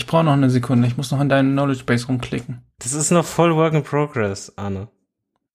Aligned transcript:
Ich 0.00 0.06
brauche 0.06 0.24
noch 0.24 0.32
eine 0.32 0.48
Sekunde. 0.48 0.88
Ich 0.88 0.96
muss 0.96 1.10
noch 1.10 1.20
an 1.20 1.28
deinen 1.28 1.52
Knowledge 1.52 1.84
Base 1.84 2.06
rumklicken. 2.06 2.62
Das 2.78 2.94
ist 2.94 3.10
noch 3.10 3.26
voll 3.26 3.54
Work 3.54 3.74
in 3.74 3.82
Progress, 3.82 4.50
Arne. 4.56 4.88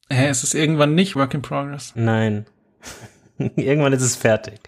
Hä, 0.07 0.29
ist 0.29 0.43
es 0.43 0.53
irgendwann 0.53 0.93
nicht 0.93 1.15
Work 1.15 1.33
in 1.33 1.41
Progress? 1.41 1.93
Nein. 1.95 2.45
irgendwann 3.39 3.91
ist 3.91 4.03
es 4.03 4.15
fertig. 4.15 4.59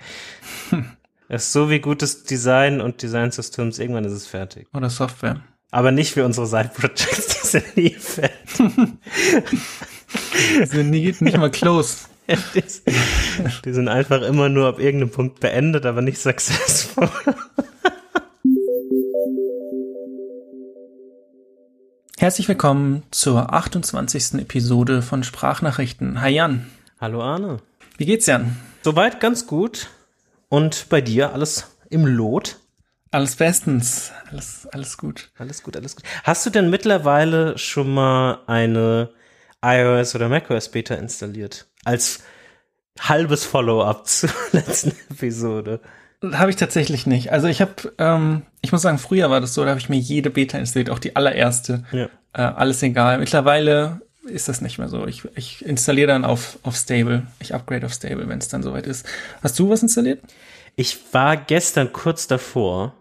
es 1.29 1.43
ist 1.43 1.53
so 1.53 1.69
wie 1.69 1.79
gutes 1.79 2.23
Design 2.23 2.81
und 2.81 3.03
Design 3.03 3.29
Systems, 3.29 3.77
irgendwann 3.77 4.03
ist 4.03 4.13
es 4.13 4.25
fertig. 4.25 4.67
Oder 4.73 4.89
Software. 4.89 5.41
Aber 5.69 5.91
nicht 5.91 6.11
für 6.11 6.25
unsere 6.25 6.47
Side 6.47 6.71
Projects, 6.73 7.27
die 7.43 7.47
sind 7.47 7.77
nie 7.77 7.91
fertig. 7.91 8.57
die 10.59 10.65
sind 10.65 10.89
nie, 10.89 11.15
nicht 11.19 11.37
mal 11.37 11.51
close. 11.51 12.07
die 13.63 13.73
sind 13.73 13.89
einfach 13.89 14.23
immer 14.23 14.49
nur 14.49 14.69
ab 14.69 14.79
irgendeinem 14.79 15.11
Punkt 15.11 15.39
beendet, 15.39 15.85
aber 15.85 16.01
nicht 16.01 16.17
successful. 16.17 17.11
Herzlich 22.19 22.47
willkommen 22.47 23.03
zur 23.11 23.53
28. 23.53 24.41
Episode 24.41 25.03
von 25.03 25.23
Sprachnachrichten. 25.23 26.19
Hi 26.19 26.31
Jan. 26.31 26.65
Hallo 26.99 27.21
Arne. 27.21 27.57
Wie 27.97 28.07
geht's 28.07 28.25
Jan? 28.25 28.57
Soweit 28.81 29.19
ganz 29.19 29.45
gut. 29.45 29.91
Und 30.49 30.89
bei 30.89 30.99
dir 30.99 31.31
alles 31.33 31.77
im 31.91 32.07
Lot? 32.07 32.57
Alles 33.11 33.35
bestens. 33.35 34.11
Alles, 34.31 34.67
alles 34.71 34.97
gut. 34.97 35.29
Alles 35.37 35.61
gut, 35.61 35.77
alles 35.77 35.95
gut. 35.95 36.05
Hast 36.23 36.43
du 36.43 36.49
denn 36.49 36.71
mittlerweile 36.71 37.55
schon 37.59 37.93
mal 37.93 38.39
eine 38.47 39.11
iOS 39.63 40.15
oder 40.15 40.27
macOS 40.27 40.69
Beta 40.69 40.95
installiert? 40.95 41.67
Als 41.85 42.23
halbes 42.99 43.45
Follow-up 43.45 44.07
zur 44.07 44.31
letzten 44.53 44.93
Episode. 45.11 45.81
Habe 46.23 46.49
ich 46.49 46.55
tatsächlich 46.55 47.05
nicht. 47.05 47.31
Also 47.31 47.47
ich 47.47 47.61
habe, 47.61 47.93
ähm, 47.99 48.41
ich 48.61 48.71
muss 48.71 48.81
sagen, 48.81 48.97
früher 48.97 49.29
war 49.29 49.39
das 49.39 49.53
so, 49.53 49.63
da 49.63 49.69
habe 49.69 49.79
ich 49.79 49.89
mir 49.89 49.99
jede 49.99 50.31
Beta 50.31 50.57
installiert, 50.57 50.89
auch 50.89 50.99
die 50.99 51.15
allererste. 51.15 51.83
Ja. 51.91 52.09
Äh, 52.33 52.41
alles 52.41 52.81
egal. 52.81 53.19
Mittlerweile 53.19 54.01
ist 54.27 54.49
das 54.49 54.61
nicht 54.61 54.79
mehr 54.79 54.89
so. 54.89 55.05
Ich, 55.05 55.25
ich 55.35 55.63
installiere 55.63 56.07
dann 56.07 56.25
auf, 56.25 56.57
auf 56.63 56.75
Stable. 56.75 57.27
Ich 57.39 57.53
upgrade 57.53 57.85
auf 57.85 57.93
Stable, 57.93 58.27
wenn 58.27 58.39
es 58.39 58.47
dann 58.47 58.63
soweit 58.63 58.87
ist. 58.87 59.05
Hast 59.43 59.59
du 59.59 59.69
was 59.69 59.83
installiert? 59.83 60.21
Ich 60.75 60.97
war 61.13 61.37
gestern 61.37 61.93
kurz 61.93 62.27
davor, 62.27 62.95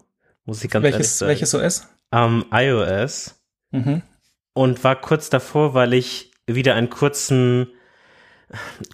muss 0.44 0.62
ich 0.62 0.70
ganz 0.70 0.82
welches, 0.82 1.20
ehrlich 1.22 1.48
sagen. 1.48 1.62
Welches 1.62 1.82
OS? 1.82 1.88
Um, 2.10 2.44
iOS. 2.52 3.34
Mhm. 3.70 4.02
Und 4.52 4.84
war 4.84 4.96
kurz 5.00 5.30
davor, 5.30 5.74
weil 5.74 5.94
ich 5.94 6.32
wieder 6.46 6.74
einen 6.74 6.90
kurzen, 6.90 7.68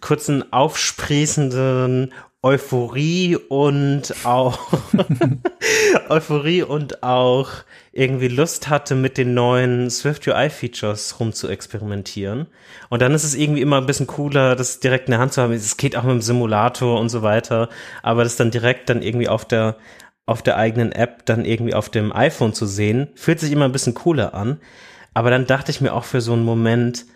kurzen 0.01 0.53
aufsprießenden 0.53 2.13
Euphorie 2.45 3.37
und 3.37 4.15
auch 4.25 4.59
Euphorie 6.09 6.63
und 6.63 7.05
auch 7.05 7.51
irgendwie 7.93 8.27
Lust 8.27 8.69
hatte, 8.69 8.97
mit 8.97 9.17
den 9.17 9.33
neuen 9.35 9.91
Swift 9.91 10.27
UI 10.27 10.51
Features 10.51 11.21
rum 11.21 11.33
zu 11.33 11.49
experimentieren. 11.49 12.49
Und 12.89 13.01
dann 13.01 13.15
ist 13.15 13.23
es 13.23 13.37
irgendwie 13.37 13.61
immer 13.61 13.79
ein 13.79 13.87
bisschen 13.87 14.09
cooler, 14.09 14.57
das 14.57 14.81
direkt 14.81 15.07
in 15.07 15.13
der 15.13 15.21
Hand 15.21 15.35
zu 15.35 15.41
haben. 15.41 15.53
Es 15.53 15.77
geht 15.77 15.97
auch 15.97 16.03
mit 16.03 16.15
dem 16.15 16.21
Simulator 16.21 16.99
und 16.99 17.11
so 17.11 17.23
weiter, 17.23 17.69
aber 18.03 18.25
das 18.25 18.35
dann 18.35 18.51
direkt 18.51 18.91
dann 18.91 19.03
irgendwie 19.03 19.29
auf 19.29 19.45
der 19.45 19.77
auf 20.25 20.43
der 20.43 20.57
eigenen 20.57 20.93
App 20.93 21.27
dann 21.27 21.45
irgendwie 21.45 21.75
auf 21.75 21.89
dem 21.91 22.15
iPhone 22.15 22.55
zu 22.55 22.65
sehen, 22.67 23.09
fühlt 23.17 23.41
sich 23.41 23.51
immer 23.51 23.65
ein 23.65 23.73
bisschen 23.73 23.95
cooler 23.95 24.35
an. 24.35 24.61
Aber 25.15 25.31
dann 25.31 25.47
dachte 25.47 25.71
ich 25.71 25.81
mir 25.81 25.93
auch 25.93 26.05
für 26.05 26.21
so 26.21 26.33
einen 26.33 26.45
Moment, 26.45 27.07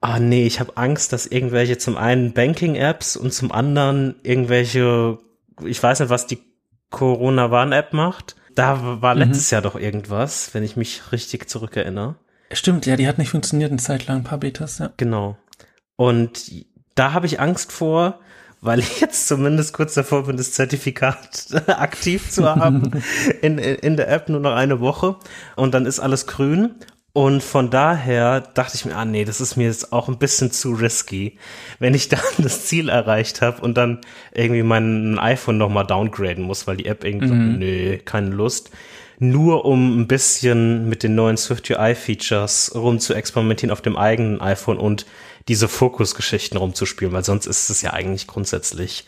ah 0.00 0.18
nee, 0.18 0.46
ich 0.46 0.60
habe 0.60 0.76
Angst, 0.76 1.12
dass 1.12 1.26
irgendwelche 1.26 1.78
zum 1.78 1.96
einen 1.96 2.32
Banking-Apps 2.32 3.16
und 3.16 3.32
zum 3.32 3.52
anderen 3.52 4.16
irgendwelche, 4.22 5.18
ich 5.64 5.82
weiß 5.82 6.00
nicht, 6.00 6.10
was 6.10 6.26
die 6.26 6.38
Corona-Warn-App 6.90 7.92
macht. 7.92 8.36
Da 8.54 9.02
war 9.02 9.14
mhm. 9.14 9.22
letztes 9.22 9.50
Jahr 9.50 9.62
doch 9.62 9.76
irgendwas, 9.76 10.54
wenn 10.54 10.62
ich 10.62 10.76
mich 10.76 11.12
richtig 11.12 11.48
zurückerinnere. 11.48 12.16
Stimmt, 12.52 12.86
ja, 12.86 12.96
die 12.96 13.08
hat 13.08 13.18
nicht 13.18 13.30
funktioniert 13.30 13.70
eine 13.70 13.80
Zeit 13.80 14.06
lang, 14.06 14.18
ein 14.18 14.24
paar 14.24 14.38
Betas, 14.38 14.78
ja. 14.78 14.92
Genau. 14.96 15.36
Und 15.96 16.64
da 16.94 17.12
habe 17.12 17.26
ich 17.26 17.40
Angst 17.40 17.72
vor, 17.72 18.20
weil 18.60 18.78
ich 18.78 19.00
jetzt 19.00 19.28
zumindest 19.28 19.72
kurz 19.72 19.94
davor 19.94 20.24
bin, 20.26 20.36
das 20.36 20.52
Zertifikat 20.52 21.48
aktiv 21.66 22.30
zu 22.30 22.44
haben 22.44 23.02
in, 23.42 23.58
in 23.58 23.96
der 23.96 24.08
App 24.08 24.28
nur 24.28 24.40
noch 24.40 24.54
eine 24.54 24.80
Woche 24.80 25.16
und 25.56 25.74
dann 25.74 25.86
ist 25.86 26.00
alles 26.00 26.26
grün 26.26 26.76
und 27.16 27.42
von 27.42 27.70
daher 27.70 28.42
dachte 28.42 28.74
ich 28.74 28.84
mir, 28.84 28.94
ah 28.94 29.06
nee, 29.06 29.24
das 29.24 29.40
ist 29.40 29.56
mir 29.56 29.68
jetzt 29.68 29.90
auch 29.90 30.08
ein 30.08 30.18
bisschen 30.18 30.50
zu 30.50 30.74
risky, 30.74 31.38
wenn 31.78 31.94
ich 31.94 32.08
dann 32.10 32.20
das 32.36 32.66
Ziel 32.66 32.90
erreicht 32.90 33.40
habe 33.40 33.62
und 33.62 33.74
dann 33.78 34.02
irgendwie 34.34 34.62
mein 34.62 35.18
iPhone 35.18 35.56
nochmal 35.56 35.86
downgraden 35.86 36.44
muss, 36.44 36.66
weil 36.66 36.76
die 36.76 36.84
App 36.84 37.04
irgendwie 37.04 37.28
mhm. 37.28 37.48
sagt, 37.48 37.58
nee, 37.58 38.02
keine 38.04 38.28
Lust. 38.28 38.68
Nur 39.18 39.64
um 39.64 39.98
ein 39.98 40.08
bisschen 40.08 40.90
mit 40.90 41.02
den 41.02 41.14
neuen 41.14 41.38
Swift 41.38 41.70
UI 41.70 41.94
Features 41.94 42.72
rum 42.74 42.98
zu 42.98 43.14
experimentieren 43.14 43.72
auf 43.72 43.80
dem 43.80 43.96
eigenen 43.96 44.42
iPhone 44.42 44.76
und 44.76 45.06
diese 45.48 45.68
Fokusgeschichten 45.68 46.58
rumzuspielen, 46.58 47.14
weil 47.14 47.24
sonst 47.24 47.46
ist 47.46 47.70
es 47.70 47.80
ja 47.80 47.94
eigentlich 47.94 48.26
grundsätzlich, 48.26 49.06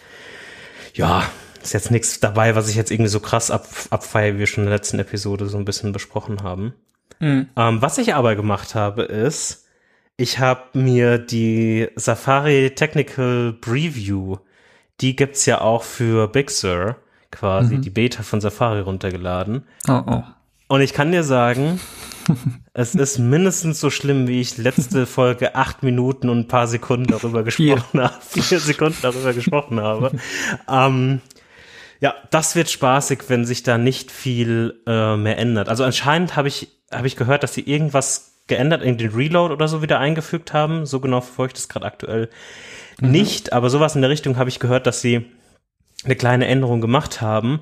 ja, 0.94 1.28
ist 1.62 1.75
jetzt 1.75 1.90
nichts 1.90 2.20
dabei, 2.20 2.54
was 2.54 2.70
ich 2.70 2.76
jetzt 2.76 2.90
irgendwie 2.90 3.10
so 3.10 3.20
krass 3.20 3.50
ab, 3.50 3.69
abfeiere, 3.90 4.36
wie 4.36 4.38
wir 4.38 4.46
schon 4.46 4.64
in 4.64 4.70
der 4.70 4.78
letzten 4.78 4.98
Episode 4.98 5.44
so 5.44 5.58
ein 5.58 5.66
bisschen 5.66 5.92
besprochen 5.92 6.42
haben. 6.42 6.72
Mhm. 7.20 7.48
Ähm, 7.56 7.82
was 7.82 7.98
ich 7.98 8.14
aber 8.14 8.36
gemacht 8.36 8.74
habe, 8.74 9.02
ist, 9.02 9.66
ich 10.16 10.38
habe 10.38 10.78
mir 10.78 11.19
die 11.19 11.88
Safari 11.96 12.72
Technical 12.74 13.52
Preview, 13.60 14.36
die 15.00 15.14
gibt's 15.16 15.46
ja 15.46 15.60
auch 15.60 15.84
für 15.84 16.28
Big 16.28 16.50
Sur, 16.50 16.96
quasi, 17.30 17.76
mhm. 17.76 17.82
die 17.82 17.91
Beta 17.91 18.22
von 18.22 18.41
Safari 18.41 18.80
runtergeladen. 18.80 19.64
Oh, 19.88 20.02
oh. 20.06 20.22
Und 20.69 20.80
ich 20.82 20.92
kann 20.92 21.12
dir 21.12 21.24
sagen, 21.24 21.80
es 22.74 22.94
ist 22.94 23.19
mindestens 23.19 23.80
so 23.80 23.90
schlimm, 23.90 24.28
wie 24.28 24.40
ich 24.40 24.58
letzte 24.58 25.06
Folge 25.06 25.54
acht 25.54 25.82
Minuten 25.82 26.28
und 26.28 26.40
ein 26.40 26.48
paar 26.48 26.66
Sekunden 26.66 27.06
darüber 27.06 27.42
gesprochen 27.42 28.00
habe. 28.00 28.14
Vier 28.20 28.60
Sekunden 28.60 28.98
darüber 29.02 29.32
gesprochen 29.32 29.80
habe. 29.80 30.12
Ähm, 30.69 31.20
ja, 32.00 32.14
das 32.31 32.54
wird 32.54 32.70
spaßig, 32.70 33.25
wenn 33.28 33.44
sich 33.44 33.62
da 33.62 33.78
nicht 33.78 34.10
viel 34.10 34.81
äh, 34.86 35.16
mehr 35.16 35.38
ändert. 35.38 35.69
Also 35.69 35.84
anscheinend 35.84 36.36
habe 36.36 36.48
ich 36.48 36.69
habe 36.91 37.06
ich 37.06 37.16
gehört, 37.16 37.42
dass 37.42 37.54
sie 37.54 37.62
irgendwas 37.62 38.38
geändert, 38.47 38.82
in 38.82 38.97
den 38.97 39.12
Reload 39.12 39.53
oder 39.53 39.69
so 39.69 39.82
wieder 39.82 39.98
eingefügt 39.98 40.53
haben. 40.53 40.87
So 40.87 41.00
genau 41.00 41.20
verfolge 41.20 41.50
ich 41.50 41.54
das 41.54 41.69
gerade 41.69 41.87
aktuell 41.87 42.31
mhm. 43.00 43.10
nicht, 43.10 43.53
aber 43.53 43.70
sowas 43.70 43.94
in 43.94 44.00
der 44.00 44.10
Richtung 44.10 44.38
habe 44.38 44.48
ich 44.48 44.58
gehört, 44.58 44.87
dass 44.87 45.00
sie 45.00 45.26
eine 46.04 46.16
kleine 46.16 46.47
Änderung 46.47 46.81
gemacht 46.81 47.20
haben. 47.20 47.60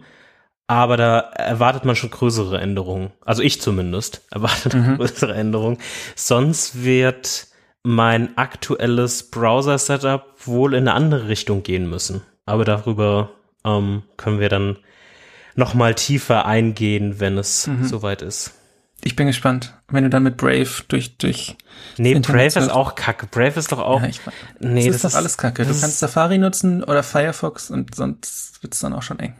Aber 0.69 0.97
da 0.97 1.21
erwartet 1.21 1.85
man 1.85 1.95
schon 1.95 2.11
größere 2.11 2.61
Änderungen. 2.61 3.13
Also 3.25 3.43
ich 3.43 3.61
zumindest 3.61 4.23
erwartet 4.31 4.75
mhm. 4.75 4.97
größere 4.97 5.35
Änderungen. 5.35 5.79
Sonst 6.15 6.83
wird 6.85 7.49
mein 7.83 8.37
aktuelles 8.37 9.31
Browser-Setup 9.31 10.25
wohl 10.45 10.75
in 10.75 10.89
eine 10.89 10.95
andere 10.95 11.29
Richtung 11.29 11.63
gehen 11.63 11.89
müssen. 11.89 12.23
Aber 12.45 12.65
darüber 12.65 13.31
ähm, 13.67 14.03
können 14.17 14.41
wir 14.41 14.49
dann 14.49 14.79
noch 15.55 15.75
mal 15.75 15.95
tiefer 15.95 16.47
eingehen, 16.47 17.21
wenn 17.21 17.37
es 17.37 17.67
mhm. 17.67 17.85
soweit 17.85 18.23
ist. 18.23 18.53
Ich 19.03 19.15
bin 19.15 19.27
gespannt, 19.27 19.75
wenn 19.89 20.05
du 20.05 20.11
dann 20.11 20.23
mit 20.23 20.37
Brave 20.37 20.69
durch 20.89 21.17
durch 21.19 21.57
Nee, 21.97 22.19
Brave 22.19 22.47
ist 22.47 22.71
auch 22.71 22.95
kacke. 22.95 23.27
Brave 23.27 23.59
ist 23.59 23.71
doch 23.71 23.79
auch 23.79 24.03
ja, 24.03 24.09
ich, 24.09 24.21
Nee, 24.59 24.87
das, 24.87 25.03
das 25.03 25.05
ist 25.05 25.15
doch 25.15 25.19
alles 25.19 25.39
kacke. 25.39 25.65
Du 25.65 25.69
kannst 25.69 25.99
Safari 25.99 26.39
nutzen 26.39 26.83
oder 26.83 27.03
Firefox 27.03 27.71
und 27.71 27.95
sonst 27.95 28.63
wird's 28.63 28.81
dann 28.81 28.93
auch 28.93 29.03
schon 29.03 29.19
eng. 29.19 29.35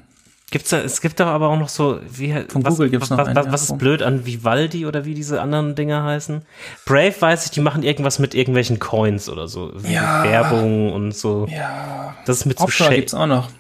Gibt's 0.53 0.71
da, 0.71 0.79
es 0.79 1.01
gibt 1.01 1.19
doch 1.19 1.27
aber 1.27 1.49
auch 1.49 1.59
noch 1.59 1.69
so, 1.69 1.99
wie, 2.09 2.33
Von 2.49 2.65
was, 2.65 2.75
Google 2.75 2.91
gibt's 2.91 3.11
was, 3.11 3.19
noch 3.19 3.27
was, 3.27 3.37
einen, 3.37 3.53
was 3.53 3.63
ist 3.65 3.79
blöd 3.79 4.03
an 4.03 4.25
Vivaldi 4.25 4.87
oder 4.87 5.05
wie 5.05 5.15
diese 5.15 5.43
anderen 5.43 5.75
Dinger 5.75 6.05
heißen? 6.05 6.43
Brave 6.85 7.15
weiß 7.19 7.47
ich, 7.47 7.51
die 7.51 7.61
machen 7.61 7.83
irgendwas 7.83 8.21
mit 8.21 8.35
irgendwelchen 8.35 8.79
Coins 8.79 9.29
oder 9.29 9.49
so. 9.49 9.73
Ja. 9.83 10.23
Werbung 10.23 10.93
und 10.93 11.17
so. 11.17 11.49
Ja. 11.51 12.15
Das 12.27 12.39
ist 12.39 12.47
mit 12.47 12.61
so 12.61 12.67
Opera 12.67 12.95
gibt's 12.95 13.13
auch 13.13 13.27
noch. 13.27 13.51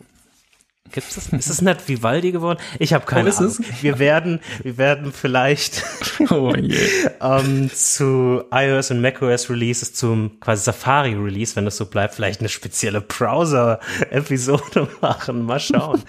Gibt's 0.93 1.15
das? 1.15 1.29
Ist 1.29 1.51
es 1.51 1.63
nicht 1.63 1.89
Vivaldi 1.89 2.33
geworden? 2.33 2.59
Ich 2.79 2.93
habe 2.93 3.07
keine 3.07 3.31
oh, 3.31 3.37
Ahnung. 3.37 3.51
Es? 3.51 3.83
Wir 3.83 3.99
werden, 3.99 4.41
wir 4.63 4.79
werden 4.79 5.13
vielleicht 5.13 5.83
oh, 6.31 6.55
yeah. 6.55 7.41
ähm, 7.41 7.71
zu 7.73 8.45
iOS 8.51 8.91
und 8.91 9.01
macOS 9.01 9.51
Releases 9.51 9.95
zum 9.95 10.39
quasi 10.41 10.65
Safari 10.65 11.15
Release, 11.15 11.57
wenn 11.57 11.65
das 11.65 11.77
so 11.77 11.87
bleibt, 11.87 12.15
vielleicht 12.15 12.41
eine 12.41 12.49
spezielle 12.49 13.01
Browser-Episode 13.01 14.89
machen. 15.01 15.45
Mal 15.45 15.61
schauen, 15.61 16.03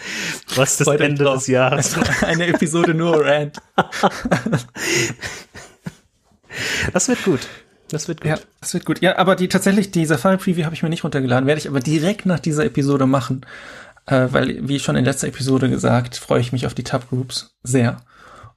was 0.55 0.77
das 0.77 0.87
Heute 0.87 1.05
Ende 1.05 1.23
drauf. 1.23 1.39
des 1.39 1.47
Jahres. 1.47 1.95
Eine 2.23 2.47
Episode 2.47 2.93
nur 2.93 3.25
Rand. 3.25 3.57
das 6.93 7.07
wird 7.07 7.23
gut. 7.23 7.47
Das 7.89 8.07
wird 8.09 8.21
gut. 8.21 8.29
Ja, 8.29 8.37
das 8.59 8.73
wird 8.73 8.85
gut. 8.85 9.01
Ja, 9.01 9.17
aber 9.17 9.35
die 9.35 9.47
tatsächlich, 9.47 9.91
die 9.91 10.05
Safari 10.05 10.37
Preview 10.37 10.65
habe 10.65 10.75
ich 10.75 10.83
mir 10.83 10.89
nicht 10.89 11.03
runtergeladen, 11.05 11.47
werde 11.47 11.59
ich 11.59 11.69
aber 11.69 11.79
direkt 11.79 12.25
nach 12.25 12.39
dieser 12.39 12.65
Episode 12.65 13.05
machen 13.05 13.45
äh, 14.07 14.27
weil, 14.31 14.67
wie 14.67 14.79
schon 14.79 14.95
in 14.95 15.05
letzter 15.05 15.27
Episode 15.27 15.69
gesagt, 15.69 16.15
freue 16.15 16.39
ich 16.39 16.51
mich 16.51 16.65
auf 16.65 16.73
die 16.73 16.83
Tab-Groups 16.83 17.55
sehr 17.63 17.97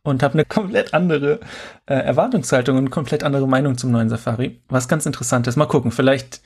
und 0.02 0.22
habe 0.22 0.34
eine 0.34 0.44
komplett 0.48 0.94
andere 0.94 1.40
äh, 1.86 1.94
Erwartungshaltung 1.94 2.76
und 2.78 2.90
komplett 2.90 3.22
andere 3.22 3.46
Meinung 3.46 3.76
zum 3.76 3.90
neuen 3.90 4.08
Safari. 4.08 4.60
Was 4.68 4.88
ganz 4.88 5.06
interessant 5.06 5.46
ist. 5.46 5.56
Mal 5.56 5.66
gucken, 5.66 5.92
vielleicht 5.92 6.40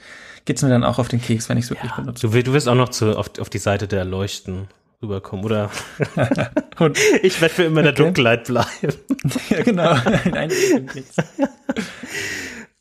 geht's 0.45 0.63
mir 0.63 0.71
dann 0.71 0.85
auch 0.85 0.99
auf 0.99 1.09
den 1.09 1.21
Keks, 1.21 1.49
wenn 1.49 1.59
ich 1.59 1.65
es 1.65 1.71
wirklich 1.71 1.91
ja, 1.93 1.97
benutze. 1.97 2.29
Du, 2.29 2.43
du 2.43 2.53
wirst 2.53 2.69
auch 2.69 2.75
noch 2.75 2.89
zu, 2.89 3.17
auf, 3.17 3.31
auf 3.39 3.51
die 3.51 3.59
Seite 3.59 3.87
der 3.87 4.05
Leuchten 4.05 4.69
rüberkommen. 5.03 5.45
Oder 5.45 5.71
ich 7.23 7.41
werde 7.41 7.55
für 7.55 7.65
immer 7.65 7.81
in 7.81 7.85
der 7.85 7.93
okay. 7.93 8.03
Dunkelheit 8.03 8.45
bleiben. 8.45 8.95
ja, 9.51 9.63
genau. 9.63 9.97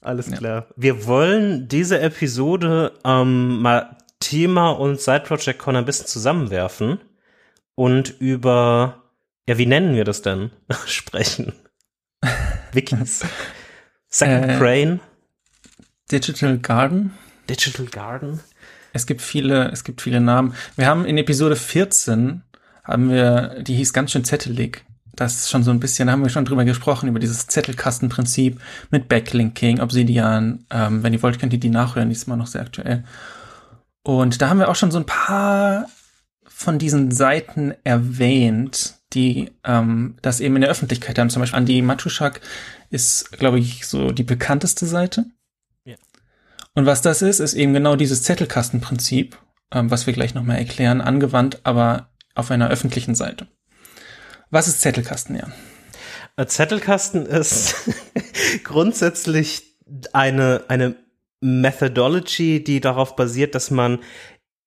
Alles 0.02 0.32
klar. 0.32 0.66
Ja. 0.68 0.74
Wir 0.76 1.06
wollen 1.06 1.68
diese 1.68 2.00
Episode 2.00 2.94
ähm, 3.06 3.62
mal 3.62 3.98
Thema 4.24 4.72
und 4.72 5.02
Side 5.02 5.22
Project 5.22 5.60
Con 5.60 5.76
ein 5.76 5.86
bisschen 5.86 6.08
zusammenwerfen 6.08 7.00
und 7.76 8.22
über, 8.22 9.04
ja, 9.48 9.58
wie 9.58 9.66
nennen 9.66 9.96
wir 9.96 10.06
das 10.06 10.22
denn? 10.22 10.52
sprechen. 10.86 11.54
Wikis. 12.72 13.26
Second 14.08 14.50
äh, 14.50 14.58
Brain. 14.58 15.00
Digital 16.10 16.58
Garden. 16.58 17.14
Digital 17.50 17.86
Garden. 17.88 18.40
Es 18.94 19.06
gibt 19.06 19.22
viele, 19.22 19.72
es 19.72 19.84
gibt 19.84 20.02
viele 20.02 20.22
Namen. 20.22 20.54
Wir 20.78 20.88
haben 20.88 21.06
in 21.06 21.18
Episode 21.18 21.58
14 21.58 22.44
haben 22.86 23.10
wir, 23.10 23.62
die 23.62 23.76
hieß 23.76 23.92
ganz 23.92 24.12
schön 24.12 24.24
zettelig. 24.24 24.86
Das 25.16 25.36
ist 25.36 25.50
schon 25.50 25.64
so 25.64 25.72
ein 25.72 25.80
bisschen, 25.80 26.08
da 26.08 26.14
haben 26.14 26.24
wir 26.24 26.30
schon 26.30 26.46
drüber 26.46 26.64
gesprochen, 26.64 27.10
über 27.10 27.20
dieses 27.20 27.48
Zettelkastenprinzip 27.48 28.60
mit 28.90 29.10
Backlinking, 29.10 29.82
Obsidian. 29.82 30.66
Ähm, 30.70 31.04
wenn 31.04 31.14
ihr 31.14 31.22
wollt, 31.22 31.40
könnt 31.40 31.54
ihr 31.54 31.60
die 31.60 31.70
nachhören, 31.70 32.10
die 32.10 32.16
ist 32.16 32.26
immer 32.26 32.38
noch 32.38 32.48
sehr 32.48 32.62
aktuell. 32.62 33.04
Und 34.04 34.42
da 34.42 34.50
haben 34.50 34.60
wir 34.60 34.70
auch 34.70 34.76
schon 34.76 34.92
so 34.92 35.00
ein 35.00 35.06
paar 35.06 35.88
von 36.46 36.78
diesen 36.78 37.12
Seiten 37.12 37.74
erwähnt, 37.84 38.96
die 39.14 39.52
ähm, 39.64 40.18
das 40.22 40.40
eben 40.40 40.56
in 40.56 40.62
der 40.62 40.72
Öffentlichkeit 40.72 41.18
haben. 41.18 41.30
Zum 41.30 41.42
Beispiel 41.42 41.58
Andi 41.58 41.82
Matuschak 41.82 42.42
ist, 42.90 43.32
glaube 43.32 43.60
ich, 43.60 43.88
so 43.88 44.12
die 44.12 44.24
bekannteste 44.24 44.86
Seite. 44.86 45.26
Ja. 45.86 45.96
Und 46.74 46.86
was 46.86 47.02
das 47.02 47.22
ist, 47.22 47.40
ist 47.40 47.54
eben 47.54 47.74
genau 47.74 47.96
dieses 47.96 48.24
Zettelkastenprinzip, 48.24 49.38
ähm, 49.72 49.90
was 49.90 50.06
wir 50.06 50.14
gleich 50.14 50.34
nochmal 50.34 50.58
erklären, 50.58 51.02
angewandt, 51.02 51.62
aber 51.64 52.10
auf 52.36 52.52
einer 52.52 52.70
öffentlichen 52.70 53.16
Seite. 53.16 53.48
Was 54.50 54.68
ist 54.68 54.82
Zettelkasten, 54.82 55.36
ja? 55.36 55.48
Äh, 56.36 56.46
Zettelkasten 56.46 57.26
ist 57.26 57.76
grundsätzlich 58.64 59.78
eine, 60.12 60.66
eine 60.68 60.96
Methodology, 61.44 62.64
die 62.64 62.80
darauf 62.80 63.16
basiert, 63.16 63.54
dass 63.54 63.70
man 63.70 64.00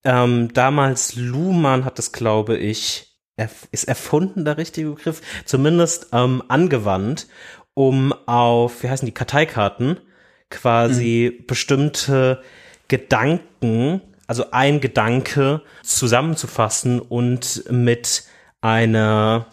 ähm, 0.05 0.53
damals 0.53 1.17
Luhmann 1.17 1.85
hat 1.85 1.99
es, 1.99 2.13
glaube 2.13 2.57
ich, 2.57 3.17
erf 3.37 3.67
ist 3.73 3.85
erfunden 3.85 4.45
der 4.45 4.59
richtige 4.59 4.91
Begriff, 4.91 5.21
zumindest 5.45 6.09
ähm, 6.13 6.43
angewandt, 6.49 7.27
um 7.75 8.13
auf, 8.27 8.83
wie 8.83 8.91
heißen 8.91 9.07
die, 9.07 9.13
Karteikarten 9.13 9.99
quasi 10.51 11.37
mhm. 11.39 11.47
bestimmte 11.47 12.43
Gedanken, 12.89 14.01
also 14.27 14.51
ein 14.53 14.81
Gedanke 14.81 15.63
zusammenzufassen 15.83 17.01
und 17.01 17.65
mit 17.71 18.25
einer 18.61 19.47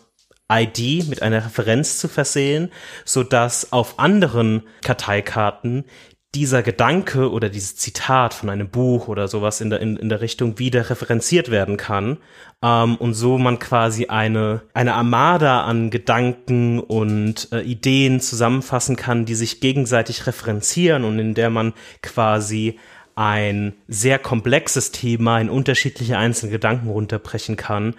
ID, 0.52 1.08
mit 1.08 1.22
einer 1.22 1.46
Referenz 1.46 1.98
zu 1.98 2.08
versehen, 2.08 2.72
so 3.06 3.24
dass 3.24 3.72
auf 3.72 3.98
anderen 3.98 4.64
Karteikarten 4.84 5.86
dieser 6.35 6.63
Gedanke 6.63 7.31
oder 7.31 7.50
dieses 7.50 7.75
Zitat 7.75 8.33
von 8.33 8.50
einem 8.50 8.69
Buch 8.69 9.07
oder 9.07 9.27
sowas 9.27 9.62
in 9.62 9.69
der, 9.69 9.81
in, 9.81 9.97
in 9.97 10.09
der 10.09 10.21
Richtung 10.21 10.57
wieder 10.57 10.89
referenziert 10.89 11.51
werden 11.51 11.77
kann 11.77 12.18
ähm, 12.63 12.95
und 12.95 13.13
so 13.13 13.38
man 13.38 13.59
quasi 13.59 14.07
eine, 14.07 14.62
eine 14.74 14.95
Armada 14.95 15.63
an 15.63 15.91
Gedanken 15.91 16.80
und 16.80 17.50
äh, 17.51 17.62
Ideen 17.62 18.19
zusammenfassen 18.19 18.95
kann, 18.95 19.25
die 19.25 19.35
sich 19.35 19.59
gegenseitig 19.59 20.25
referenzieren 20.25 21.03
und 21.03 21.19
in 21.19 21.35
der 21.35 21.51
man 21.51 21.74
quasi 22.01 22.79
ein 23.15 23.74
sehr 23.88 24.18
komplexes 24.18 24.91
Thema 24.91 25.39
in 25.39 25.51
unterschiedliche 25.51 26.18
einzelne 26.18 26.51
Gedanken 26.51 26.89
runterbrechen 26.89 27.57
kann, 27.57 27.94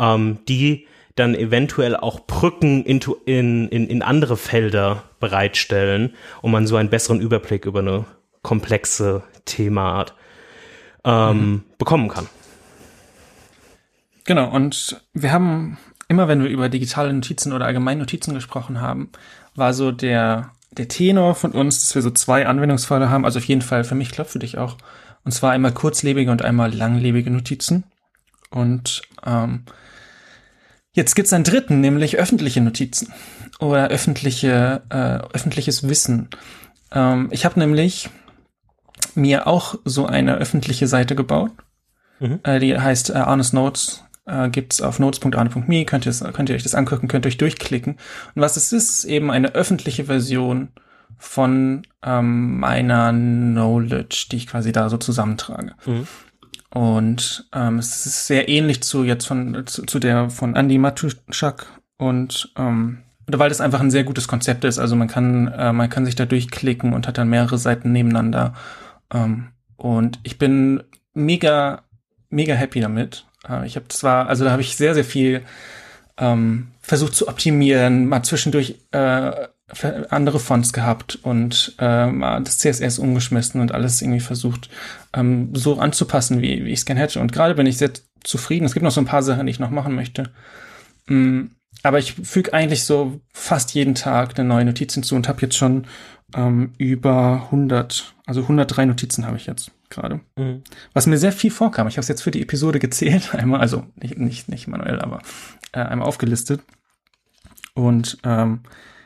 ähm, 0.00 0.38
die 0.48 0.88
dann 1.16 1.34
eventuell 1.34 1.96
auch 1.96 2.26
Brücken 2.26 2.84
in, 2.84 3.00
in, 3.24 3.68
in 3.68 4.02
andere 4.02 4.36
Felder 4.36 5.02
bereitstellen, 5.18 6.14
um 6.42 6.52
man 6.52 6.66
so 6.66 6.76
einen 6.76 6.90
besseren 6.90 7.20
Überblick 7.20 7.64
über 7.64 7.80
eine 7.80 8.04
komplexe 8.42 9.22
Themaart 9.46 10.14
ähm, 11.04 11.50
mhm. 11.50 11.62
bekommen 11.78 12.08
kann. 12.08 12.28
Genau, 14.24 14.50
und 14.50 15.00
wir 15.14 15.32
haben 15.32 15.78
immer, 16.08 16.28
wenn 16.28 16.42
wir 16.42 16.50
über 16.50 16.68
digitale 16.68 17.12
Notizen 17.12 17.52
oder 17.52 17.64
allgemeine 17.64 18.00
Notizen 18.00 18.34
gesprochen 18.34 18.80
haben, 18.80 19.10
war 19.54 19.72
so 19.72 19.92
der, 19.92 20.50
der 20.70 20.88
Tenor 20.88 21.34
von 21.34 21.52
uns, 21.52 21.80
dass 21.80 21.94
wir 21.94 22.02
so 22.02 22.10
zwei 22.10 22.46
Anwendungsfälle 22.46 23.08
haben. 23.08 23.24
Also 23.24 23.38
auf 23.38 23.44
jeden 23.44 23.62
Fall 23.62 23.84
für 23.84 23.94
mich, 23.94 24.10
glaube 24.10 24.30
für 24.30 24.38
dich 24.38 24.58
auch. 24.58 24.76
Und 25.24 25.32
zwar 25.32 25.52
einmal 25.52 25.72
kurzlebige 25.72 26.30
und 26.30 26.42
einmal 26.42 26.72
langlebige 26.74 27.30
Notizen. 27.30 27.84
Und 28.50 29.02
ähm, 29.24 29.64
Jetzt 30.96 31.14
gibt's 31.14 31.34
einen 31.34 31.44
dritten, 31.44 31.82
nämlich 31.82 32.16
öffentliche 32.16 32.62
Notizen 32.62 33.12
oder 33.60 33.88
öffentliche, 33.88 34.82
äh, 34.88 35.18
öffentliches 35.34 35.86
Wissen. 35.86 36.30
Ähm, 36.90 37.28
ich 37.32 37.44
habe 37.44 37.60
nämlich 37.60 38.08
mir 39.14 39.46
auch 39.46 39.74
so 39.84 40.06
eine 40.06 40.36
öffentliche 40.36 40.86
Seite 40.86 41.14
gebaut. 41.14 41.52
Mhm. 42.18 42.40
Äh, 42.44 42.60
die 42.60 42.78
heißt 42.78 43.10
äh, 43.10 43.18
Arnes 43.18 43.52
Notes. 43.52 44.04
Äh, 44.24 44.48
gibt's 44.48 44.80
auf 44.80 44.98
notes.arne.me, 44.98 45.84
könnt, 45.84 46.06
ihr, 46.06 46.32
könnt 46.32 46.48
ihr 46.48 46.56
euch 46.56 46.62
das 46.62 46.74
angucken, 46.74 47.08
könnt 47.08 47.26
ihr 47.26 47.28
euch 47.28 47.36
durchklicken. 47.36 47.98
Und 48.34 48.42
was 48.42 48.56
es 48.56 48.72
ist, 48.72 48.88
ist 48.88 49.04
eben 49.04 49.30
eine 49.30 49.54
öffentliche 49.54 50.06
Version 50.06 50.70
von 51.18 51.82
ähm, 52.02 52.58
meiner 52.58 53.12
Knowledge, 53.12 54.28
die 54.32 54.36
ich 54.36 54.46
quasi 54.46 54.72
da 54.72 54.88
so 54.88 54.96
zusammentrage. 54.96 55.74
Mhm. 55.84 56.06
Und 56.76 57.48
ähm, 57.54 57.78
es 57.78 58.04
ist 58.04 58.26
sehr 58.26 58.50
ähnlich 58.50 58.82
zu 58.82 59.02
jetzt 59.02 59.26
von 59.26 59.66
zu, 59.66 59.86
zu 59.86 59.98
der 59.98 60.28
von 60.28 60.54
Andy 60.54 60.76
Matuschak 60.76 61.64
und 61.96 62.52
ähm, 62.58 62.98
weil 63.26 63.48
das 63.48 63.62
einfach 63.62 63.80
ein 63.80 63.90
sehr 63.90 64.04
gutes 64.04 64.28
Konzept 64.28 64.62
ist. 64.62 64.78
Also 64.78 64.94
man 64.94 65.08
kann 65.08 65.48
äh, 65.48 65.72
man 65.72 65.88
kann 65.88 66.04
sich 66.04 66.16
da 66.16 66.26
durchklicken 66.26 66.92
und 66.92 67.08
hat 67.08 67.16
dann 67.16 67.30
mehrere 67.30 67.56
Seiten 67.56 67.92
nebeneinander. 67.92 68.52
Ähm, 69.10 69.52
und 69.76 70.18
ich 70.22 70.36
bin 70.36 70.82
mega 71.14 71.84
mega 72.28 72.52
happy 72.52 72.80
damit. 72.80 73.24
Äh, 73.48 73.66
ich 73.66 73.76
habe 73.76 73.88
zwar 73.88 74.28
also 74.28 74.44
da 74.44 74.50
habe 74.50 74.60
ich 74.60 74.76
sehr 74.76 74.92
sehr 74.92 75.06
viel 75.06 75.44
ähm, 76.18 76.72
versucht 76.82 77.14
zu 77.14 77.26
optimieren, 77.28 78.06
mal 78.06 78.22
zwischendurch 78.22 78.74
äh, 78.90 79.48
andere 80.10 80.38
Fonts 80.38 80.72
gehabt 80.72 81.18
und 81.22 81.74
ähm, 81.78 82.20
das 82.20 82.58
CSS 82.58 83.00
umgeschmissen 83.00 83.60
und 83.60 83.72
alles 83.72 84.00
irgendwie 84.00 84.20
versucht 84.20 84.70
ähm, 85.12 85.50
so 85.54 85.78
anzupassen, 85.80 86.40
wie, 86.40 86.64
wie 86.64 86.70
ich 86.70 86.80
es 86.80 86.86
gerne 86.86 87.00
hätte. 87.00 87.20
Und 87.20 87.32
gerade 87.32 87.56
bin 87.56 87.66
ich 87.66 87.76
sehr 87.76 87.90
zufrieden. 88.22 88.64
Es 88.64 88.74
gibt 88.74 88.84
noch 88.84 88.92
so 88.92 89.00
ein 89.00 89.06
paar 89.06 89.24
Sachen, 89.24 89.46
die 89.46 89.50
ich 89.50 89.58
noch 89.58 89.70
machen 89.70 89.94
möchte. 89.94 90.30
Mm, 91.06 91.46
aber 91.82 91.98
ich 91.98 92.14
füge 92.14 92.52
eigentlich 92.52 92.84
so 92.84 93.20
fast 93.32 93.74
jeden 93.74 93.96
Tag 93.96 94.38
eine 94.38 94.48
neue 94.48 94.64
Notiz 94.64 94.94
hinzu 94.94 95.16
und 95.16 95.28
habe 95.28 95.42
jetzt 95.42 95.56
schon 95.56 95.86
ähm, 96.34 96.72
über 96.78 97.42
100, 97.46 98.14
also 98.24 98.42
103 98.42 98.86
Notizen 98.86 99.26
habe 99.26 99.36
ich 99.36 99.46
jetzt 99.46 99.72
gerade. 99.90 100.20
Mhm. 100.36 100.62
Was 100.92 101.06
mir 101.06 101.18
sehr 101.18 101.32
viel 101.32 101.50
vorkam. 101.50 101.88
Ich 101.88 101.94
habe 101.94 102.02
es 102.02 102.08
jetzt 102.08 102.22
für 102.22 102.30
die 102.30 102.42
Episode 102.42 102.78
gezählt, 102.78 103.34
einmal, 103.34 103.60
also 103.60 103.84
nicht, 103.96 104.16
nicht, 104.18 104.48
nicht 104.48 104.68
manuell, 104.68 105.00
aber 105.00 105.22
äh, 105.72 105.80
einmal 105.80 106.06
aufgelistet. 106.06 106.62
Und 107.74 108.18
ähm, 108.24 108.60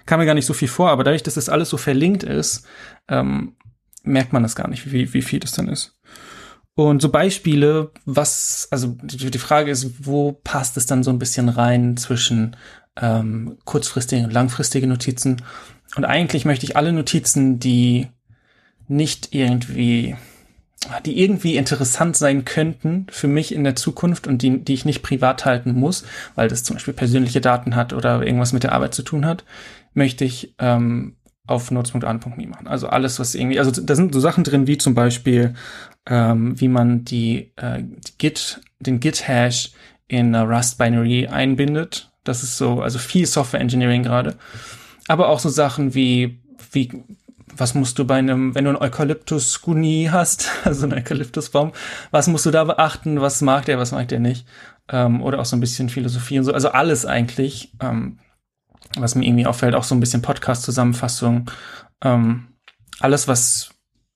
kam 0.06 0.20
mir 0.20 0.26
gar 0.26 0.34
nicht 0.34 0.46
so 0.46 0.54
viel 0.54 0.68
vor, 0.68 0.90
aber 0.90 1.04
dadurch, 1.04 1.22
dass 1.22 1.34
das 1.34 1.48
alles 1.48 1.68
so 1.68 1.76
verlinkt 1.76 2.22
ist, 2.22 2.66
ähm, 3.08 3.56
merkt 4.02 4.32
man 4.32 4.42
das 4.42 4.56
gar 4.56 4.68
nicht, 4.68 4.92
wie, 4.92 5.12
wie 5.12 5.22
viel 5.22 5.40
das 5.40 5.52
dann 5.52 5.68
ist. 5.68 5.98
Und 6.74 7.02
so 7.02 7.10
Beispiele, 7.10 7.90
was, 8.06 8.68
also 8.70 8.96
die, 9.02 9.38
Frage 9.38 9.70
ist, 9.70 10.06
wo 10.06 10.32
passt 10.32 10.76
es 10.76 10.86
dann 10.86 11.02
so 11.02 11.10
ein 11.10 11.18
bisschen 11.18 11.48
rein 11.48 11.96
zwischen 11.96 12.56
ähm, 12.96 13.58
kurzfristigen 13.64 14.24
und 14.24 14.32
langfristigen 14.32 14.88
Notizen? 14.88 15.42
Und 15.96 16.04
eigentlich 16.04 16.44
möchte 16.44 16.64
ich 16.64 16.76
alle 16.76 16.92
Notizen, 16.92 17.58
die 17.58 18.06
nicht 18.88 19.34
irgendwie, 19.34 20.16
die 21.04 21.20
irgendwie 21.20 21.56
interessant 21.56 22.16
sein 22.16 22.44
könnten 22.44 23.06
für 23.10 23.28
mich 23.28 23.52
in 23.52 23.64
der 23.64 23.76
Zukunft 23.76 24.26
und 24.26 24.40
die, 24.40 24.64
die 24.64 24.74
ich 24.74 24.84
nicht 24.84 25.02
privat 25.02 25.44
halten 25.44 25.72
muss, 25.72 26.04
weil 26.34 26.48
das 26.48 26.64
zum 26.64 26.76
Beispiel 26.76 26.94
persönliche 26.94 27.40
Daten 27.40 27.76
hat 27.76 27.92
oder 27.92 28.22
irgendwas 28.22 28.52
mit 28.52 28.62
der 28.62 28.72
Arbeit 28.72 28.94
zu 28.94 29.02
tun 29.02 29.26
hat, 29.26 29.44
möchte 29.94 30.24
ich 30.24 30.54
ähm, 30.58 31.16
auf 31.50 31.70
notes.an.me 31.70 32.46
machen. 32.46 32.68
Also 32.68 32.88
alles, 32.88 33.18
was 33.18 33.34
irgendwie, 33.34 33.58
also 33.58 33.70
da 33.70 33.96
sind 33.96 34.14
so 34.14 34.20
Sachen 34.20 34.44
drin, 34.44 34.66
wie 34.66 34.78
zum 34.78 34.94
Beispiel, 34.94 35.54
ähm, 36.06 36.58
wie 36.60 36.68
man 36.68 37.04
die, 37.04 37.52
äh, 37.56 37.82
die 37.82 38.18
Git, 38.18 38.60
den 38.78 39.00
Git-Hash 39.00 39.72
in 40.06 40.34
einer 40.34 40.48
Rust-Binary 40.48 41.26
einbindet. 41.26 42.12
Das 42.24 42.42
ist 42.42 42.56
so, 42.56 42.82
also 42.82 42.98
viel 42.98 43.26
Software 43.26 43.60
Engineering 43.60 44.04
gerade. 44.04 44.36
Aber 45.08 45.28
auch 45.28 45.40
so 45.40 45.48
Sachen 45.48 45.94
wie, 45.94 46.40
wie, 46.72 47.02
was 47.56 47.74
musst 47.74 47.98
du 47.98 48.04
bei 48.04 48.16
einem, 48.16 48.54
wenn 48.54 48.64
du 48.64 48.70
einen 48.70 48.80
Eukalyptus 48.80 49.60
Guni 49.60 50.08
hast, 50.10 50.48
also 50.64 50.84
einen 50.84 50.98
Eukalyptusbaum, 50.98 51.72
was 52.12 52.28
musst 52.28 52.46
du 52.46 52.52
da 52.52 52.62
beachten? 52.62 53.20
Was 53.20 53.40
mag 53.40 53.64
der, 53.64 53.78
was 53.78 53.90
mag 53.90 54.06
der 54.06 54.20
nicht? 54.20 54.46
Ähm, 54.88 55.20
oder 55.20 55.40
auch 55.40 55.44
so 55.44 55.56
ein 55.56 55.60
bisschen 55.60 55.88
Philosophie 55.88 56.38
und 56.38 56.44
so. 56.44 56.52
Also 56.52 56.70
alles 56.70 57.06
eigentlich. 57.06 57.72
Ähm, 57.80 58.18
was 58.96 59.14
mir 59.14 59.26
irgendwie 59.26 59.46
auffällt, 59.46 59.74
auch 59.74 59.84
so 59.84 59.94
ein 59.94 60.00
bisschen 60.00 60.22
Podcast-Zusammenfassung. 60.22 61.50
Ähm, 62.02 62.48
alles, 63.00 63.28
was 63.28 63.70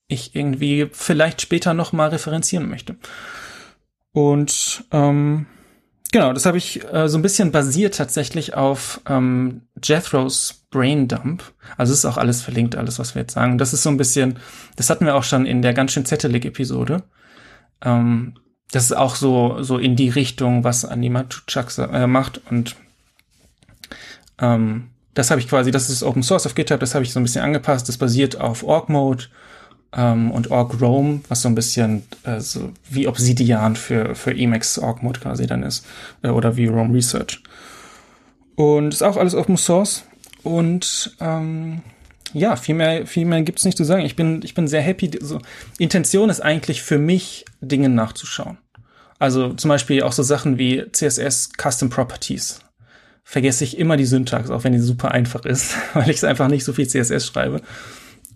ich 0.07 0.35
irgendwie 0.35 0.89
vielleicht 0.93 1.41
später 1.41 1.75
noch 1.75 1.93
mal 1.93 2.09
referenzieren 2.09 2.69
möchte. 2.69 2.97
Und 4.13 4.85
ähm, 4.93 5.47
Genau, 6.15 6.33
das 6.33 6.47
habe 6.47 6.59
ich 6.59 6.81
äh, 6.93 7.09
so 7.09 7.19
ein 7.19 7.23
bisschen 7.23 7.51
basiert 7.51 7.97
tatsächlich 7.97 8.55
auf 8.55 9.01
ähm, 9.09 9.63
Jethros 9.83 10.65
Brain 10.71 11.09
Dump. 11.09 11.43
Also 11.77 11.93
es 11.93 11.99
ist 11.99 12.05
auch 12.05 12.19
alles 12.19 12.41
verlinkt, 12.41 12.77
alles, 12.77 13.01
was 13.01 13.17
wir 13.17 13.23
jetzt 13.23 13.35
sagen. 13.35 13.59
Das 13.59 13.73
ist 13.73 13.83
so 13.83 13.91
ein 13.91 13.97
bisschen, 13.97 14.39
das 14.77 14.91
hatten 14.91 15.07
wir 15.07 15.17
auch 15.17 15.25
schon 15.25 15.45
in 15.45 15.61
der 15.61 15.75
ganz 15.75 15.91
schön 15.91 16.05
Zettelig-Episode. 16.05 17.03
Ähm, 17.83 18.35
das 18.71 18.85
ist 18.85 18.97
auch 18.97 19.17
so, 19.17 19.61
so 19.65 19.77
in 19.77 19.97
die 19.97 20.09
Richtung, 20.09 20.63
was 20.63 20.85
Anima 20.85 21.25
Chuck 21.49 21.77
äh, 21.79 22.07
macht. 22.07 22.41
Und 22.49 22.77
ähm, 24.39 24.89
das 25.15 25.31
habe 25.31 25.41
ich 25.41 25.49
quasi, 25.49 25.71
das 25.71 25.91
ist 25.91 26.03
Open 26.03 26.23
Source 26.23 26.47
auf 26.47 26.55
GitHub, 26.55 26.81
das 26.81 26.95
habe 26.95 27.05
ich 27.05 27.13
so 27.13 27.21
ein 27.21 27.23
bisschen 27.23 27.45
angepasst. 27.45 27.89
Das 27.89 27.97
basiert 27.97 28.41
auf 28.41 28.65
Org 28.65 28.89
Mode 28.89 29.25
ähm, 29.97 30.31
und 30.31 30.51
Org 30.51 30.81
Rome, 30.81 31.21
was 31.29 31.43
so 31.43 31.49
ein 31.49 31.55
bisschen 31.55 32.03
äh, 32.25 32.41
so 32.41 32.73
wie 32.91 33.07
Obsidian 33.07 33.77
für, 33.77 34.15
für 34.15 34.37
Emacs 34.37 34.79
Org 34.79 35.03
Mode 35.03 35.21
quasi 35.21 35.47
dann 35.47 35.63
ist. 35.63 35.87
Äh, 36.23 36.29
oder 36.29 36.57
wie 36.57 36.67
Rome 36.67 36.95
Research. 36.95 37.43
Und 38.57 38.93
ist 38.93 39.03
auch 39.03 39.17
alles 39.17 39.35
Open 39.35 39.57
Source. 39.57 40.05
Und 40.43 41.17
ähm, 41.21 41.83
ja, 42.33 42.57
viel 42.57 42.75
mehr, 42.75 43.07
viel 43.07 43.25
mehr 43.25 43.43
gibt's 43.43 43.65
nicht 43.65 43.79
zu 43.79 43.85
sagen. 43.85 44.05
Ich 44.05 44.17
bin, 44.17 44.43
ich 44.43 44.55
bin 44.55 44.67
sehr 44.67 44.83
happy. 44.83 45.11
So, 45.21 45.41
Intention 45.79 46.29
ist 46.29 46.41
eigentlich 46.41 46.83
für 46.83 46.99
mich, 46.99 47.45
Dinge 47.61 47.89
nachzuschauen. 47.89 48.59
Also 49.19 49.55
zum 49.55 49.69
Beispiel 49.69 50.03
auch 50.03 50.13
so 50.13 50.23
Sachen 50.23 50.59
wie 50.59 50.85
CSS 50.91 51.51
Custom 51.57 51.89
Properties. 51.89 52.64
Vergesse 53.25 53.65
ich 53.65 53.79
immer 53.79 53.97
die 53.97 54.05
Syntax, 54.05 54.51
auch 54.51 54.65
wenn 54.65 54.75
die 54.75 54.79
super 54.79 55.11
einfach 55.11 55.45
ist, 55.45 55.75
weil 55.95 56.11
ich 56.11 56.19
es 56.19 56.25
einfach 56.25 56.49
nicht 56.49 56.65
so 56.65 56.73
viel 56.73 56.87
CSS 56.87 57.27
schreibe. 57.27 57.63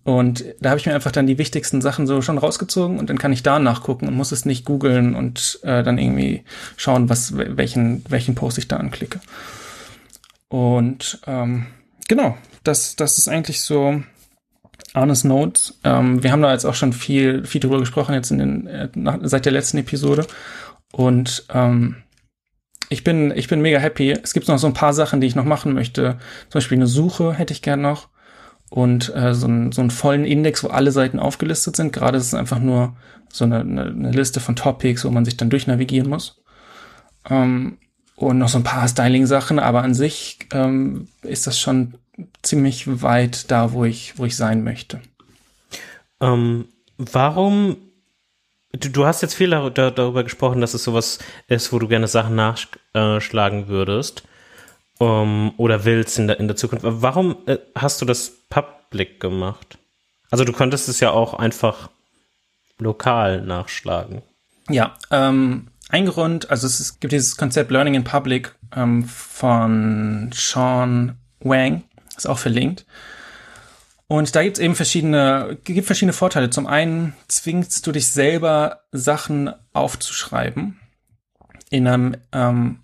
Und 0.09 0.42
da 0.61 0.71
habe 0.71 0.80
ich 0.80 0.87
mir 0.87 0.95
einfach 0.95 1.12
dann 1.12 1.26
die 1.26 1.37
wichtigsten 1.37 1.83
Sachen 1.83 2.07
so 2.07 2.23
schon 2.23 2.38
rausgezogen 2.38 2.99
und 2.99 3.11
dann 3.11 3.18
kann 3.18 3.33
ich 3.33 3.42
da 3.42 3.59
nachgucken 3.59 4.09
und 4.09 4.14
muss 4.14 4.33
es 4.33 4.47
nicht 4.47 4.64
googeln 4.64 5.14
und 5.14 5.61
äh, 5.64 5.83
dann 5.83 5.99
irgendwie 5.99 6.45
schauen, 6.78 7.11
was 7.11 7.37
welchen 7.37 8.02
welchen 8.09 8.35
Post 8.35 8.57
ich 8.57 8.68
da 8.68 8.78
anklicke. 8.78 9.21
Und 10.49 11.21
ähm, 11.26 11.66
genau, 12.09 12.38
das 12.64 12.97
das 12.97 13.18
ist 13.18 13.28
eigentlich 13.28 13.61
so 13.61 14.02
Arnes 14.95 15.25
Notes. 15.25 15.78
Ähm, 15.85 16.23
wir 16.23 16.33
haben 16.33 16.40
da 16.40 16.52
jetzt 16.52 16.64
auch 16.64 16.75
schon 16.75 16.95
viel 16.95 17.45
viel 17.45 17.61
drüber 17.61 17.78
gesprochen 17.78 18.14
jetzt 18.14 18.30
in 18.30 18.38
den 18.38 18.66
äh, 18.66 18.88
nach, 18.95 19.18
seit 19.23 19.45
der 19.45 19.52
letzten 19.52 19.76
Episode 19.76 20.26
und 20.90 21.45
ähm, 21.52 21.97
ich 22.88 23.04
bin 23.04 23.33
ich 23.37 23.49
bin 23.49 23.61
mega 23.61 23.78
happy. 23.78 24.12
Es 24.12 24.33
gibt 24.33 24.49
noch 24.49 24.59
so 24.59 24.66
ein 24.66 24.75
paar 24.75 24.92
Sachen, 24.92 25.21
die 25.21 25.26
ich 25.26 25.35
noch 25.35 25.45
machen 25.45 25.75
möchte. 25.75 26.18
Zum 26.49 26.59
Beispiel 26.59 26.78
eine 26.78 26.87
Suche 26.87 27.35
hätte 27.35 27.52
ich 27.52 27.62
gern 27.62 27.80
noch 27.80 28.09
und 28.71 29.14
äh, 29.14 29.35
so, 29.35 29.47
ein, 29.47 29.73
so 29.73 29.80
einen 29.80 29.90
vollen 29.90 30.25
Index, 30.25 30.62
wo 30.62 30.68
alle 30.68 30.92
Seiten 30.92 31.18
aufgelistet 31.18 31.76
sind. 31.76 31.92
Gerade 31.92 32.18
ist 32.18 32.26
es 32.26 32.35
einfach 32.35 32.59
nur 32.59 32.97
so 33.30 33.45
eine, 33.45 33.61
eine, 33.61 33.87
eine 33.87 34.11
Liste 34.11 34.40
von 34.40 34.57
Topics, 34.57 35.04
wo 35.04 35.11
man 35.11 35.25
sich 35.25 35.37
dann 35.37 35.50
durchnavigieren 35.50 36.09
muss. 36.09 36.40
Ähm, 37.28 37.78
und 38.16 38.38
noch 38.38 38.49
so 38.49 38.59
ein 38.59 38.64
paar 38.64 38.88
Styling-Sachen, 38.88 39.59
aber 39.59 39.83
an 39.83 39.95
sich 39.95 40.38
ähm, 40.52 41.09
ist 41.23 41.47
das 41.47 41.59
schon 41.61 41.95
ziemlich 42.42 43.02
weit 43.02 43.50
da, 43.50 43.73
wo 43.73 43.85
ich, 43.85 44.18
wo 44.18 44.25
ich 44.25 44.37
sein 44.37 44.64
möchte. 44.64 45.00
Ähm, 46.21 46.66
warum 46.97 47.76
Du, 48.73 48.91
du 48.91 49.07
hast 49.07 49.23
jetzt 49.23 49.35
viel 49.35 49.51
darüber 49.51 50.25
gesprochen, 50.25 50.61
dass 50.61 50.75
es 50.75 50.85
sowas 50.85 51.19
ist, 51.47 51.73
wo 51.73 51.79
du 51.79 51.89
gerne 51.89 52.07
Sachen 52.07 52.35
nachschlagen 52.35 53.69
würdest 53.69 54.25
um, 54.99 55.09
ähm, 55.09 55.53
oder 55.57 55.85
willst 55.85 56.19
in 56.19 56.27
der, 56.27 56.39
in 56.39 56.49
der 56.49 56.57
Zukunft. 56.57 56.85
Warum 56.87 57.37
äh, 57.47 57.59
hast 57.75 58.01
du 58.03 58.05
das 58.05 58.31
Public 58.51 59.21
gemacht? 59.21 59.79
Also 60.31 60.45
du 60.45 60.53
könntest 60.53 60.89
es 60.89 61.01
ja 61.01 61.11
auch 61.11 61.35
einfach 61.35 61.89
lokal 62.79 63.41
nachschlagen. 63.41 64.23
Ja, 64.69 64.95
ähm, 65.11 65.69
ein 65.89 66.07
Grund, 66.07 66.51
also 66.51 66.67
es 66.67 67.01
gibt 67.01 67.13
dieses 67.13 67.37
Konzept 67.39 67.71
Learning 67.71 67.95
in 67.95 68.05
Public 68.05 68.55
ähm, 68.77 69.05
von 69.05 70.31
Sean 70.35 71.17
Wang, 71.41 71.85
ist 72.17 72.29
auch 72.29 72.39
verlinkt. 72.39 72.85
Und 74.09 74.35
da 74.35 74.43
gibt 74.43 74.57
es 74.57 74.62
eben 74.62 74.75
verschiedene, 74.75 75.59
gibt 75.65 75.87
verschiedene 75.87 76.15
Vorteile. 76.15 76.49
Zum 76.49 76.67
einen 76.67 77.15
zwingst 77.29 77.87
du 77.87 77.93
dich 77.93 78.09
selber 78.09 78.81
Sachen 78.91 79.50
aufzuschreiben 79.75 80.81
in 81.71 81.87
einem 81.87 82.17
ähm, 82.33 82.81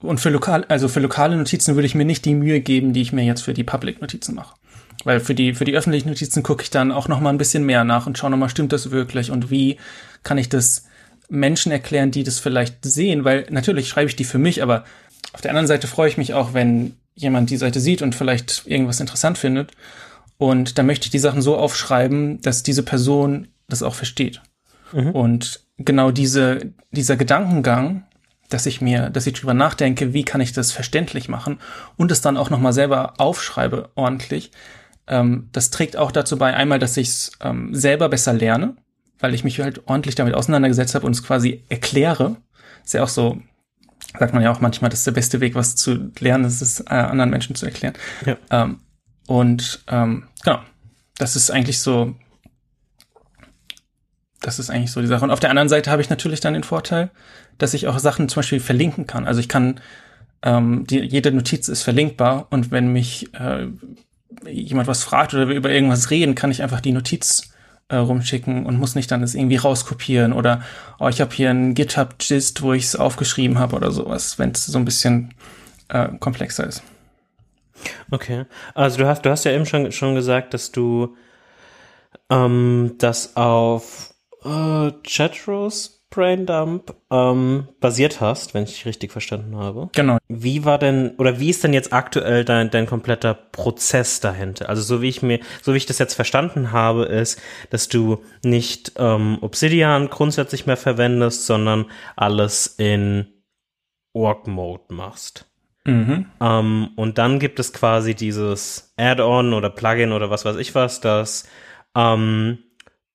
und 0.00 0.18
für 0.18 0.30
lokal, 0.30 0.64
also 0.68 0.88
für 0.88 1.00
lokale 1.00 1.36
Notizen 1.36 1.76
würde 1.76 1.86
ich 1.86 1.94
mir 1.94 2.04
nicht 2.04 2.24
die 2.24 2.34
Mühe 2.34 2.60
geben, 2.60 2.92
die 2.92 3.00
ich 3.00 3.12
mir 3.12 3.24
jetzt 3.24 3.42
für 3.42 3.54
die 3.54 3.64
Public-Notizen 3.64 4.34
mache. 4.34 4.56
Weil 5.04 5.20
für 5.20 5.34
die, 5.34 5.54
für 5.54 5.64
die 5.64 5.74
öffentlichen 5.74 6.08
Notizen 6.08 6.42
gucke 6.42 6.62
ich 6.62 6.70
dann 6.70 6.92
auch 6.92 7.08
noch 7.08 7.20
mal 7.20 7.30
ein 7.30 7.38
bisschen 7.38 7.64
mehr 7.64 7.84
nach 7.84 8.06
und 8.06 8.18
schaue 8.18 8.30
noch 8.30 8.36
mal, 8.36 8.48
stimmt 8.48 8.72
das 8.72 8.90
wirklich 8.90 9.30
und 9.30 9.50
wie 9.50 9.78
kann 10.22 10.36
ich 10.36 10.48
das 10.48 10.86
Menschen 11.28 11.72
erklären, 11.72 12.10
die 12.10 12.22
das 12.22 12.38
vielleicht 12.38 12.84
sehen, 12.84 13.24
weil 13.24 13.46
natürlich 13.50 13.88
schreibe 13.88 14.10
ich 14.10 14.16
die 14.16 14.24
für 14.24 14.38
mich, 14.38 14.62
aber 14.62 14.84
auf 15.32 15.40
der 15.40 15.50
anderen 15.50 15.66
Seite 15.66 15.86
freue 15.86 16.08
ich 16.08 16.18
mich 16.18 16.34
auch, 16.34 16.54
wenn 16.54 16.96
jemand 17.14 17.50
die 17.50 17.56
Seite 17.56 17.80
sieht 17.80 18.02
und 18.02 18.14
vielleicht 18.14 18.64
irgendwas 18.66 19.00
interessant 19.00 19.38
findet. 19.38 19.72
Und 20.38 20.78
dann 20.78 20.86
möchte 20.86 21.06
ich 21.06 21.10
die 21.10 21.18
Sachen 21.18 21.42
so 21.42 21.56
aufschreiben, 21.56 22.40
dass 22.40 22.62
diese 22.62 22.82
Person 22.82 23.48
das 23.68 23.82
auch 23.82 23.94
versteht. 23.94 24.42
Mhm. 24.92 25.10
Und 25.10 25.60
genau 25.78 26.10
diese, 26.10 26.72
dieser 26.90 27.16
Gedankengang, 27.16 28.04
dass 28.50 28.66
ich 28.66 28.80
mir, 28.80 29.10
dass 29.10 29.26
ich 29.26 29.34
drüber 29.34 29.54
nachdenke, 29.54 30.12
wie 30.12 30.24
kann 30.24 30.40
ich 30.40 30.52
das 30.52 30.72
verständlich 30.72 31.28
machen 31.28 31.58
und 31.96 32.12
es 32.12 32.20
dann 32.20 32.36
auch 32.36 32.50
nochmal 32.50 32.72
selber 32.72 33.14
aufschreibe 33.18 33.90
ordentlich. 33.94 34.50
Ähm, 35.06 35.48
das 35.52 35.70
trägt 35.70 35.96
auch 35.96 36.12
dazu 36.12 36.38
bei, 36.38 36.54
einmal, 36.54 36.78
dass 36.78 36.96
ich 36.96 37.08
es 37.08 37.32
ähm, 37.40 37.74
selber 37.74 38.08
besser 38.08 38.32
lerne, 38.32 38.76
weil 39.18 39.34
ich 39.34 39.44
mich 39.44 39.60
halt 39.60 39.82
ordentlich 39.86 40.14
damit 40.14 40.34
auseinandergesetzt 40.34 40.94
habe 40.94 41.06
und 41.06 41.12
es 41.12 41.22
quasi 41.22 41.64
erkläre. 41.68 42.36
Ist 42.84 42.94
ja 42.94 43.02
auch 43.02 43.08
so, 43.08 43.38
sagt 44.18 44.34
man 44.34 44.42
ja 44.42 44.52
auch 44.52 44.60
manchmal, 44.60 44.90
das 44.90 45.00
ist 45.00 45.06
der 45.06 45.12
beste 45.12 45.40
Weg, 45.40 45.54
was 45.54 45.76
zu 45.76 46.10
lernen, 46.20 46.44
ist 46.44 46.60
es 46.60 46.80
äh, 46.80 46.94
anderen 46.94 47.30
Menschen 47.30 47.56
zu 47.56 47.66
erklären. 47.66 47.94
Ja. 48.26 48.36
Ähm, 48.50 48.80
und 49.26 49.84
ähm, 49.88 50.28
genau, 50.42 50.60
das 51.18 51.36
ist 51.36 51.50
eigentlich 51.50 51.78
so, 51.78 52.14
das 54.40 54.58
ist 54.58 54.70
eigentlich 54.70 54.92
so 54.92 55.00
die 55.00 55.06
Sache. 55.06 55.24
Und 55.24 55.30
auf 55.30 55.40
der 55.40 55.50
anderen 55.50 55.68
Seite 55.68 55.90
habe 55.90 56.02
ich 56.02 56.10
natürlich 56.10 56.40
dann 56.40 56.54
den 56.54 56.64
Vorteil, 56.64 57.10
dass 57.58 57.74
ich 57.74 57.86
auch 57.86 57.98
Sachen 57.98 58.28
zum 58.28 58.40
Beispiel 58.40 58.60
verlinken 58.60 59.06
kann. 59.06 59.26
Also 59.26 59.40
ich 59.40 59.48
kann, 59.48 59.80
ähm, 60.42 60.86
die, 60.86 61.00
jede 61.00 61.32
Notiz 61.32 61.68
ist 61.68 61.82
verlinkbar 61.82 62.48
und 62.50 62.70
wenn 62.70 62.92
mich 62.92 63.32
äh, 63.34 63.68
jemand 64.50 64.88
was 64.88 65.04
fragt 65.04 65.32
oder 65.34 65.48
wir 65.48 65.56
über 65.56 65.70
irgendwas 65.70 66.10
reden, 66.10 66.34
kann 66.34 66.50
ich 66.50 66.62
einfach 66.62 66.80
die 66.80 66.92
Notiz 66.92 67.54
äh, 67.88 67.96
rumschicken 67.96 68.66
und 68.66 68.78
muss 68.78 68.94
nicht 68.94 69.10
dann 69.10 69.20
das 69.20 69.34
irgendwie 69.34 69.56
rauskopieren 69.56 70.32
oder 70.32 70.62
oh, 70.98 71.08
ich 71.08 71.20
habe 71.20 71.34
hier 71.34 71.50
einen 71.50 71.74
GitHub-Gist, 71.74 72.62
wo 72.62 72.72
ich 72.72 72.84
es 72.84 72.96
aufgeschrieben 72.96 73.58
habe 73.58 73.76
oder 73.76 73.90
sowas, 73.90 74.38
wenn 74.38 74.50
es 74.50 74.66
so 74.66 74.78
ein 74.78 74.84
bisschen 74.84 75.34
äh, 75.88 76.08
komplexer 76.18 76.66
ist. 76.66 76.82
Okay, 78.10 78.44
also 78.74 78.98
du 78.98 79.06
hast, 79.06 79.22
du 79.22 79.30
hast 79.30 79.44
ja 79.44 79.52
eben 79.52 79.66
schon, 79.66 79.90
schon 79.92 80.14
gesagt, 80.14 80.54
dass 80.54 80.72
du 80.72 81.16
ähm, 82.30 82.94
das 82.98 83.36
auf 83.36 84.14
äh, 84.44 84.92
Chatros 85.02 85.94
Braindump 86.14 86.94
ähm, 87.10 87.66
basiert 87.80 88.20
hast, 88.20 88.54
wenn 88.54 88.64
ich 88.64 88.86
richtig 88.86 89.10
verstanden 89.10 89.56
habe. 89.56 89.90
Genau. 89.94 90.18
Wie 90.28 90.64
war 90.64 90.78
denn 90.78 91.16
oder 91.18 91.40
wie 91.40 91.50
ist 91.50 91.64
denn 91.64 91.72
jetzt 91.72 91.92
aktuell 91.92 92.44
dein, 92.44 92.70
dein 92.70 92.86
kompletter 92.86 93.34
Prozess 93.34 94.20
dahinter? 94.20 94.68
Also 94.68 94.82
so 94.82 95.02
wie 95.02 95.08
ich 95.08 95.22
mir, 95.22 95.40
so 95.60 95.72
wie 95.72 95.78
ich 95.78 95.86
das 95.86 95.98
jetzt 95.98 96.14
verstanden 96.14 96.70
habe, 96.70 97.06
ist, 97.06 97.40
dass 97.70 97.88
du 97.88 98.22
nicht 98.44 98.92
ähm, 98.96 99.38
Obsidian 99.40 100.08
grundsätzlich 100.08 100.66
mehr 100.66 100.76
verwendest, 100.76 101.46
sondern 101.46 101.86
alles 102.14 102.66
in 102.78 103.26
Org 104.12 104.46
Mode 104.46 104.84
machst. 104.90 105.46
Mhm. 105.86 106.26
Ähm, 106.40 106.88
und 106.96 107.18
dann 107.18 107.38
gibt 107.38 107.58
es 107.60 107.72
quasi 107.72 108.14
dieses 108.14 108.94
Add-on 108.96 109.52
oder 109.52 109.70
Plugin 109.70 110.12
oder 110.12 110.30
was 110.30 110.44
weiß 110.44 110.56
ich 110.56 110.74
was, 110.74 111.00
das 111.00 111.46
ähm, 111.94 112.58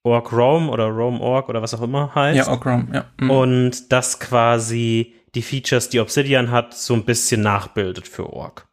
Org 0.04 0.32
Rome 0.32 0.70
oder 0.70 0.86
Rome 0.86 1.20
Org 1.20 1.50
oder 1.50 1.62
was 1.62 1.74
auch 1.74 1.82
immer 1.82 2.14
heißt. 2.16 2.38
Ja, 2.38 2.48
Org 2.48 2.66
Rome, 2.66 2.88
ja. 2.94 3.06
Mhm. 3.18 3.30
Und 3.32 3.92
das 3.92 4.20
quasi 4.20 5.16
die 5.36 5.42
Features, 5.42 5.90
die 5.90 6.00
Obsidian 6.00 6.52
hat, 6.52 6.74
so 6.74 6.94
ein 6.94 7.06
bisschen 7.06 7.42
nachbildet 7.42 8.08
für 8.08 8.32
Org. 8.32 8.68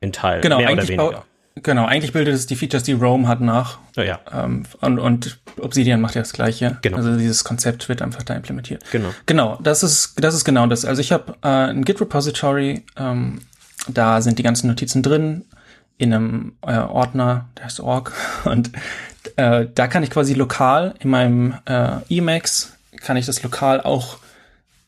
In 0.00 0.12
Teilen. 0.12 0.42
Genau, 0.42 0.58
mehr 0.58 0.68
eigentlich 0.68 0.90
oder 0.92 1.04
weniger. 1.04 1.24
Genau, 1.62 1.86
eigentlich 1.86 2.12
bildet 2.12 2.34
es 2.34 2.46
die 2.46 2.54
Features, 2.54 2.82
die 2.82 2.92
Rome 2.92 3.26
hat, 3.26 3.40
nach. 3.40 3.78
Ja, 3.96 4.04
ja. 4.04 4.20
Ähm, 4.30 4.64
und, 4.82 4.98
und 4.98 5.38
Obsidian 5.58 6.00
macht 6.00 6.14
ja 6.14 6.20
das 6.20 6.34
Gleiche. 6.34 6.76
Genau. 6.82 6.98
Also 6.98 7.16
dieses 7.16 7.44
Konzept 7.44 7.88
wird 7.88 8.02
einfach 8.02 8.22
da 8.22 8.34
implementiert. 8.34 8.84
Genau. 8.92 9.08
Genau, 9.24 9.58
das 9.62 9.82
ist, 9.82 10.22
das 10.22 10.34
ist 10.34 10.44
genau 10.44 10.66
das. 10.66 10.84
Also 10.84 11.00
ich 11.00 11.12
habe 11.12 11.34
äh, 11.42 11.48
ein 11.48 11.84
Git-Repository, 11.84 12.84
ähm, 12.98 13.40
da 13.88 14.20
sind 14.20 14.38
die 14.38 14.42
ganzen 14.42 14.68
Notizen 14.68 15.02
drin 15.02 15.44
in 15.96 16.12
einem 16.12 16.52
äh, 16.60 16.76
Ordner, 16.76 17.48
der 17.56 17.64
heißt 17.64 17.80
Org. 17.80 18.12
Und 18.44 18.70
äh, 19.36 19.66
da 19.74 19.88
kann 19.88 20.02
ich 20.02 20.10
quasi 20.10 20.34
lokal 20.34 20.94
in 21.00 21.08
meinem 21.08 21.54
äh, 21.64 22.00
Emacs, 22.10 22.74
kann 23.00 23.16
ich 23.16 23.24
das 23.24 23.42
lokal 23.42 23.80
auch 23.80 24.18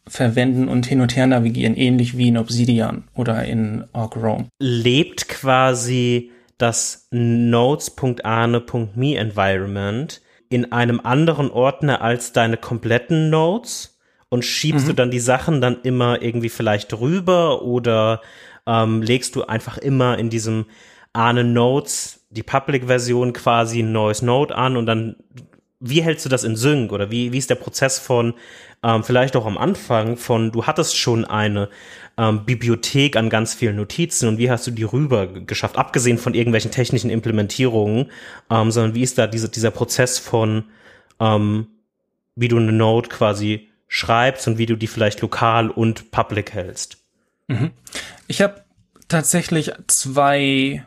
verwenden 0.07 0.69
und 0.69 0.87
hin 0.87 1.03
und 1.03 1.15
her 1.17 1.27
navigieren, 1.27 1.77
ähnlich 1.77 2.17
wie 2.17 2.29
in 2.29 2.39
Obsidian 2.39 3.05
oder 3.15 3.45
in 3.45 3.85
Org 3.93 4.17
Rome. 4.17 4.47
Lebt 4.59 5.29
quasi 5.29 6.31
das 6.59 7.09
nodes.ane.me 7.11 8.17
Environment 9.17 10.21
in 10.51 10.73
einem 10.73 11.01
anderen 11.01 11.51
Ordner 11.51 12.03
als 12.03 12.33
deine 12.33 12.57
kompletten 12.57 13.31
Nodes? 13.31 13.99
und 14.29 14.45
schiebst 14.45 14.85
mhm. 14.85 14.89
du 14.89 14.95
dann 14.95 15.11
die 15.11 15.21
Sachen 15.21 15.61
dann 15.61 15.83
immer 15.83 16.23
irgendwie 16.23 16.49
vielleicht 16.49 16.93
rüber 16.99 17.63
oder 17.63 18.21
ähm, 18.67 19.03
legst 19.03 19.37
du 19.37 19.45
einfach 19.45 19.79
immer 19.79 20.19
in 20.19 20.31
diesem 20.31 20.67
Ahne 21.13 21.45
Notes 21.45 22.27
die 22.31 22.43
Public-Version 22.43 23.33
quasi 23.33 23.81
ein 23.81 23.93
neues 23.93 24.23
Node 24.23 24.55
an 24.55 24.77
und 24.77 24.87
dann 24.87 25.17
wie 25.81 26.03
hältst 26.03 26.25
du 26.25 26.29
das 26.29 26.45
in 26.45 26.57
Sync 26.57 26.93
oder 26.93 27.11
wie, 27.11 27.33
wie 27.33 27.39
ist 27.39 27.51
der 27.51 27.55
Prozess 27.55 27.99
von 28.01 28.35
ähm, 28.83 29.03
vielleicht 29.03 29.37
auch 29.37 29.47
am 29.47 29.59
Anfang 29.59 30.17
von 30.17 30.53
du 30.53 30.67
hattest 30.67 30.97
schon 30.97 31.25
eine 31.25 31.69
ähm, 32.17 32.45
Bibliothek 32.45 33.17
an 33.17 33.31
ganz 33.31 33.55
vielen 33.55 33.77
Notizen 33.77 34.29
und 34.29 34.39
wie 34.39 34.51
hast 34.51 34.67
du 34.67 34.71
die 34.71 34.85
rüber 34.85 35.27
geschafft, 35.27 35.77
abgesehen 35.77 36.19
von 36.19 36.35
irgendwelchen 36.35 36.71
technischen 36.71 37.11
Implementierungen, 37.11 38.11
ähm, 38.51 38.71
sondern 38.71 38.95
wie 38.95 39.03
ist 39.03 39.19
da 39.19 39.27
diese, 39.27 39.49
dieser 39.49 39.71
Prozess 39.71 40.19
von 40.19 40.65
ähm, 41.21 41.69
wie 42.37 42.49
du 42.49 42.57
eine 42.57 42.73
Node 42.73 43.09
quasi 43.09 43.69
schreibst 43.89 44.47
und 44.47 44.59
wie 44.59 44.67
du 44.67 44.77
die 44.77 44.87
vielleicht 44.87 45.21
lokal 45.23 45.71
und 45.71 46.11
public 46.11 46.53
hältst? 46.53 46.99
Mhm. 47.49 47.73
Ich 48.27 48.43
habe 48.43 48.63
tatsächlich 49.09 49.73
zwei 49.89 50.85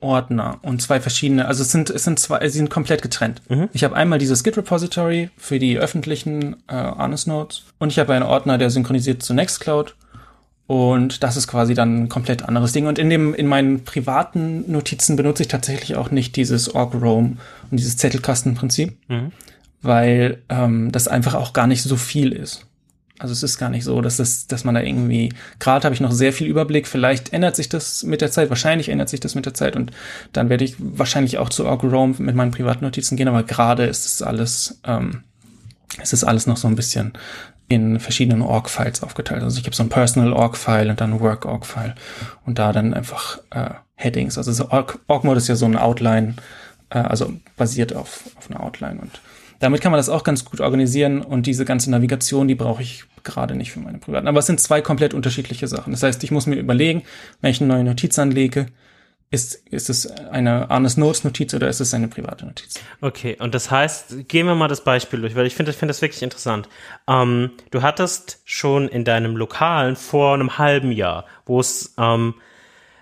Ordner 0.00 0.58
und 0.62 0.80
zwei 0.80 1.00
verschiedene, 1.00 1.46
also 1.46 1.62
es 1.62 1.72
sind, 1.72 1.90
es 1.90 2.04
sind 2.04 2.18
zwei, 2.18 2.46
sie 2.48 2.58
sind 2.58 2.70
komplett 2.70 3.02
getrennt. 3.02 3.42
Mhm. 3.48 3.68
Ich 3.72 3.82
habe 3.84 3.96
einmal 3.96 4.18
dieses 4.18 4.44
Git 4.44 4.56
Repository 4.56 5.30
für 5.36 5.58
die 5.58 5.78
öffentlichen 5.78 6.56
äh, 6.68 6.74
Honest 6.74 7.26
Nodes 7.26 7.64
und 7.78 7.90
ich 7.90 7.98
habe 7.98 8.14
einen 8.14 8.22
Ordner, 8.22 8.58
der 8.58 8.70
synchronisiert 8.70 9.22
zu 9.22 9.34
Nextcloud 9.34 9.96
und 10.68 11.22
das 11.22 11.38
ist 11.38 11.48
quasi 11.48 11.72
dann 11.72 12.04
ein 12.04 12.08
komplett 12.10 12.42
anderes 12.42 12.72
Ding. 12.72 12.86
Und 12.86 12.98
in 12.98 13.08
dem, 13.08 13.32
in 13.34 13.46
meinen 13.46 13.84
privaten 13.84 14.70
Notizen 14.70 15.16
benutze 15.16 15.42
ich 15.42 15.48
tatsächlich 15.48 15.96
auch 15.96 16.10
nicht 16.10 16.36
dieses 16.36 16.74
Org 16.74 16.94
Roam 16.94 17.38
und 17.70 17.80
dieses 17.80 17.96
Zettelkastenprinzip, 17.96 18.98
mhm. 19.08 19.32
weil 19.80 20.42
ähm, 20.50 20.92
das 20.92 21.08
einfach 21.08 21.34
auch 21.34 21.54
gar 21.54 21.66
nicht 21.66 21.82
so 21.82 21.96
viel 21.96 22.32
ist. 22.32 22.66
Also 23.18 23.32
es 23.32 23.42
ist 23.42 23.58
gar 23.58 23.68
nicht 23.68 23.84
so, 23.84 24.00
dass 24.00 24.16
das, 24.16 24.46
dass 24.46 24.64
man 24.64 24.74
da 24.74 24.80
irgendwie, 24.80 25.32
gerade 25.58 25.84
habe 25.84 25.94
ich 25.94 26.00
noch 26.00 26.12
sehr 26.12 26.32
viel 26.32 26.46
Überblick, 26.46 26.86
vielleicht 26.86 27.32
ändert 27.32 27.56
sich 27.56 27.68
das 27.68 28.04
mit 28.04 28.20
der 28.20 28.30
Zeit, 28.30 28.48
wahrscheinlich 28.48 28.88
ändert 28.88 29.08
sich 29.08 29.20
das 29.20 29.34
mit 29.34 29.44
der 29.44 29.54
Zeit 29.54 29.74
und 29.74 29.90
dann 30.32 30.48
werde 30.48 30.64
ich 30.64 30.76
wahrscheinlich 30.78 31.38
auch 31.38 31.48
zu 31.48 31.66
Org 31.66 31.82
Roam 31.82 32.14
mit 32.18 32.36
meinen 32.36 32.52
privaten 32.52 32.84
Notizen 32.84 33.16
gehen, 33.16 33.28
aber 33.28 33.42
gerade 33.42 33.84
ist 33.86 34.06
es 34.06 34.22
alles, 34.22 34.80
ähm, 34.84 35.24
es 36.00 36.12
ist 36.12 36.22
alles 36.22 36.46
noch 36.46 36.56
so 36.56 36.68
ein 36.68 36.76
bisschen 36.76 37.12
in 37.68 38.00
verschiedenen 38.00 38.40
Org-Files 38.40 39.02
aufgeteilt. 39.02 39.42
Also 39.42 39.60
ich 39.60 39.66
habe 39.66 39.76
so 39.76 39.82
ein 39.82 39.90
Personal 39.90 40.32
Org-File 40.32 40.88
und 40.88 41.00
dann 41.00 41.14
ein 41.14 41.20
Work 41.20 41.44
Org-File 41.44 41.94
und 42.46 42.58
da 42.58 42.72
dann 42.72 42.94
einfach 42.94 43.40
äh, 43.50 43.70
Headings. 43.94 44.38
Also 44.38 44.52
so 44.52 44.70
Org-Mode 44.70 45.38
ist 45.38 45.48
ja 45.48 45.56
so 45.56 45.66
ein 45.66 45.76
Outline, 45.76 46.36
äh, 46.90 46.98
also 46.98 47.32
basiert 47.56 47.94
auf, 47.94 48.30
auf 48.36 48.50
einer 48.50 48.62
Outline 48.62 49.00
und 49.00 49.20
damit 49.58 49.80
kann 49.80 49.92
man 49.92 49.98
das 49.98 50.08
auch 50.08 50.24
ganz 50.24 50.44
gut 50.44 50.60
organisieren 50.60 51.20
und 51.20 51.46
diese 51.46 51.64
ganze 51.64 51.90
Navigation, 51.90 52.48
die 52.48 52.54
brauche 52.54 52.82
ich 52.82 53.04
gerade 53.24 53.54
nicht 53.54 53.72
für 53.72 53.80
meine 53.80 53.98
privaten. 53.98 54.28
Aber 54.28 54.38
es 54.38 54.46
sind 54.46 54.60
zwei 54.60 54.80
komplett 54.80 55.14
unterschiedliche 55.14 55.66
Sachen. 55.66 55.92
Das 55.92 56.02
heißt, 56.02 56.22
ich 56.24 56.30
muss 56.30 56.46
mir 56.46 56.56
überlegen, 56.56 57.02
wenn 57.40 57.50
ich 57.50 57.60
eine 57.60 57.72
neue 57.72 57.84
Notiz 57.84 58.18
anlege, 58.18 58.66
ist, 59.30 59.56
ist 59.68 59.90
es 59.90 60.10
eine 60.10 60.70
Arnes 60.70 60.96
Notes 60.96 61.22
Notiz 61.24 61.52
oder 61.52 61.68
ist 61.68 61.80
es 61.80 61.92
eine 61.92 62.08
private 62.08 62.46
Notiz? 62.46 62.80
Okay, 63.02 63.36
und 63.38 63.54
das 63.54 63.70
heißt, 63.70 64.26
gehen 64.28 64.46
wir 64.46 64.54
mal 64.54 64.68
das 64.68 64.84
Beispiel 64.84 65.20
durch, 65.20 65.34
weil 65.34 65.46
ich 65.46 65.54
finde 65.54 65.70
ich 65.70 65.76
finde 65.76 65.90
das 65.90 66.00
wirklich 66.00 66.22
interessant. 66.22 66.68
Ähm, 67.06 67.50
du 67.70 67.82
hattest 67.82 68.40
schon 68.44 68.88
in 68.88 69.04
deinem 69.04 69.36
Lokalen 69.36 69.96
vor 69.96 70.32
einem 70.32 70.56
halben 70.56 70.92
Jahr, 70.92 71.26
wo 71.44 71.60
es 71.60 71.94
ähm, 71.98 72.34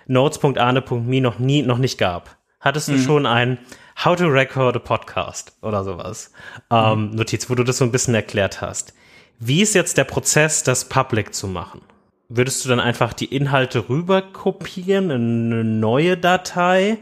notes.arne.me 0.06 1.20
noch 1.20 1.38
nie, 1.38 1.62
noch 1.62 1.78
nicht 1.78 1.96
gab, 1.96 2.36
hattest 2.58 2.88
du 2.88 2.94
mhm. 2.94 3.02
schon 3.02 3.26
ein 3.26 3.58
How 4.04 4.14
to 4.14 4.26
Record 4.26 4.76
a 4.76 4.78
Podcast 4.78 5.56
oder 5.62 5.82
sowas. 5.82 6.30
Ähm, 6.70 7.10
mhm. 7.10 7.14
Notiz, 7.16 7.48
wo 7.48 7.54
du 7.54 7.64
das 7.64 7.78
so 7.78 7.84
ein 7.84 7.92
bisschen 7.92 8.14
erklärt 8.14 8.60
hast. 8.60 8.92
Wie 9.38 9.62
ist 9.62 9.74
jetzt 9.74 9.96
der 9.96 10.04
Prozess, 10.04 10.62
das 10.62 10.88
public 10.88 11.34
zu 11.34 11.48
machen? 11.48 11.80
Würdest 12.28 12.64
du 12.64 12.68
dann 12.68 12.80
einfach 12.80 13.14
die 13.14 13.34
Inhalte 13.34 13.88
rüber 13.88 14.20
kopieren 14.20 15.10
in 15.10 15.52
eine 15.52 15.64
neue 15.64 16.18
Datei 16.18 16.98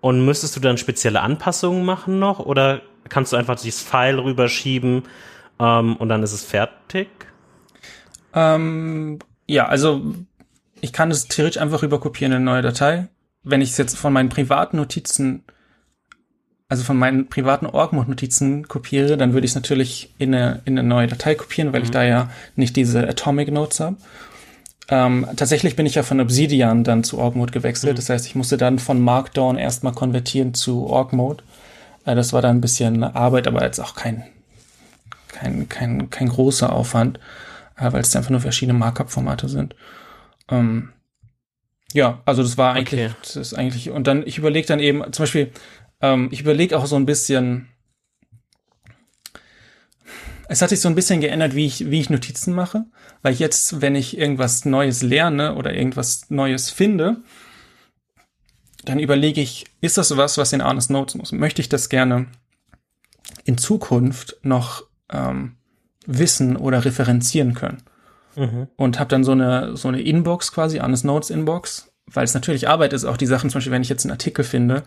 und 0.00 0.24
müsstest 0.24 0.54
du 0.56 0.60
dann 0.60 0.76
spezielle 0.76 1.22
Anpassungen 1.22 1.84
machen 1.84 2.18
noch 2.18 2.40
oder 2.40 2.82
kannst 3.08 3.32
du 3.32 3.36
einfach 3.36 3.58
dieses 3.58 3.82
File 3.82 4.18
rüberschieben 4.18 5.04
ähm, 5.58 5.96
und 5.96 6.08
dann 6.10 6.22
ist 6.22 6.32
es 6.32 6.44
fertig? 6.44 7.08
Ähm, 8.34 9.18
ja, 9.46 9.66
also 9.66 10.14
ich 10.80 10.92
kann 10.92 11.10
es 11.10 11.26
theoretisch 11.26 11.60
einfach 11.60 11.82
rüberkopieren 11.82 12.32
in 12.32 12.36
eine 12.36 12.44
neue 12.44 12.62
Datei. 12.62 13.08
Wenn 13.44 13.62
ich 13.62 13.70
es 13.70 13.78
jetzt 13.78 13.96
von 13.96 14.12
meinen 14.12 14.28
privaten 14.28 14.76
Notizen 14.76 15.44
also 16.74 16.82
von 16.84 16.96
meinen 16.96 17.28
privaten 17.28 17.66
Org-Notizen 17.66 18.66
kopiere, 18.66 19.16
dann 19.16 19.32
würde 19.32 19.44
ich 19.44 19.52
es 19.52 19.54
natürlich 19.54 20.12
in 20.18 20.34
eine, 20.34 20.60
in 20.64 20.76
eine 20.76 20.86
neue 20.86 21.06
Datei 21.06 21.36
kopieren, 21.36 21.72
weil 21.72 21.80
mhm. 21.80 21.84
ich 21.84 21.90
da 21.92 22.02
ja 22.02 22.30
nicht 22.56 22.74
diese 22.74 23.08
Atomic 23.08 23.52
Notes 23.52 23.78
habe. 23.78 23.96
Ähm, 24.88 25.24
tatsächlich 25.36 25.76
bin 25.76 25.86
ich 25.86 25.94
ja 25.94 26.02
von 26.02 26.20
Obsidian 26.20 26.82
dann 26.82 27.04
zu 27.04 27.18
Org-Mode 27.18 27.52
gewechselt. 27.52 27.92
Mhm. 27.92 27.96
Das 27.96 28.10
heißt, 28.10 28.26
ich 28.26 28.34
musste 28.34 28.56
dann 28.56 28.80
von 28.80 29.00
Markdown 29.00 29.56
erstmal 29.56 29.92
konvertieren 29.92 30.52
zu 30.52 30.88
Org-Mode. 30.88 31.44
Äh, 32.06 32.16
das 32.16 32.32
war 32.32 32.42
dann 32.42 32.56
ein 32.56 32.60
bisschen 32.60 33.04
Arbeit, 33.04 33.46
aber 33.46 33.62
jetzt 33.62 33.78
auch 33.78 33.94
kein, 33.94 34.24
kein, 35.28 35.68
kein, 35.68 36.10
kein 36.10 36.28
großer 36.28 36.72
Aufwand, 36.72 37.20
äh, 37.78 37.92
weil 37.92 38.00
es 38.00 38.16
einfach 38.16 38.30
nur 38.30 38.40
verschiedene 38.40 38.76
Markup-Formate 38.76 39.48
sind. 39.48 39.76
Ähm, 40.50 40.88
ja, 41.92 42.20
also 42.24 42.42
das 42.42 42.58
war 42.58 42.74
eigentlich, 42.74 43.04
okay. 43.04 43.14
das 43.22 43.36
ist 43.36 43.54
eigentlich, 43.54 43.90
und 43.90 44.08
dann, 44.08 44.26
ich 44.26 44.38
überlege 44.38 44.66
dann 44.66 44.80
eben, 44.80 45.04
zum 45.12 45.22
Beispiel, 45.22 45.52
ähm, 46.04 46.28
ich 46.30 46.42
überlege 46.42 46.78
auch 46.78 46.84
so 46.84 46.96
ein 46.96 47.06
bisschen, 47.06 47.68
es 50.48 50.60
hat 50.60 50.68
sich 50.68 50.80
so 50.80 50.88
ein 50.88 50.94
bisschen 50.94 51.20
geändert, 51.20 51.54
wie 51.54 51.64
ich, 51.64 51.90
wie 51.90 52.00
ich 52.00 52.10
Notizen 52.10 52.54
mache, 52.54 52.84
weil 53.22 53.32
jetzt, 53.32 53.80
wenn 53.80 53.94
ich 53.94 54.18
irgendwas 54.18 54.66
Neues 54.66 55.02
lerne 55.02 55.54
oder 55.54 55.72
irgendwas 55.72 56.28
Neues 56.28 56.68
finde, 56.68 57.22
dann 58.84 58.98
überlege 58.98 59.40
ich, 59.40 59.64
ist 59.80 59.96
das 59.96 60.14
was, 60.14 60.36
was 60.36 60.52
in 60.52 60.60
Arnes 60.60 60.90
Notes 60.90 61.14
muss? 61.14 61.32
Möchte 61.32 61.62
ich 61.62 61.70
das 61.70 61.88
gerne 61.88 62.26
in 63.44 63.56
Zukunft 63.56 64.36
noch 64.42 64.84
ähm, 65.10 65.56
wissen 66.06 66.56
oder 66.56 66.84
referenzieren 66.84 67.54
können? 67.54 67.82
Mhm. 68.36 68.68
Und 68.76 68.98
habe 68.98 69.08
dann 69.08 69.24
so 69.24 69.32
eine, 69.32 69.74
so 69.78 69.88
eine 69.88 70.02
Inbox 70.02 70.52
quasi, 70.52 70.80
Arnes 70.80 71.02
Notes 71.02 71.30
Inbox, 71.30 71.94
weil 72.06 72.24
es 72.24 72.34
natürlich 72.34 72.68
Arbeit 72.68 72.92
ist, 72.92 73.06
auch 73.06 73.16
die 73.16 73.26
Sachen, 73.26 73.48
zum 73.48 73.58
Beispiel, 73.58 73.72
wenn 73.72 73.80
ich 73.80 73.88
jetzt 73.88 74.04
einen 74.04 74.12
Artikel 74.12 74.44
finde, 74.44 74.82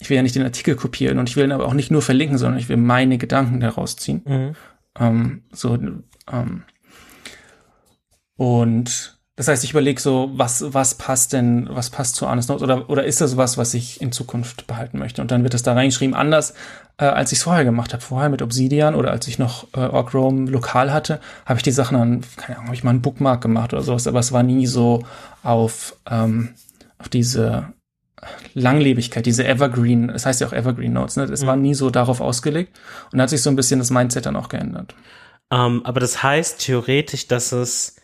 ich 0.00 0.10
will 0.10 0.16
ja 0.16 0.22
nicht 0.22 0.34
den 0.34 0.44
Artikel 0.44 0.76
kopieren 0.76 1.18
und 1.18 1.28
ich 1.28 1.36
will 1.36 1.44
ihn 1.44 1.52
aber 1.52 1.66
auch 1.66 1.74
nicht 1.74 1.90
nur 1.90 2.02
verlinken, 2.02 2.38
sondern 2.38 2.60
ich 2.60 2.68
will 2.68 2.76
meine 2.76 3.18
Gedanken 3.18 3.60
daraus 3.60 3.96
ziehen. 3.96 4.22
Mhm. 4.24 4.56
Ähm, 4.98 5.42
so, 5.52 5.76
ähm, 6.30 6.62
und 8.36 9.18
das 9.34 9.46
heißt, 9.46 9.62
ich 9.62 9.70
überlege 9.70 10.00
so, 10.00 10.30
was, 10.32 10.64
was 10.74 10.96
passt 10.96 11.32
denn, 11.32 11.68
was 11.70 11.90
passt 11.90 12.16
zu 12.16 12.26
Arnes 12.26 12.48
Notes 12.48 12.62
oder, 12.62 12.90
oder 12.90 13.04
ist 13.04 13.20
das 13.20 13.36
was, 13.36 13.56
was 13.56 13.72
ich 13.74 14.00
in 14.00 14.10
Zukunft 14.10 14.66
behalten 14.66 14.98
möchte? 14.98 15.22
Und 15.22 15.30
dann 15.30 15.44
wird 15.44 15.54
es 15.54 15.62
da 15.62 15.74
reingeschrieben, 15.74 16.14
anders 16.14 16.54
äh, 16.98 17.04
als 17.04 17.30
ich 17.30 17.38
es 17.38 17.44
vorher 17.44 17.64
gemacht 17.64 17.92
habe. 17.92 18.02
Vorher 18.02 18.30
mit 18.30 18.42
Obsidian 18.42 18.96
oder 18.96 19.12
als 19.12 19.28
ich 19.28 19.38
noch 19.38 19.68
äh, 19.74 19.80
Org 19.80 20.12
Rome 20.12 20.50
lokal 20.50 20.92
hatte, 20.92 21.20
habe 21.46 21.58
ich 21.58 21.62
die 21.62 21.70
Sachen 21.70 21.96
dann, 21.96 22.24
keine 22.36 22.56
Ahnung, 22.56 22.66
habe 22.66 22.74
ich 22.74 22.84
mal 22.84 22.90
einen 22.90 23.02
Bookmark 23.02 23.40
gemacht 23.40 23.72
oder 23.72 23.82
sowas, 23.82 24.08
aber 24.08 24.18
es 24.18 24.32
war 24.32 24.42
nie 24.42 24.66
so 24.66 25.04
auf, 25.44 25.96
ähm, 26.10 26.54
auf 26.98 27.08
diese 27.08 27.72
Langlebigkeit, 28.54 29.26
diese 29.26 29.46
Evergreen, 29.46 30.08
das 30.08 30.26
heißt 30.26 30.40
ja 30.40 30.46
auch 30.46 30.52
Evergreen 30.52 30.92
Notes, 30.92 31.16
ne? 31.16 31.26
Das 31.26 31.42
mhm. 31.42 31.46
war 31.46 31.56
nie 31.56 31.74
so 31.74 31.90
darauf 31.90 32.20
ausgelegt 32.20 32.78
und 33.12 33.20
hat 33.20 33.30
sich 33.30 33.42
so 33.42 33.50
ein 33.50 33.56
bisschen 33.56 33.78
das 33.78 33.90
Mindset 33.90 34.26
dann 34.26 34.36
auch 34.36 34.48
geändert. 34.48 34.94
Um, 35.50 35.58
ähm, 35.58 35.80
aber 35.84 36.00
das 36.00 36.22
heißt 36.22 36.60
theoretisch, 36.60 37.26
dass 37.26 37.52
es 37.52 37.96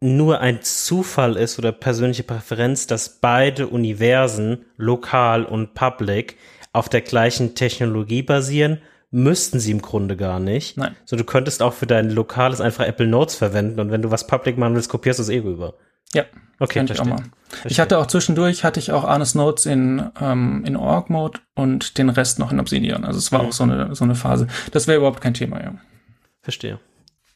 nur 0.00 0.40
ein 0.40 0.62
Zufall 0.62 1.36
ist 1.36 1.58
oder 1.58 1.72
persönliche 1.72 2.22
Präferenz, 2.22 2.86
dass 2.86 3.20
beide 3.20 3.68
Universen, 3.68 4.64
lokal 4.76 5.44
und 5.44 5.74
public, 5.74 6.36
auf 6.72 6.88
der 6.88 7.00
gleichen 7.00 7.54
Technologie 7.54 8.22
basieren, 8.22 8.82
müssten 9.10 9.60
sie 9.60 9.70
im 9.70 9.80
Grunde 9.80 10.16
gar 10.16 10.40
nicht. 10.40 10.76
Nein. 10.76 10.94
So, 11.04 11.16
du 11.16 11.24
könntest 11.24 11.62
auch 11.62 11.72
für 11.72 11.86
dein 11.86 12.10
lokales 12.10 12.60
einfach 12.60 12.84
Apple 12.84 13.06
Notes 13.06 13.34
verwenden 13.34 13.80
und 13.80 13.90
wenn 13.90 14.02
du 14.02 14.10
was 14.10 14.26
public 14.26 14.58
machen 14.58 14.74
willst, 14.74 14.90
kopierst 14.90 15.18
du 15.18 15.22
es 15.22 15.28
eh 15.28 15.38
rüber. 15.38 15.74
Ja. 16.14 16.24
Okay, 16.58 16.84
ich, 16.88 17.00
auch 17.00 17.04
mal. 17.04 17.22
ich 17.66 17.80
hatte 17.80 17.98
auch 17.98 18.06
zwischendurch, 18.06 18.64
hatte 18.64 18.80
ich 18.80 18.90
auch 18.90 19.04
Arnes 19.04 19.34
Notes 19.34 19.66
in, 19.66 20.10
ähm, 20.20 20.64
in 20.64 20.76
Org-Mode 20.76 21.40
und 21.54 21.98
den 21.98 22.08
Rest 22.08 22.38
noch 22.38 22.50
in 22.50 22.58
Obsidian. 22.58 23.04
Also 23.04 23.18
es 23.18 23.30
war 23.30 23.42
mhm. 23.42 23.48
auch 23.48 23.52
so 23.52 23.64
eine, 23.64 23.94
so 23.94 24.04
eine 24.04 24.14
Phase. 24.14 24.46
Das 24.72 24.86
wäre 24.86 24.98
überhaupt 24.98 25.20
kein 25.20 25.34
Thema, 25.34 25.62
ja. 25.62 25.74
Verstehe. 26.40 26.80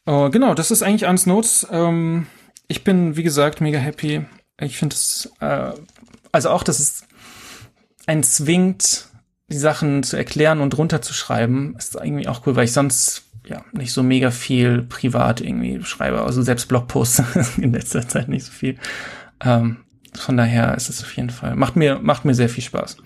Uh, 0.09 0.31
genau, 0.31 0.55
das 0.55 0.71
ist 0.71 0.81
eigentlich 0.81 1.05
Arnes 1.05 1.27
Notes. 1.27 1.67
Ähm, 1.69 2.25
ich 2.67 2.83
bin, 2.83 3.15
wie 3.15 3.23
gesagt, 3.23 3.61
mega 3.61 3.77
happy. 3.77 4.25
Ich 4.59 4.77
finde 4.77 4.95
es, 4.95 5.31
äh, 5.39 5.71
also 6.31 6.49
auch, 6.49 6.63
dass 6.63 6.79
es 6.79 7.03
einen 8.07 8.23
zwingt, 8.23 9.07
die 9.49 9.57
Sachen 9.57 10.01
zu 10.01 10.17
erklären 10.17 10.61
und 10.61 10.77
runterzuschreiben, 10.77 11.75
ist 11.75 11.95
irgendwie 11.95 12.27
auch 12.27 12.47
cool, 12.47 12.55
weil 12.55 12.65
ich 12.65 12.73
sonst 12.73 13.25
ja, 13.45 13.63
nicht 13.71 13.91
so 13.93 14.03
mega 14.03 14.31
viel 14.31 14.83
privat 14.83 15.41
irgendwie 15.41 15.83
schreibe, 15.83 16.21
also 16.21 16.41
selbst 16.41 16.67
Blogposts 16.67 17.23
in 17.57 17.73
letzter 17.73 18.07
Zeit 18.07 18.29
nicht 18.29 18.45
so 18.45 18.51
viel. 18.51 18.77
Ähm, 19.43 19.77
von 20.13 20.37
daher 20.37 20.75
ist 20.75 20.89
es 20.89 21.03
auf 21.03 21.15
jeden 21.15 21.29
Fall, 21.29 21.55
macht 21.55 21.75
mir, 21.75 21.99
macht 21.99 22.25
mir 22.25 22.35
sehr 22.35 22.49
viel 22.49 22.63
Spaß. 22.63 22.97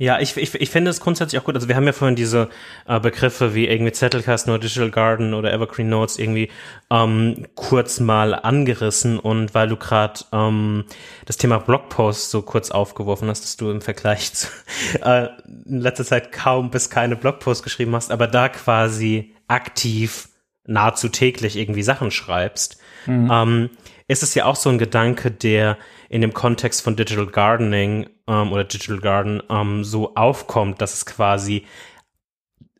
Ja, 0.00 0.20
ich, 0.20 0.36
ich, 0.36 0.54
ich 0.54 0.70
finde 0.70 0.92
es 0.92 1.00
grundsätzlich 1.00 1.40
auch 1.40 1.44
gut. 1.44 1.56
Also 1.56 1.66
wir 1.66 1.74
haben 1.74 1.86
ja 1.86 1.92
vorhin 1.92 2.14
diese 2.14 2.48
äh, 2.86 3.00
Begriffe 3.00 3.56
wie 3.56 3.66
irgendwie 3.66 3.90
Zettelkasten 3.90 4.52
oder 4.52 4.60
Digital 4.60 4.92
Garden 4.92 5.34
oder 5.34 5.52
Evergreen 5.52 5.88
Notes 5.88 6.20
irgendwie 6.20 6.50
ähm, 6.88 7.48
kurz 7.56 7.98
mal 7.98 8.32
angerissen 8.32 9.18
und 9.18 9.54
weil 9.54 9.66
du 9.66 9.76
gerade 9.76 10.20
ähm, 10.32 10.84
das 11.26 11.36
Thema 11.36 11.58
Blogpost 11.58 12.30
so 12.30 12.42
kurz 12.42 12.70
aufgeworfen 12.70 13.28
hast, 13.28 13.42
dass 13.42 13.56
du 13.56 13.72
im 13.72 13.80
Vergleich 13.80 14.32
zu 14.32 14.46
äh, 15.02 15.30
in 15.66 15.80
letzter 15.80 16.04
Zeit 16.04 16.30
kaum 16.30 16.70
bis 16.70 16.90
keine 16.90 17.16
Blogpost 17.16 17.64
geschrieben 17.64 17.96
hast, 17.96 18.12
aber 18.12 18.28
da 18.28 18.48
quasi 18.48 19.34
aktiv 19.48 20.28
nahezu 20.64 21.08
täglich 21.08 21.56
irgendwie 21.56 21.82
Sachen 21.82 22.12
schreibst, 22.12 22.78
mhm. 23.06 23.30
ähm, 23.32 23.70
ist 24.06 24.22
es 24.22 24.34
ja 24.36 24.44
auch 24.44 24.56
so 24.56 24.70
ein 24.70 24.78
Gedanke, 24.78 25.32
der 25.32 25.76
in 26.08 26.20
dem 26.20 26.32
Kontext 26.32 26.82
von 26.82 26.96
Digital 26.96 27.26
Gardening 27.26 28.08
ähm, 28.26 28.52
oder 28.52 28.64
Digital 28.64 28.98
Garden 28.98 29.42
ähm, 29.50 29.84
so 29.84 30.14
aufkommt, 30.14 30.80
dass 30.80 30.94
es 30.94 31.06
quasi 31.06 31.64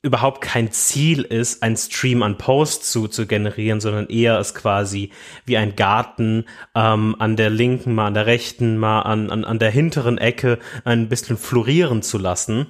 überhaupt 0.03 0.41
kein 0.41 0.71
Ziel 0.71 1.23
ist, 1.23 1.63
ein 1.63 1.77
Stream 1.77 2.23
an 2.23 2.39
Posts 2.39 2.93
zu, 2.93 3.09
zu 3.09 3.27
generieren, 3.27 3.81
sondern 3.81 4.09
eher 4.09 4.39
es 4.39 4.55
quasi 4.55 5.11
wie 5.45 5.57
ein 5.57 5.77
Garten 5.77 6.45
ähm, 6.75 7.17
an 7.19 7.37
der 7.37 7.51
linken, 7.51 7.95
mal 7.95 8.07
an 8.07 8.15
der 8.15 8.27
rechten, 8.27 8.79
mal 8.79 9.03
an, 9.03 9.31
an, 9.31 9.45
an 9.45 9.59
der 9.59 9.71
hinteren 9.71 10.19
Ecke 10.19 10.59
ein 10.85 11.09
bisschen 11.09 11.37
florieren 11.37 12.03
zu 12.03 12.17
lassen 12.17 12.69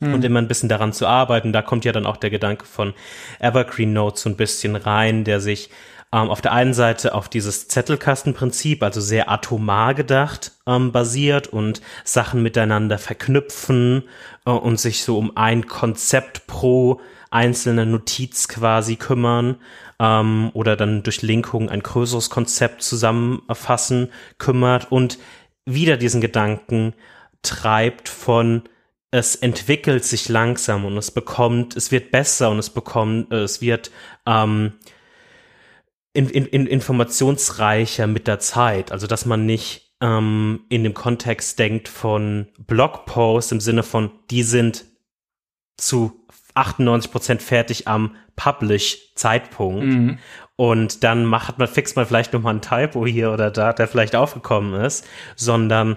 hm. 0.00 0.14
und 0.14 0.24
immer 0.24 0.40
ein 0.40 0.48
bisschen 0.48 0.68
daran 0.68 0.92
zu 0.92 1.06
arbeiten. 1.06 1.52
Da 1.52 1.62
kommt 1.62 1.84
ja 1.84 1.92
dann 1.92 2.06
auch 2.06 2.16
der 2.16 2.30
Gedanke 2.30 2.64
von 2.64 2.94
Evergreen 3.40 3.92
Notes 3.92 4.22
so 4.22 4.30
ein 4.30 4.36
bisschen 4.36 4.76
rein, 4.76 5.24
der 5.24 5.40
sich 5.40 5.68
ähm, 6.12 6.30
auf 6.30 6.40
der 6.40 6.52
einen 6.52 6.74
Seite 6.74 7.14
auf 7.14 7.28
dieses 7.28 7.68
Zettelkastenprinzip, 7.68 8.82
also 8.82 9.00
sehr 9.00 9.30
atomar 9.30 9.94
gedacht, 9.94 10.52
ähm, 10.66 10.92
basiert 10.92 11.48
und 11.48 11.80
Sachen 12.04 12.42
miteinander 12.42 12.98
verknüpfen 12.98 14.04
äh, 14.44 14.50
und 14.50 14.78
sich 14.78 15.02
so 15.02 15.18
um 15.18 15.36
ein 15.36 15.66
Konzept 15.66 16.46
pro 16.46 17.00
einzelne 17.30 17.86
Notiz 17.86 18.46
quasi 18.46 18.96
kümmern 18.96 19.56
ähm, 19.98 20.50
oder 20.52 20.76
dann 20.76 21.02
durch 21.02 21.22
Linkung 21.22 21.70
ein 21.70 21.82
größeres 21.82 22.28
Konzept 22.28 22.82
zusammenfassen 22.82 24.10
kümmert 24.38 24.92
und 24.92 25.18
wieder 25.64 25.96
diesen 25.96 26.20
Gedanken 26.20 26.92
treibt 27.42 28.08
von 28.08 28.62
es 29.14 29.36
entwickelt 29.36 30.04
sich 30.04 30.30
langsam 30.30 30.86
und 30.86 30.96
es 30.96 31.10
bekommt, 31.10 31.76
es 31.76 31.90
wird 31.90 32.10
besser 32.10 32.50
und 32.50 32.58
es 32.58 32.70
bekommt, 32.70 33.30
es 33.30 33.60
wird 33.60 33.90
ähm, 34.26 34.72
in, 36.14 36.28
in, 36.28 36.46
in 36.46 36.66
informationsreicher 36.66 38.06
mit 38.06 38.26
der 38.26 38.38
Zeit. 38.38 38.92
Also 38.92 39.06
dass 39.06 39.26
man 39.26 39.46
nicht 39.46 39.94
ähm, 40.00 40.64
in 40.68 40.84
dem 40.84 40.94
Kontext 40.94 41.58
denkt 41.58 41.88
von 41.88 42.48
Blogposts 42.58 43.52
im 43.52 43.60
Sinne 43.60 43.82
von, 43.82 44.10
die 44.30 44.42
sind 44.42 44.84
zu 45.76 46.26
98 46.54 47.10
Prozent 47.10 47.42
fertig 47.42 47.88
am 47.88 48.16
Publish-Zeitpunkt. 48.36 49.84
Mhm. 49.84 50.18
Und 50.56 51.02
dann 51.02 51.24
macht 51.24 51.58
man, 51.58 51.66
fixt 51.66 51.96
man 51.96 52.06
vielleicht 52.06 52.32
nochmal 52.32 52.54
ein 52.54 52.62
Typo 52.62 53.06
hier 53.06 53.32
oder 53.32 53.50
da, 53.50 53.72
der 53.72 53.88
vielleicht 53.88 54.14
aufgekommen 54.14 54.80
ist, 54.80 55.06
sondern 55.34 55.96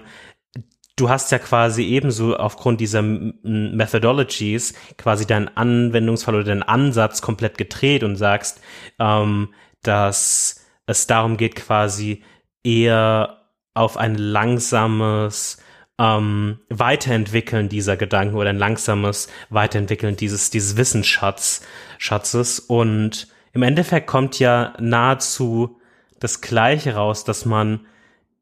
du 0.96 1.10
hast 1.10 1.30
ja 1.30 1.38
quasi 1.38 1.84
ebenso 1.84 2.36
aufgrund 2.36 2.80
dieser 2.80 3.02
Methodologies 3.02 4.74
quasi 4.96 5.26
deinen 5.26 5.54
Anwendungsfall 5.54 6.36
oder 6.36 6.44
deinen 6.44 6.62
Ansatz 6.62 7.20
komplett 7.20 7.58
gedreht 7.58 8.02
und 8.02 8.16
sagst, 8.16 8.60
ähm, 8.98 9.50
dass 9.86 10.64
es 10.86 11.06
darum 11.06 11.36
geht, 11.36 11.56
quasi 11.56 12.22
eher 12.62 13.42
auf 13.74 13.96
ein 13.96 14.14
langsames 14.16 15.58
ähm, 15.98 16.60
Weiterentwickeln 16.68 17.68
dieser 17.68 17.96
Gedanken 17.96 18.36
oder 18.36 18.50
ein 18.50 18.58
langsames 18.58 19.28
Weiterentwickeln 19.50 20.16
dieses, 20.16 20.50
dieses 20.50 20.76
Wissensschatzes. 20.76 22.60
Und 22.60 23.28
im 23.52 23.62
Endeffekt 23.62 24.06
kommt 24.06 24.38
ja 24.38 24.74
nahezu 24.78 25.80
das 26.20 26.40
Gleiche 26.40 26.94
raus, 26.94 27.24
dass 27.24 27.44
man 27.44 27.86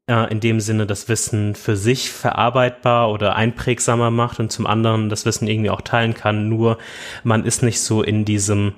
äh, 0.07 0.31
in 0.31 0.39
dem 0.39 0.59
Sinne 0.59 0.85
das 0.85 1.09
Wissen 1.09 1.55
für 1.55 1.75
sich 1.75 2.11
verarbeitbar 2.11 3.11
oder 3.11 3.35
einprägsamer 3.35 4.11
macht 4.11 4.39
und 4.39 4.51
zum 4.51 4.67
anderen 4.67 5.09
das 5.09 5.25
Wissen 5.25 5.47
irgendwie 5.47 5.69
auch 5.69 5.81
teilen 5.81 6.13
kann. 6.13 6.49
Nur 6.49 6.77
man 7.23 7.45
ist 7.45 7.63
nicht 7.63 7.79
so 7.79 8.03
in 8.03 8.25
diesem 8.25 8.73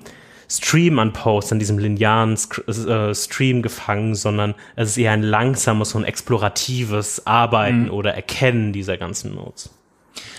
Stream 0.50 0.98
an 0.98 1.12
Posts, 1.12 1.52
an 1.52 1.58
diesem 1.58 1.78
linearen 1.78 2.34
äh, 2.66 3.14
Stream 3.14 3.60
gefangen, 3.62 4.14
sondern 4.14 4.54
es 4.76 4.90
ist 4.90 4.98
eher 4.98 5.12
ein 5.12 5.22
langsames 5.22 5.94
und 5.94 6.04
exploratives 6.04 7.26
Arbeiten 7.26 7.84
mhm. 7.84 7.90
oder 7.90 8.14
Erkennen 8.14 8.72
dieser 8.72 8.96
ganzen 8.96 9.34
Notes. 9.34 9.70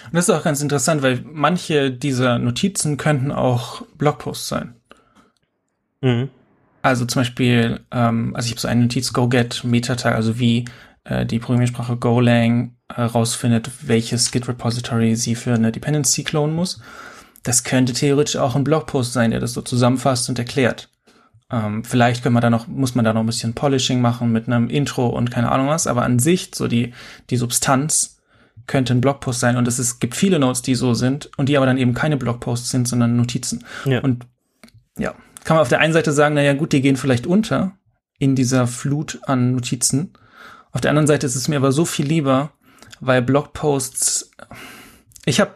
Und 0.06 0.16
das 0.16 0.28
ist 0.28 0.36
auch 0.36 0.44
ganz 0.44 0.62
interessant, 0.62 1.04
weil 1.04 1.24
manche 1.24 1.92
dieser 1.92 2.40
Notizen 2.40 2.98
könnten 2.98 3.32
auch 3.32 3.84
Blogposts 3.98 4.48
sein. 4.48 4.74
Mhm. 6.02 6.30
Also 6.82 7.06
zum 7.06 7.22
Beispiel, 7.22 7.82
ähm, 7.92 8.36
also 8.36 8.48
ich 8.48 8.54
habe 8.54 8.62
so 8.62 8.68
eine 8.68 8.82
Notiz 8.82 9.14
Go-Get 9.14 9.64
Metatag, 9.64 10.16
also 10.16 10.40
wie 10.40 10.66
äh, 11.04 11.26
die 11.26 11.38
Programmiersprache 11.38 11.98
Golang 11.98 12.76
herausfindet, 12.92 13.68
äh, 13.68 13.72
welches 13.84 14.32
Git-Repository 14.32 15.16
sie 15.16 15.36
für 15.36 15.54
eine 15.54 15.72
Dependency 15.72 16.24
klonen 16.24 16.56
muss 16.56 16.82
das 17.44 17.64
könnte 17.64 17.94
theoretisch 17.94 18.36
auch 18.36 18.56
ein 18.56 18.64
Blogpost 18.64 19.14
sein, 19.14 19.32
der 19.32 19.40
das 19.40 19.54
so 19.54 19.62
zusammenfasst 19.62 20.30
und 20.30 20.40
erklärt. 20.40 20.90
Ähm, 21.52 21.84
vielleicht 21.84 22.24
kann 22.24 22.34
man 22.34 22.42
da 22.42 22.50
noch, 22.50 22.68
muss 22.68 22.96
man 22.96 23.06
da 23.06 23.14
noch 23.14 23.22
ein 23.22 23.26
bisschen 23.26 23.56
Polishing 23.56 24.02
machen 24.02 24.32
mit 24.32 24.48
einem 24.48 24.70
Intro 24.70 25.08
und 25.08 25.32
keine 25.32 25.52
Ahnung 25.52 25.68
was, 25.68 25.88
aber 25.88 26.04
an 26.04 26.20
sich, 26.20 26.52
so 26.54 26.68
die, 26.68 26.94
die 27.30 27.38
Substanz 27.38 28.20
könnte 28.68 28.94
ein 28.94 29.02
Blogpost 29.02 29.40
sein 29.40 29.58
und 29.58 29.68
es 29.68 29.80
ist, 29.80 30.00
gibt 30.00 30.16
viele 30.16 30.38
Notes, 30.38 30.62
die 30.62 30.76
so 30.76 30.94
sind 30.94 31.32
und 31.38 31.50
die 31.50 31.58
aber 31.58 31.66
dann 31.66 31.80
eben 31.80 31.96
keine 31.96 32.18
Blogposts 32.18 32.70
sind, 32.70 32.88
sondern 32.88 33.16
Notizen. 33.16 33.66
Ja. 33.86 34.02
Und 34.02 34.28
ja, 34.98 35.16
kann 35.44 35.56
man 35.56 35.62
auf 35.64 35.70
der 35.70 35.80
einen 35.80 35.94
Seite 35.94 36.12
sagen, 36.12 36.36
naja 36.36 36.54
gut, 36.54 36.72
die 36.72 36.82
gehen 36.82 36.98
vielleicht 36.98 37.26
unter 37.26 37.72
in 38.20 38.36
dieser 38.36 38.68
Flut 38.68 39.20
an 39.24 39.54
Notizen. 39.54 40.14
Auf 40.72 40.82
der 40.82 40.92
anderen 40.92 41.08
Seite 41.08 41.26
ist 41.26 41.36
es 41.36 41.48
mir 41.48 41.56
aber 41.56 41.72
so 41.72 41.86
viel 41.86 42.06
lieber, 42.06 42.52
weil 43.00 43.24
Blogposts, 43.24 44.30
ich 45.26 45.40
habe 45.40 45.54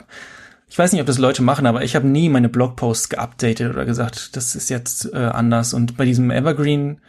ich 0.73 0.79
weiß 0.79 0.91
nicht, 0.91 1.01
ob 1.01 1.05
das 1.05 1.19
Leute 1.19 1.43
machen, 1.43 1.67
aber 1.67 1.83
ich 1.83 1.95
habe 1.95 2.07
nie 2.07 2.29
meine 2.29 2.49
Blogposts 2.49 3.09
geupdatet 3.09 3.69
oder 3.69 3.85
gesagt, 3.85 4.35
das 4.35 4.55
ist 4.55 4.71
jetzt 4.71 5.13
äh, 5.13 5.17
anders. 5.17 5.71
Und 5.75 5.97
bei 5.97 6.03
diesem 6.03 6.31
Evergreen 6.31 6.99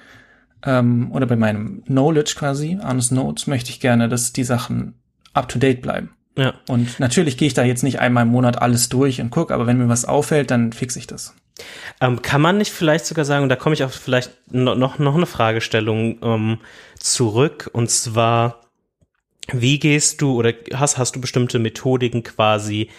ähm, 0.66 1.10
oder 1.12 1.24
bei 1.24 1.36
meinem 1.36 1.82
Knowledge 1.86 2.34
quasi, 2.36 2.78
Honest 2.86 3.12
Notes, 3.12 3.46
möchte 3.46 3.70
ich 3.70 3.80
gerne, 3.80 4.10
dass 4.10 4.34
die 4.34 4.44
Sachen 4.44 4.96
up 5.32 5.48
to 5.48 5.58
date 5.58 5.80
bleiben. 5.80 6.10
Ja. 6.36 6.52
Und 6.68 7.00
natürlich 7.00 7.38
gehe 7.38 7.46
ich 7.46 7.54
da 7.54 7.64
jetzt 7.64 7.82
nicht 7.82 8.00
einmal 8.00 8.24
im 8.24 8.32
Monat 8.32 8.60
alles 8.60 8.90
durch 8.90 9.22
und 9.22 9.30
gucke, 9.30 9.54
aber 9.54 9.66
wenn 9.66 9.78
mir 9.78 9.88
was 9.88 10.04
auffällt, 10.04 10.50
dann 10.50 10.74
fixe 10.74 10.98
ich 10.98 11.06
das. 11.06 11.34
Ähm, 12.02 12.20
kann 12.20 12.42
man 12.42 12.58
nicht 12.58 12.70
vielleicht 12.70 13.06
sogar 13.06 13.24
sagen, 13.24 13.44
und 13.44 13.48
da 13.48 13.56
komme 13.56 13.72
ich 13.72 13.82
auf 13.82 13.94
vielleicht 13.94 14.30
noch, 14.52 14.76
noch, 14.76 14.98
noch 14.98 15.14
eine 15.14 15.24
Fragestellung 15.24 16.18
ähm, 16.22 16.58
zurück, 16.98 17.70
und 17.72 17.88
zwar, 17.90 18.60
wie 19.50 19.78
gehst 19.78 20.20
du 20.20 20.34
oder 20.34 20.52
hast, 20.74 20.98
hast 20.98 21.16
du 21.16 21.22
bestimmte 21.22 21.58
Methodiken 21.58 22.24
quasi, 22.24 22.90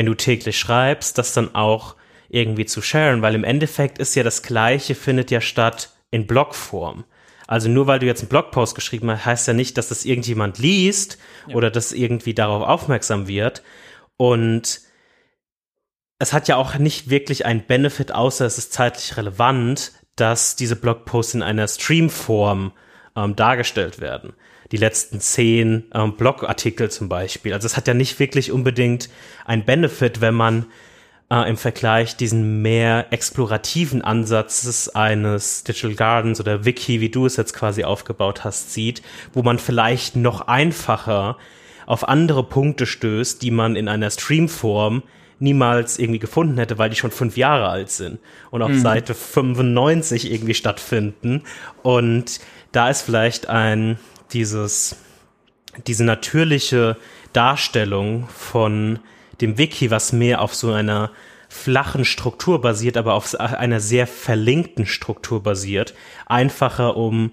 wenn 0.00 0.06
du 0.06 0.14
täglich 0.14 0.58
schreibst, 0.58 1.18
das 1.18 1.34
dann 1.34 1.54
auch 1.54 1.94
irgendwie 2.30 2.64
zu 2.64 2.80
sharen, 2.80 3.20
weil 3.20 3.34
im 3.34 3.44
Endeffekt 3.44 3.98
ist 3.98 4.14
ja 4.14 4.22
das 4.22 4.42
Gleiche, 4.42 4.94
findet 4.94 5.30
ja 5.30 5.42
statt 5.42 5.90
in 6.10 6.26
Blogform. 6.26 7.04
Also 7.46 7.68
nur 7.68 7.86
weil 7.86 7.98
du 7.98 8.06
jetzt 8.06 8.22
einen 8.22 8.30
Blogpost 8.30 8.74
geschrieben 8.74 9.10
hast, 9.10 9.26
heißt 9.26 9.48
ja 9.48 9.52
nicht, 9.52 9.76
dass 9.76 9.90
das 9.90 10.06
irgendjemand 10.06 10.56
liest 10.56 11.18
ja. 11.48 11.54
oder 11.54 11.70
dass 11.70 11.92
irgendwie 11.92 12.32
darauf 12.32 12.66
aufmerksam 12.66 13.28
wird. 13.28 13.62
Und 14.16 14.80
es 16.18 16.32
hat 16.32 16.48
ja 16.48 16.56
auch 16.56 16.78
nicht 16.78 17.10
wirklich 17.10 17.44
einen 17.44 17.66
Benefit, 17.66 18.10
außer 18.10 18.46
es 18.46 18.56
ist 18.56 18.72
zeitlich 18.72 19.18
relevant, 19.18 19.92
dass 20.16 20.56
diese 20.56 20.76
Blogposts 20.76 21.34
in 21.34 21.42
einer 21.42 21.68
Streamform 21.68 22.72
ähm, 23.16 23.36
dargestellt 23.36 24.00
werden 24.00 24.32
die 24.72 24.76
letzten 24.76 25.20
zehn 25.20 25.84
ähm, 25.94 26.16
Blogartikel 26.16 26.90
zum 26.90 27.08
Beispiel. 27.08 27.52
Also 27.52 27.66
es 27.66 27.76
hat 27.76 27.88
ja 27.88 27.94
nicht 27.94 28.18
wirklich 28.18 28.52
unbedingt 28.52 29.08
ein 29.44 29.64
Benefit, 29.64 30.20
wenn 30.20 30.34
man 30.34 30.66
äh, 31.30 31.48
im 31.48 31.56
Vergleich 31.56 32.16
diesen 32.16 32.62
mehr 32.62 33.06
explorativen 33.12 34.02
Ansatzes 34.02 34.88
eines 34.94 35.64
Digital 35.64 35.94
Gardens 35.94 36.40
oder 36.40 36.64
Wiki, 36.64 37.00
wie 37.00 37.08
du 37.08 37.26
es 37.26 37.36
jetzt 37.36 37.54
quasi 37.54 37.84
aufgebaut 37.84 38.44
hast, 38.44 38.72
sieht, 38.72 39.02
wo 39.32 39.42
man 39.42 39.58
vielleicht 39.58 40.16
noch 40.16 40.42
einfacher 40.42 41.36
auf 41.86 42.08
andere 42.08 42.44
Punkte 42.44 42.86
stößt, 42.86 43.42
die 43.42 43.50
man 43.50 43.74
in 43.74 43.88
einer 43.88 44.10
Streamform 44.10 45.02
niemals 45.40 45.98
irgendwie 45.98 46.18
gefunden 46.18 46.58
hätte, 46.58 46.78
weil 46.78 46.90
die 46.90 46.96
schon 46.96 47.10
fünf 47.10 47.36
Jahre 47.36 47.68
alt 47.68 47.90
sind 47.90 48.20
und 48.50 48.62
auf 48.62 48.70
mhm. 48.70 48.80
Seite 48.80 49.14
95 49.14 50.30
irgendwie 50.30 50.54
stattfinden. 50.54 51.42
Und 51.82 52.40
da 52.72 52.90
ist 52.90 53.02
vielleicht 53.02 53.48
ein 53.48 53.98
dieses, 54.32 54.96
diese 55.86 56.04
natürliche 56.04 56.96
Darstellung 57.32 58.28
von 58.28 58.98
dem 59.40 59.58
Wiki, 59.58 59.90
was 59.90 60.12
mehr 60.12 60.40
auf 60.40 60.54
so 60.54 60.72
einer 60.72 61.10
flachen 61.48 62.04
Struktur 62.04 62.60
basiert, 62.60 62.96
aber 62.96 63.14
auf 63.14 63.34
einer 63.38 63.80
sehr 63.80 64.06
verlinkten 64.06 64.86
Struktur 64.86 65.42
basiert, 65.42 65.94
einfacher, 66.26 66.96
um 66.96 67.32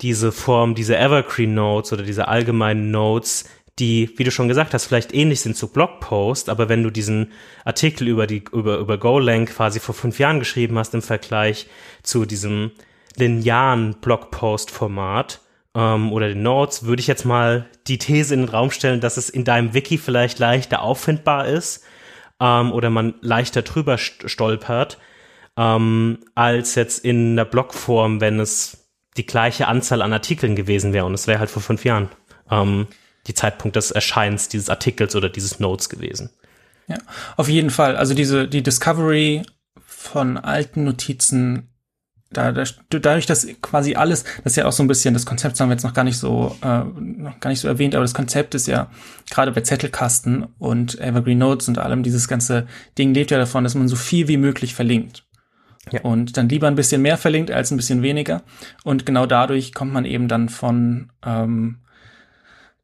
diese 0.00 0.32
Form, 0.32 0.74
diese 0.74 0.98
Evergreen 0.98 1.54
Notes 1.54 1.92
oder 1.92 2.02
diese 2.02 2.26
allgemeinen 2.26 2.90
Notes, 2.90 3.44
die, 3.78 4.12
wie 4.16 4.24
du 4.24 4.30
schon 4.30 4.48
gesagt 4.48 4.74
hast, 4.74 4.86
vielleicht 4.86 5.14
ähnlich 5.14 5.40
sind 5.40 5.56
zu 5.56 5.68
Blogpost, 5.68 6.48
aber 6.48 6.68
wenn 6.68 6.82
du 6.82 6.90
diesen 6.90 7.32
Artikel 7.64 8.08
über 8.08 8.26
die, 8.26 8.44
über, 8.52 8.78
über 8.78 8.98
GoLang 8.98 9.46
quasi 9.46 9.80
vor 9.80 9.94
fünf 9.94 10.18
Jahren 10.18 10.40
geschrieben 10.40 10.78
hast 10.78 10.92
im 10.94 11.02
Vergleich 11.02 11.68
zu 12.02 12.26
diesem 12.26 12.72
linearen 13.16 13.94
Blogpost-Format, 14.00 15.40
ähm, 15.74 16.12
oder 16.12 16.28
den 16.28 16.42
Notes, 16.42 16.84
würde 16.84 17.00
ich 17.00 17.06
jetzt 17.06 17.24
mal 17.24 17.66
die 17.86 17.98
These 17.98 18.34
in 18.34 18.40
den 18.40 18.48
Raum 18.48 18.70
stellen, 18.70 19.00
dass 19.00 19.16
es 19.16 19.30
in 19.30 19.44
deinem 19.44 19.74
Wiki 19.74 19.98
vielleicht 19.98 20.38
leichter 20.38 20.82
auffindbar 20.82 21.46
ist 21.46 21.84
ähm, 22.40 22.72
oder 22.72 22.90
man 22.90 23.14
leichter 23.20 23.62
drüber 23.62 23.98
stolpert, 23.98 24.98
ähm, 25.56 26.18
als 26.34 26.74
jetzt 26.74 27.04
in 27.04 27.36
der 27.36 27.44
Blogform, 27.44 28.20
wenn 28.20 28.40
es 28.40 28.88
die 29.16 29.26
gleiche 29.26 29.68
Anzahl 29.68 30.02
an 30.02 30.12
Artikeln 30.12 30.56
gewesen 30.56 30.92
wäre 30.92 31.04
und 31.04 31.14
es 31.14 31.26
wäre 31.26 31.38
halt 31.38 31.50
vor 31.50 31.62
fünf 31.62 31.84
Jahren 31.84 32.08
ähm, 32.50 32.86
die 33.26 33.34
Zeitpunkt 33.34 33.76
des 33.76 33.90
Erscheins 33.90 34.48
dieses 34.48 34.68
Artikels 34.68 35.14
oder 35.14 35.28
dieses 35.28 35.60
Notes 35.60 35.88
gewesen. 35.88 36.30
Ja, 36.88 36.98
auf 37.36 37.48
jeden 37.48 37.70
Fall. 37.70 37.96
Also 37.96 38.14
diese 38.14 38.48
die 38.48 38.62
Discovery 38.62 39.42
von 39.86 40.36
alten 40.36 40.84
Notizen 40.84 41.71
da, 42.32 42.52
da, 42.52 42.64
dadurch, 42.88 43.26
dass 43.26 43.46
quasi 43.60 43.94
alles, 43.94 44.24
das 44.44 44.52
ist 44.52 44.56
ja 44.56 44.66
auch 44.66 44.72
so 44.72 44.82
ein 44.82 44.88
bisschen, 44.88 45.14
das 45.14 45.26
Konzept 45.26 45.58
haben 45.60 45.68
wir 45.68 45.74
jetzt 45.74 45.84
noch 45.84 45.94
gar 45.94 46.04
nicht 46.04 46.18
so, 46.18 46.56
äh, 46.62 46.84
noch 46.84 47.40
gar 47.40 47.50
nicht 47.50 47.60
so 47.60 47.68
erwähnt, 47.68 47.94
aber 47.94 48.04
das 48.04 48.14
Konzept 48.14 48.54
ist 48.54 48.66
ja 48.66 48.88
gerade 49.30 49.52
bei 49.52 49.60
Zettelkasten 49.60 50.46
und 50.58 50.98
Evergreen 51.00 51.38
Notes 51.38 51.68
und 51.68 51.78
allem, 51.78 52.02
dieses 52.02 52.28
ganze 52.28 52.66
Ding 52.98 53.14
lebt 53.14 53.30
ja 53.30 53.38
davon, 53.38 53.64
dass 53.64 53.74
man 53.74 53.88
so 53.88 53.96
viel 53.96 54.28
wie 54.28 54.36
möglich 54.36 54.74
verlinkt. 54.74 55.24
Ja. 55.90 56.00
Und 56.02 56.36
dann 56.36 56.48
lieber 56.48 56.68
ein 56.68 56.76
bisschen 56.76 57.02
mehr 57.02 57.18
verlinkt 57.18 57.50
als 57.50 57.70
ein 57.70 57.76
bisschen 57.76 58.02
weniger. 58.02 58.42
Und 58.84 59.04
genau 59.04 59.26
dadurch 59.26 59.74
kommt 59.74 59.92
man 59.92 60.04
eben 60.04 60.28
dann 60.28 60.48
von 60.48 61.10
ähm, 61.24 61.78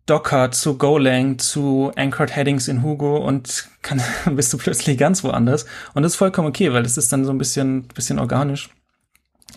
Docker 0.08 0.50
zu 0.50 0.78
Golang 0.78 1.38
zu 1.38 1.92
Anchored 1.94 2.34
Headings 2.34 2.66
in 2.66 2.82
Hugo 2.82 3.18
und 3.18 3.68
kann, 3.82 4.00
bist 4.34 4.52
du 4.52 4.58
plötzlich 4.58 4.96
ganz 4.98 5.22
woanders. 5.22 5.66
Und 5.94 6.02
das 6.02 6.12
ist 6.12 6.16
vollkommen 6.16 6.48
okay, 6.48 6.72
weil 6.72 6.82
das 6.82 6.96
ist 6.96 7.12
dann 7.12 7.24
so 7.24 7.30
ein 7.30 7.38
bisschen, 7.38 7.87
bisschen 7.88 8.18
organisch. 8.18 8.70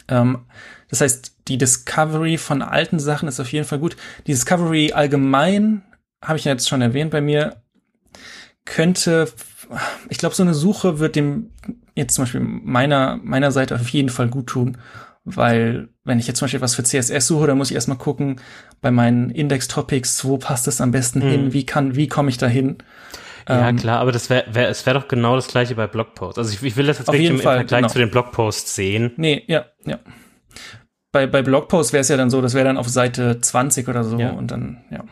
Ähm, 0.08 0.40
das 0.90 1.02
heißt, 1.02 1.36
die 1.48 1.58
Discovery 1.58 2.38
von 2.38 2.62
alten 2.62 3.00
Sachen 3.00 3.28
ist 3.28 3.40
auf 3.40 3.52
jeden 3.52 3.66
Fall 3.66 3.80
gut. 3.80 3.96
Die 4.28 4.32
Discovery 4.32 4.94
allgemein, 4.94 5.84
habe 6.24 6.38
ich 6.38 6.46
ja 6.46 6.52
jetzt 6.52 6.70
schon 6.70 6.82
erwähnt 6.82 7.12
bei 7.12 7.22
mir, 7.22 7.62
könnte, 8.66 9.32
ich 10.10 10.18
glaube, 10.18 10.36
so 10.36 10.44
eine 10.44 10.54
Suche 10.54 11.00
wird 11.00 11.16
dem 11.16 11.52
jetzt 11.96 12.16
zum 12.16 12.24
Beispiel 12.24 12.42
meiner, 12.42 13.18
meiner 13.24 13.52
Seite 13.52 13.76
auf 13.76 13.90
jeden 13.90 14.10
Fall 14.10 14.28
gut 14.28 14.48
tun. 14.48 14.78
Weil, 15.24 15.90
wenn 16.04 16.18
ich 16.18 16.26
jetzt 16.26 16.40
zum 16.40 16.46
Beispiel 16.46 16.62
was 16.62 16.74
für 16.74 16.84
CSS 16.84 17.28
suche, 17.28 17.46
dann 17.46 17.58
muss 17.58 17.70
ich 17.70 17.76
erstmal 17.76 17.98
gucken, 17.98 18.42
bei 18.82 18.90
meinen 18.90 19.30
Index-Topics, 19.30 20.26
wo 20.26 20.38
passt 20.38 20.68
es 20.68 20.82
am 20.82 20.92
besten 20.92 21.22
hm. 21.22 21.30
hin, 21.30 21.54
wie 21.54 21.66
kann, 21.66 21.96
wie 21.96 22.08
komme 22.08 22.30
ich 22.30 22.40
da 22.40 22.48
hin? 22.48 22.78
Ja, 23.48 23.70
ähm, 23.70 23.78
klar, 23.78 24.00
aber 24.00 24.12
das 24.12 24.30
wäre, 24.30 24.46
wär, 24.54 24.70
es 24.70 24.86
wäre 24.86 25.00
doch 25.00 25.08
genau 25.08 25.36
das 25.36 25.48
gleiche 25.48 25.76
bei 25.76 25.88
Blogposts. 25.88 26.38
Also 26.38 26.54
ich, 26.54 26.64
ich 26.64 26.78
will 26.78 26.88
das 26.88 27.00
jetzt 27.00 27.08
wirklich 27.08 27.30
im 27.30 27.40
Fall, 27.40 27.58
Vergleich 27.58 27.82
genau. 27.82 27.94
zu 27.94 28.00
den 28.00 28.12
Blogposts 28.12 28.76
sehen. 28.76 29.14
Nee, 29.18 29.44
ja, 29.48 29.66
ja. 29.86 30.00
Bei, 31.12 31.28
bei 31.28 31.42
Blogposts 31.42 31.94
wäre 31.94 32.02
es 32.02 32.08
ja 32.08 32.18
dann 32.18 32.30
so, 32.30 32.42
das 32.42 32.54
wäre 32.54 32.66
dann 32.66 32.78
auf 32.78 32.88
Seite 32.88 33.42
20 33.42 33.88
oder 33.88 34.04
so 34.04 34.18
ja. 34.18 34.32
und 34.32 34.52
dann, 34.52 34.84
ja. 34.90 35.04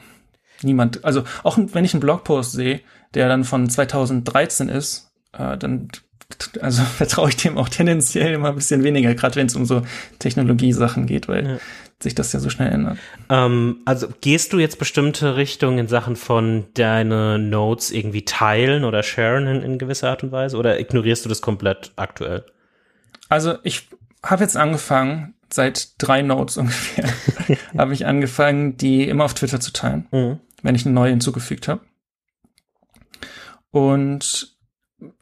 Niemand, 0.62 1.06
also 1.06 1.24
auch 1.44 1.58
wenn 1.58 1.86
ich 1.86 1.94
einen 1.94 2.02
Blogpost 2.02 2.52
sehe, 2.52 2.82
der 3.14 3.30
dann 3.30 3.46
von 3.46 3.70
2013 3.70 4.70
ist, 4.70 5.12
äh, 5.34 5.58
dann 5.58 5.90
also 6.62 6.84
vertraue 6.84 7.30
ich 7.30 7.38
dem 7.38 7.58
auch 7.58 7.70
tendenziell 7.70 8.34
immer 8.34 8.50
ein 8.50 8.56
bisschen 8.56 8.84
weniger, 8.84 9.16
gerade 9.16 9.36
wenn 9.36 9.48
es 9.48 9.56
um 9.56 9.66
so 9.66 9.82
Technologiesachen 10.20 11.06
geht, 11.06 11.28
weil 11.28 11.48
ja 11.48 11.58
sich 12.02 12.16
das 12.16 12.32
ja 12.32 12.40
so 12.40 12.50
schnell 12.50 12.72
ändert. 12.72 12.98
Ähm, 13.30 13.80
also 13.86 14.08
gehst 14.22 14.54
du 14.54 14.60
jetzt 14.60 14.80
bestimmte 14.80 15.36
Richtungen 15.36 15.80
in 15.80 15.88
Sachen 15.88 16.16
von 16.16 16.66
deine 16.74 17.38
Notes 17.38 17.92
irgendwie 17.92 18.24
teilen 18.24 18.86
oder 18.86 19.04
sharen 19.04 19.48
in, 19.48 19.62
in 19.62 19.78
gewisser 19.78 20.10
Art 20.10 20.24
und 20.24 20.32
Weise 20.32 20.58
oder 20.58 20.80
ignorierst 20.80 21.26
du 21.26 21.30
das 21.30 21.42
komplett 21.42 21.92
aktuell? 21.98 22.46
Also 23.28 23.56
ich 23.64 23.90
habe 24.24 24.44
jetzt 24.44 24.56
angefangen, 24.58 25.34
seit 25.52 25.94
drei 25.98 26.22
Notes 26.22 26.58
ungefähr, 26.58 27.10
habe 27.78 27.94
ich 27.94 28.06
angefangen, 28.06 28.78
die 28.78 29.08
immer 29.08 29.26
auf 29.26 29.34
Twitter 29.34 29.60
zu 29.60 29.74
teilen, 29.74 30.08
mhm. 30.12 30.40
wenn 30.62 30.76
ich 30.76 30.86
eine 30.86 30.96
neue 30.96 31.12
hinzugefügt 31.12 31.68
habe. 31.68 31.82
Und 33.72 34.56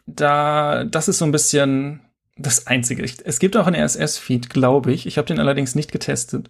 da, 0.05 0.85
das 0.85 1.07
ist 1.07 1.17
so 1.17 1.25
ein 1.25 1.31
bisschen 1.31 2.01
das 2.37 2.67
Einzige. 2.67 3.03
Es 3.03 3.39
gibt 3.39 3.57
auch 3.57 3.67
einen 3.67 3.81
RSS-Feed, 3.81 4.49
glaube 4.49 4.91
ich. 4.91 5.05
Ich 5.05 5.17
habe 5.17 5.27
den 5.27 5.39
allerdings 5.39 5.75
nicht 5.75 5.91
getestet. 5.91 6.49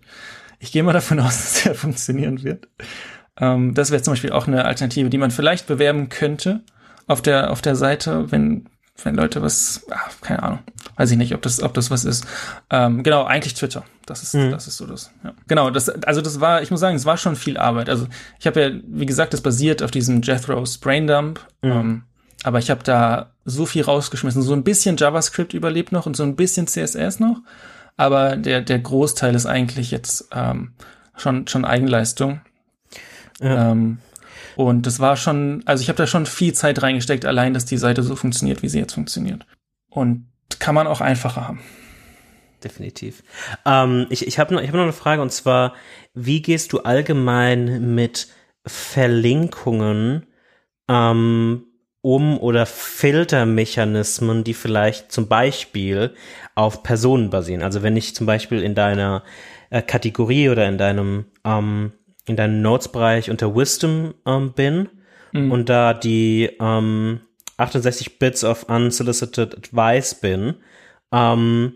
Ich 0.60 0.71
gehe 0.71 0.84
mal 0.84 0.93
davon 0.93 1.19
aus, 1.21 1.38
dass 1.38 1.63
der 1.63 1.76
funktionieren 1.76 2.43
wird. 2.43 2.67
Ähm, 3.39 3.73
das 3.73 3.91
wäre 3.91 4.02
zum 4.02 4.13
Beispiel 4.13 4.32
auch 4.32 4.47
eine 4.47 4.65
Alternative, 4.65 5.10
die 5.10 5.17
man 5.17 5.32
vielleicht 5.32 5.67
bewerben 5.67 6.10
könnte 6.10 6.62
auf 7.08 7.21
der, 7.21 7.52
auf 7.52 7.62
der 7.62 7.76
Seite, 7.76 8.32
wenn, 8.32 8.65
wenn 9.04 9.15
Leute 9.15 9.41
was, 9.41 9.86
ach, 9.91 10.12
keine 10.21 10.43
Ahnung, 10.43 10.60
weiß 10.97 11.12
ich 11.12 11.17
nicht, 11.17 11.34
ob 11.34 11.41
das, 11.41 11.62
ob 11.62 11.73
das 11.73 11.91
was 11.91 12.04
ist. 12.04 12.26
Ähm, 12.69 13.04
genau, 13.04 13.23
eigentlich 13.23 13.54
Twitter. 13.54 13.86
Das 14.06 14.23
ist, 14.23 14.34
mhm. 14.34 14.52
das 14.52 14.67
ist 14.67 14.78
so 14.78 14.86
das. 14.86 15.12
Ja. 15.23 15.34
Genau, 15.47 15.69
das, 15.69 15.89
also 15.89 16.21
das 16.21 16.39
war, 16.39 16.62
ich 16.62 16.71
muss 16.71 16.80
sagen, 16.80 16.95
es 16.95 17.06
war 17.06 17.17
schon 17.17 17.36
viel 17.36 17.58
Arbeit. 17.58 17.89
Also 17.89 18.08
ich 18.39 18.47
habe 18.47 18.62
ja, 18.62 18.71
wie 18.88 19.06
gesagt, 19.06 19.34
das 19.34 19.41
basiert 19.41 19.84
auf 19.84 19.91
diesem 19.91 20.21
Jethro's 20.21 20.78
Braindump. 20.80 21.39
Mhm. 21.62 21.71
Ähm, 21.71 22.04
aber 22.43 22.60
ich 22.60 22.69
habe 22.69 22.84
da 22.84 23.32
so 23.45 23.65
viel 23.65 23.84
rausgeschmissen. 23.84 24.41
So 24.41 24.54
ein 24.54 24.63
bisschen 24.63 24.97
JavaScript 24.97 25.54
überlebt 25.54 25.91
noch 25.91 26.06
und 26.06 26.15
so 26.15 26.23
ein 26.23 26.36
bisschen 26.36 26.67
CSS 26.67 27.19
noch. 27.19 27.41
Aber 27.95 28.38
der, 28.38 28.62
der 28.62 28.80
Großteil 28.80 29.34
ist 29.34 29.45
eigentlich 29.45 29.91
jetzt 29.91 30.30
ähm, 30.32 30.73
schon, 31.15 31.47
schon 31.47 31.65
Eigenleistung. 31.65 32.41
Ja. 33.39 33.71
Ähm, 33.71 34.00
und 34.56 34.86
das 34.86 35.00
war 35.00 35.17
schon, 35.17 35.62
also 35.65 35.82
ich 35.82 35.89
habe 35.89 35.97
da 35.97 36.08
schon 36.08 36.26
viel 36.26 36.54
Zeit 36.54 36.82
reingesteckt, 36.82 37.26
allein, 37.26 37.54
dass 37.54 37.65
die 37.65 37.78
Seite 37.78 38.02
so 38.04 38.15
funktioniert, 38.15 38.63
wie 38.63 38.69
sie 38.69 38.80
jetzt 38.80 38.93
funktioniert. 38.93 39.45
Und 39.89 40.28
kann 40.60 40.76
man 40.76 40.88
auch 40.88 41.02
einfacher 41.02 41.47
haben. 41.47 41.60
Definitiv. 42.63 43.23
Ähm, 43.65 44.08
ich 44.10 44.26
ich 44.26 44.39
habe 44.39 44.54
noch, 44.54 44.62
ich 44.62 44.67
hab 44.67 44.76
noch 44.76 44.82
eine 44.82 44.93
Frage 44.93 45.21
und 45.21 45.32
zwar, 45.32 45.76
wie 46.13 46.41
gehst 46.41 46.73
du 46.73 46.80
allgemein 46.80 47.93
mit 47.93 48.30
Verlinkungen 48.65 50.26
ähm, 50.88 51.66
um 52.07 52.39
oder 52.39 52.65
Filtermechanismen, 52.65 54.45
die 54.45 54.53
vielleicht 54.53 55.11
zum 55.11 55.27
Beispiel 55.27 56.13
auf 56.55 56.81
Personen 56.81 57.29
basieren. 57.29 57.61
Also 57.61 57.83
wenn 57.83 57.97
ich 57.97 58.15
zum 58.15 58.25
Beispiel 58.25 58.63
in 58.63 58.75
deiner 58.75 59.23
äh, 59.71 59.81
Kategorie 59.81 60.47
oder 60.47 60.69
in 60.69 60.77
deinem 60.77 61.25
ähm, 61.43 61.91
in 62.25 62.37
deinem 62.37 62.61
Notes-Bereich 62.61 63.29
unter 63.29 63.53
Wisdom 63.53 64.13
ähm, 64.25 64.53
bin 64.53 64.87
mhm. 65.33 65.51
und 65.51 65.67
da 65.67 65.93
die 65.93 66.49
ähm, 66.61 67.19
68 67.57 68.19
Bits 68.19 68.45
of 68.45 68.63
Unsolicited 68.69 69.57
Advice 69.57 70.15
bin, 70.15 70.55
ähm, 71.11 71.73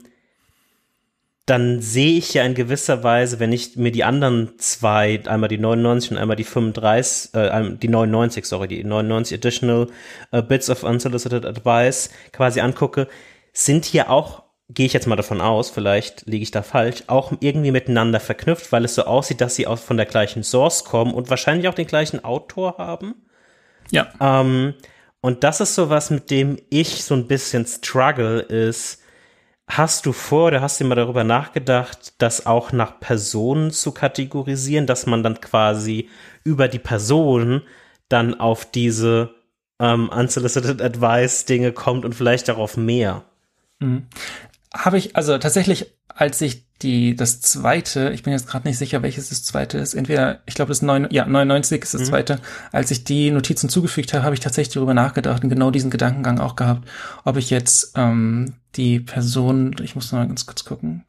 dann 1.51 1.81
sehe 1.81 2.17
ich 2.17 2.33
ja 2.33 2.45
in 2.45 2.55
gewisser 2.55 3.03
Weise, 3.03 3.41
wenn 3.41 3.51
ich 3.51 3.75
mir 3.75 3.91
die 3.91 4.05
anderen 4.05 4.57
zwei, 4.57 5.21
einmal 5.25 5.49
die 5.49 5.57
99 5.57 6.11
und 6.11 6.17
einmal 6.17 6.37
die 6.37 6.45
35, 6.45 7.33
äh, 7.33 7.75
die 7.75 7.89
99, 7.89 8.45
sorry, 8.45 8.69
die 8.69 8.85
99 8.85 9.37
Additional 9.37 9.87
uh, 10.31 10.41
Bits 10.41 10.69
of 10.69 10.83
Unsolicited 10.83 11.45
Advice 11.45 12.09
quasi 12.31 12.61
angucke, 12.61 13.09
sind 13.51 13.83
hier 13.83 14.09
auch, 14.09 14.43
gehe 14.69 14.85
ich 14.85 14.93
jetzt 14.93 15.07
mal 15.07 15.17
davon 15.17 15.41
aus, 15.41 15.69
vielleicht 15.69 16.25
liege 16.25 16.43
ich 16.43 16.51
da 16.51 16.63
falsch, 16.63 17.03
auch 17.07 17.33
irgendwie 17.41 17.71
miteinander 17.71 18.21
verknüpft, 18.21 18.71
weil 18.71 18.85
es 18.85 18.95
so 18.95 19.03
aussieht, 19.03 19.41
dass 19.41 19.55
sie 19.55 19.67
auch 19.67 19.77
von 19.77 19.97
der 19.97 20.05
gleichen 20.05 20.43
Source 20.43 20.85
kommen 20.85 21.13
und 21.13 21.29
wahrscheinlich 21.29 21.67
auch 21.67 21.75
den 21.75 21.87
gleichen 21.87 22.23
Autor 22.23 22.77
haben. 22.77 23.25
Ja. 23.89 24.07
Ähm, 24.21 24.73
und 25.19 25.43
das 25.43 25.59
ist 25.59 25.75
so 25.75 25.89
was, 25.89 26.11
mit 26.11 26.31
dem 26.31 26.59
ich 26.69 27.03
so 27.03 27.13
ein 27.13 27.27
bisschen 27.27 27.65
struggle, 27.65 28.39
ist, 28.39 29.00
Hast 29.77 30.05
du 30.05 30.11
vor 30.11 30.47
oder 30.47 30.61
hast 30.61 30.81
du 30.81 30.83
mal 30.83 30.95
darüber 30.95 31.23
nachgedacht, 31.23 32.15
das 32.17 32.45
auch 32.45 32.73
nach 32.73 32.99
Personen 32.99 33.71
zu 33.71 33.93
kategorisieren, 33.93 34.85
dass 34.85 35.05
man 35.05 35.23
dann 35.23 35.39
quasi 35.39 36.09
über 36.43 36.67
die 36.67 36.77
Person 36.79 37.61
dann 38.09 38.37
auf 38.37 38.69
diese 38.69 39.33
ähm, 39.79 40.09
unsolicited 40.09 40.81
advice 40.81 41.45
Dinge 41.45 41.71
kommt 41.71 42.03
und 42.03 42.13
vielleicht 42.13 42.49
darauf 42.49 42.75
mehr? 42.75 43.23
Mhm. 43.79 44.07
Habe 44.73 44.97
ich, 44.97 45.15
also 45.15 45.37
tatsächlich, 45.37 45.93
als 46.09 46.41
ich 46.41 46.65
die, 46.81 47.15
das 47.15 47.41
zweite, 47.41 48.09
ich 48.11 48.23
bin 48.23 48.33
jetzt 48.33 48.47
gerade 48.47 48.67
nicht 48.67 48.77
sicher, 48.77 49.01
welches 49.01 49.29
das 49.29 49.43
zweite 49.43 49.77
ist, 49.77 49.93
entweder, 49.93 50.39
ich 50.45 50.55
glaube, 50.55 50.69
das 50.69 50.81
neun, 50.81 51.07
ja, 51.11 51.25
99 51.25 51.81
ist 51.83 51.93
das 51.93 52.01
mhm. 52.01 52.05
zweite, 52.05 52.39
als 52.71 52.91
ich 52.91 53.03
die 53.03 53.31
Notizen 53.31 53.69
zugefügt 53.69 54.13
habe, 54.13 54.23
habe 54.23 54.33
ich 54.33 54.39
tatsächlich 54.39 54.73
darüber 54.73 54.93
nachgedacht 54.93 55.43
und 55.43 55.49
genau 55.49 55.71
diesen 55.71 55.91
Gedankengang 55.91 56.39
auch 56.39 56.55
gehabt, 56.55 56.87
ob 57.23 57.37
ich 57.37 57.49
jetzt 57.49 57.93
ähm, 57.95 58.55
die 58.75 58.99
Person, 58.99 59.75
ich 59.81 59.95
muss 59.95 60.11
noch 60.11 60.19
mal 60.19 60.27
ganz 60.27 60.45
kurz 60.45 60.65
gucken, 60.65 61.05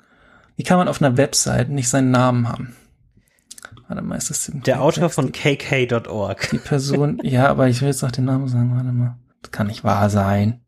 wie 0.57 0.65
kann 0.65 0.79
man 0.79 0.89
auf 0.89 1.01
einer 1.01 1.17
Website 1.17 1.71
nicht 1.71 1.89
seinen 1.89 2.11
Namen 2.11 2.49
haben? 2.49 2.77
Warte 3.89 4.03
mal, 4.03 4.17
ist 4.17 4.31
das 4.31 4.51
Der 4.53 4.81
Autor 4.81 5.11
von 5.11 5.33
kk.org. 5.33 6.51
Die 6.51 6.59
Person, 6.59 7.21
ja, 7.23 7.49
aber 7.49 7.69
ich 7.69 7.81
will 7.81 7.89
jetzt 7.89 8.03
noch 8.03 8.11
den 8.11 8.25
Namen 8.25 8.49
sagen, 8.49 8.75
warte 8.75 8.93
mal. 8.93 9.19
Das 9.43 9.51
kann 9.51 9.67
nicht 9.67 9.85
wahr 9.85 10.09
sein. 10.09 10.61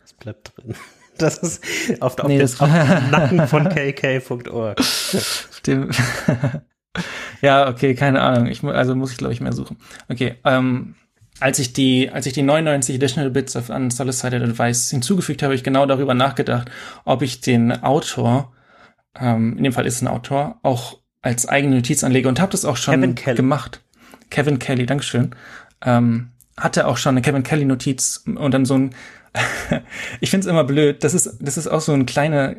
Das 0.00 0.12
bleibt 0.12 0.52
drin. 0.56 0.74
Das 1.18 1.38
ist 1.38 1.62
auf, 2.00 2.18
auf, 2.18 2.26
nee, 2.26 2.38
dem 2.38 2.48
Nacken 3.10 3.46
von 3.46 3.68
kk.org. 3.68 4.80
ja, 7.42 7.68
okay, 7.68 7.94
keine 7.94 8.22
Ahnung. 8.22 8.46
Ich, 8.46 8.64
also 8.64 8.94
muss 8.94 9.12
ich, 9.12 9.18
glaube 9.18 9.34
ich, 9.34 9.40
mehr 9.40 9.52
suchen. 9.52 9.76
Okay, 10.08 10.36
ähm, 10.44 10.94
als 11.40 11.58
ich 11.58 11.72
die, 11.72 12.10
als 12.10 12.26
ich 12.26 12.32
die 12.32 12.42
99 12.42 12.96
Additional 12.96 13.30
Bits 13.30 13.56
of 13.56 13.68
Unsolicited 13.68 14.42
Advice 14.42 14.90
hinzugefügt 14.90 15.42
habe, 15.42 15.48
habe 15.48 15.54
ich 15.54 15.64
genau 15.64 15.86
darüber 15.86 16.14
nachgedacht, 16.14 16.70
ob 17.04 17.22
ich 17.22 17.40
den 17.40 17.82
Autor, 17.82 18.52
ähm, 19.18 19.56
in 19.58 19.64
dem 19.64 19.72
Fall 19.72 19.86
ist 19.86 19.96
es 19.96 20.02
ein 20.02 20.08
Autor, 20.08 20.60
auch 20.62 20.98
als 21.20 21.48
eigene 21.48 21.76
Notiz 21.76 22.04
anlege 22.04 22.28
und 22.28 22.40
habe 22.40 22.52
das 22.52 22.64
auch 22.64 22.76
schon 22.76 23.14
gemacht. 23.14 23.82
Kevin 24.30 24.58
Kelly, 24.58 24.86
Dankeschön. 24.86 25.34
Ähm, 25.82 26.30
hatte 26.56 26.86
auch 26.86 26.96
schon 26.96 27.10
eine 27.10 27.22
Kevin 27.22 27.42
Kelly 27.42 27.64
Notiz 27.64 28.24
und 28.26 28.52
dann 28.52 28.64
so 28.64 28.74
ein, 28.74 28.94
ich 30.20 30.30
finde 30.30 30.46
es 30.46 30.50
immer 30.50 30.64
blöd, 30.64 31.04
das 31.04 31.14
ist, 31.14 31.38
das 31.40 31.56
ist 31.56 31.68
auch 31.68 31.80
so 31.80 31.92
ein 31.92 32.06
kleiner, 32.06 32.56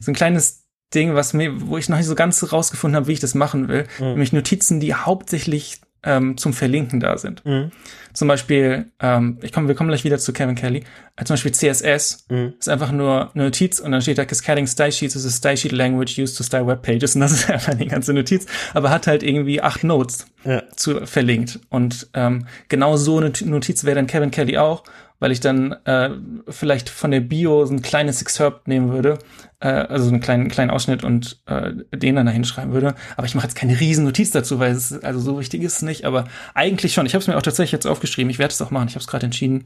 so 0.00 0.10
ein 0.10 0.14
kleines 0.14 0.64
Ding, 0.94 1.14
was 1.14 1.32
mir, 1.32 1.68
wo 1.68 1.78
ich 1.78 1.88
noch 1.88 1.96
nicht 1.96 2.06
so 2.06 2.14
ganz 2.14 2.52
rausgefunden 2.52 2.96
habe, 2.96 3.08
wie 3.08 3.12
ich 3.12 3.20
das 3.20 3.34
machen 3.34 3.68
will. 3.68 3.86
Mhm. 3.98 4.06
Nämlich 4.06 4.32
Notizen, 4.32 4.80
die 4.80 4.94
hauptsächlich 4.94 5.80
ähm, 6.04 6.36
zum 6.36 6.52
Verlinken 6.52 7.00
da 7.00 7.16
sind. 7.18 7.44
Mhm. 7.44 7.72
Zum 8.12 8.28
Beispiel, 8.28 8.92
ähm, 9.00 9.38
ich 9.42 9.52
komme, 9.52 9.68
wir 9.68 9.74
kommen 9.74 9.88
gleich 9.88 10.04
wieder 10.04 10.18
zu 10.18 10.32
Kevin 10.32 10.54
Kelly. 10.54 10.84
Äh, 11.16 11.24
zum 11.24 11.34
Beispiel 11.34 11.52
CSS 11.52 12.26
mhm. 12.28 12.54
ist 12.58 12.68
einfach 12.68 12.92
nur 12.92 13.34
eine 13.34 13.44
Notiz 13.44 13.80
und 13.80 13.90
dann 13.90 14.02
steht 14.02 14.18
da 14.18 14.24
Cascading 14.24 14.66
Style 14.66 14.92
Sheets 14.92 15.16
is 15.16 15.26
a 15.26 15.30
Style 15.30 15.56
Sheet 15.56 15.72
Language 15.72 16.18
used 16.18 16.36
to 16.36 16.44
style 16.44 16.66
web 16.66 16.82
pages 16.82 17.14
und 17.14 17.22
das 17.22 17.32
ist 17.32 17.50
einfach 17.50 17.74
die 17.74 17.86
ganze 17.86 18.12
Notiz, 18.12 18.46
aber 18.74 18.90
hat 18.90 19.06
halt 19.06 19.22
irgendwie 19.22 19.62
acht 19.62 19.82
Notes 19.82 20.26
ja. 20.44 20.62
zu 20.76 21.06
verlinkt 21.06 21.58
und 21.70 22.08
ähm, 22.14 22.46
genau 22.68 22.96
so 22.96 23.18
eine 23.18 23.32
Notiz 23.44 23.84
wäre 23.84 23.96
dann 23.96 24.06
Kevin 24.06 24.30
Kelly 24.30 24.58
auch 24.58 24.84
weil 25.24 25.32
ich 25.32 25.40
dann 25.40 25.72
äh, 25.86 26.10
vielleicht 26.50 26.90
von 26.90 27.10
der 27.10 27.20
Bio 27.20 27.64
so 27.64 27.72
ein 27.72 27.80
kleines 27.80 28.20
Excerpt 28.20 28.68
nehmen 28.68 28.92
würde, 28.92 29.18
äh, 29.58 29.68
also 29.68 30.08
einen 30.08 30.20
kleinen, 30.20 30.50
kleinen 30.50 30.70
Ausschnitt 30.70 31.02
und 31.02 31.40
äh, 31.46 31.72
den 31.96 32.16
dann 32.16 32.26
da 32.26 32.32
hinschreiben 32.32 32.74
würde. 32.74 32.94
Aber 33.16 33.26
ich 33.26 33.34
mache 33.34 33.46
jetzt 33.46 33.56
keine 33.56 33.80
riesen 33.80 34.04
Notiz 34.04 34.32
dazu, 34.32 34.58
weil 34.58 34.72
es 34.72 35.02
also 35.02 35.20
so 35.20 35.40
wichtig 35.40 35.62
ist 35.62 35.76
es 35.76 35.82
nicht. 35.82 36.04
Aber 36.04 36.26
eigentlich 36.52 36.92
schon. 36.92 37.06
Ich 37.06 37.14
habe 37.14 37.22
es 37.22 37.26
mir 37.26 37.38
auch 37.38 37.42
tatsächlich 37.42 37.72
jetzt 37.72 37.86
aufgeschrieben. 37.86 38.28
Ich 38.28 38.38
werde 38.38 38.52
es 38.52 38.60
auch 38.60 38.70
machen. 38.70 38.88
Ich 38.88 38.96
habe 38.96 39.00
es 39.00 39.06
gerade 39.06 39.24
entschieden. 39.24 39.64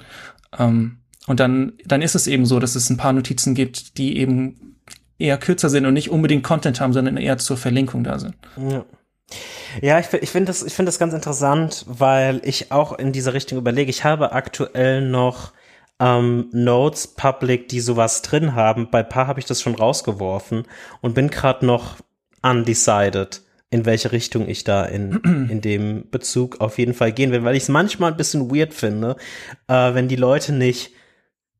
Ähm, 0.57 0.99
und 1.27 1.41
dann, 1.41 1.73
dann 1.85 2.03
ist 2.03 2.15
es 2.15 2.29
eben 2.29 2.47
so, 2.47 2.61
dass 2.61 2.77
es 2.77 2.89
ein 2.89 2.97
paar 2.97 3.13
Notizen 3.13 3.57
gibt, 3.57 3.99
die 3.99 4.17
eben 4.17 4.77
eher 5.19 5.39
kürzer 5.39 5.71
sind 5.71 5.87
und 5.87 5.95
nicht 5.95 6.11
unbedingt 6.11 6.45
Content 6.45 6.81
haben, 6.81 6.93
sondern 6.93 7.17
eher 7.17 7.37
zur 7.39 7.57
Verlinkung 7.57 8.05
da 8.05 8.21
sind. 8.21 8.37
Ja. 8.57 8.85
Ja, 9.83 9.99
ich, 9.99 10.13
ich 10.13 10.31
finde 10.31 10.47
das, 10.47 10.63
ich 10.63 10.73
finde 10.73 10.89
das 10.89 10.99
ganz 10.99 11.13
interessant, 11.13 11.85
weil 11.87 12.41
ich 12.45 12.73
auch 12.73 12.99
in 12.99 13.13
diese 13.13 13.35
Richtung 13.35 13.59
überlege. 13.59 13.91
Ich 13.91 14.05
habe 14.05 14.33
aktuell 14.33 15.03
noch 15.03 15.53
ähm, 16.01 16.49
Notes 16.53 17.07
public, 17.09 17.69
die 17.69 17.81
sowas 17.81 18.23
drin 18.23 18.55
haben. 18.55 18.91
Bei 18.91 19.03
paar 19.03 19.27
habe 19.27 19.41
ich 19.41 19.47
das 19.47 19.61
schon 19.61 19.75
rausgeworfen 19.75 20.65
und 21.01 21.15
bin 21.15 21.29
gerade 21.29 21.67
noch 21.67 21.97
undecided, 22.43 23.43
in 23.71 23.85
welche 23.85 24.13
Richtung 24.13 24.49
ich 24.49 24.65
da 24.65 24.85
in, 24.85 25.13
in 25.51 25.61
dem 25.61 26.09
Bezug 26.11 26.61
auf 26.61 26.79
jeden 26.79 26.95
Fall 26.95 27.13
gehen 27.13 27.33
will, 27.33 27.45
weil 27.45 27.57
ich 27.57 27.65
es 27.65 27.69
manchmal 27.69 28.13
ein 28.13 28.17
bisschen 28.17 28.55
weird 28.55 28.73
finde, 28.73 29.17
äh, 29.67 29.95
wenn 29.95 30.09
die 30.09 30.17
Leute 30.17 30.53
nicht 30.53 30.93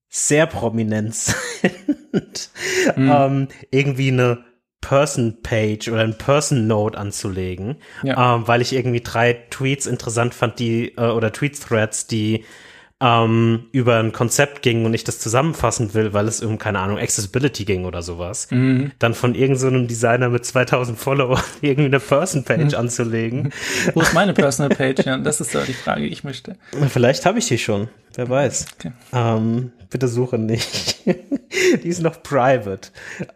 sehr 0.09 0.47
prominent 0.47 1.15
sind, 1.15 2.51
mhm. 2.97 3.11
ähm, 3.13 3.49
irgendwie 3.71 4.09
eine 4.09 4.45
Person-Page 4.89 5.91
oder 5.91 6.01
ein 6.01 6.17
Person-Note 6.17 6.97
anzulegen, 6.97 7.77
ja. 8.03 8.37
ähm, 8.37 8.49
weil 8.49 8.63
ich 8.63 8.73
irgendwie 8.73 9.03
drei 9.03 9.35
Tweets 9.51 9.87
interessant 9.87 10.33
fand, 10.33 10.59
die 10.59 10.97
äh, 10.97 11.11
oder 11.11 11.31
Tweet-Threads, 11.31 12.07
die 12.07 12.47
ähm, 13.01 13.67
über 13.73 13.99
ein 13.99 14.13
Konzept 14.13 14.63
ging 14.63 14.87
und 14.87 14.95
ich 14.95 15.05
das 15.05 15.21
zusammenfassen 15.21 15.93
will, 15.93 16.15
weil 16.15 16.27
es 16.27 16.43
um, 16.43 16.57
keine 16.57 16.79
Ahnung, 16.79 16.99
Accessibility 16.99 17.67
ging 17.67 17.85
oder 17.85 18.01
sowas, 18.01 18.51
mhm. 18.51 18.93
dann 18.99 19.13
von 19.13 19.35
irgendeinem 19.35 19.83
so 19.83 19.87
Designer 19.87 20.31
mit 20.31 20.47
2000 20.47 20.99
Follower 20.99 21.39
irgendwie 21.61 21.89
eine 21.89 22.01
Person-Page 22.01 22.73
mhm. 22.73 22.79
anzulegen. 22.79 23.53
Wo 23.95 24.01
ist 24.01 24.15
meine 24.15 24.33
Personal-Page? 24.33 25.05
Ja, 25.05 25.19
das 25.19 25.43
ist 25.43 25.55
da 25.55 25.65
die 25.65 25.75
Frage, 25.75 26.05
die 26.05 26.13
ich 26.13 26.25
möchte. 26.25 26.57
Vielleicht 26.89 27.27
habe 27.27 27.39
ich 27.39 27.47
die 27.47 27.59
schon, 27.59 27.89
wer 28.15 28.31
weiß. 28.31 28.67
Okay. 28.79 28.93
Ähm, 29.13 29.73
bitte 29.91 30.09
suche 30.09 30.39
nicht. 30.39 30.97
die 31.07 31.89
ist 31.89 32.01
noch 32.01 32.23
private. 32.23 32.89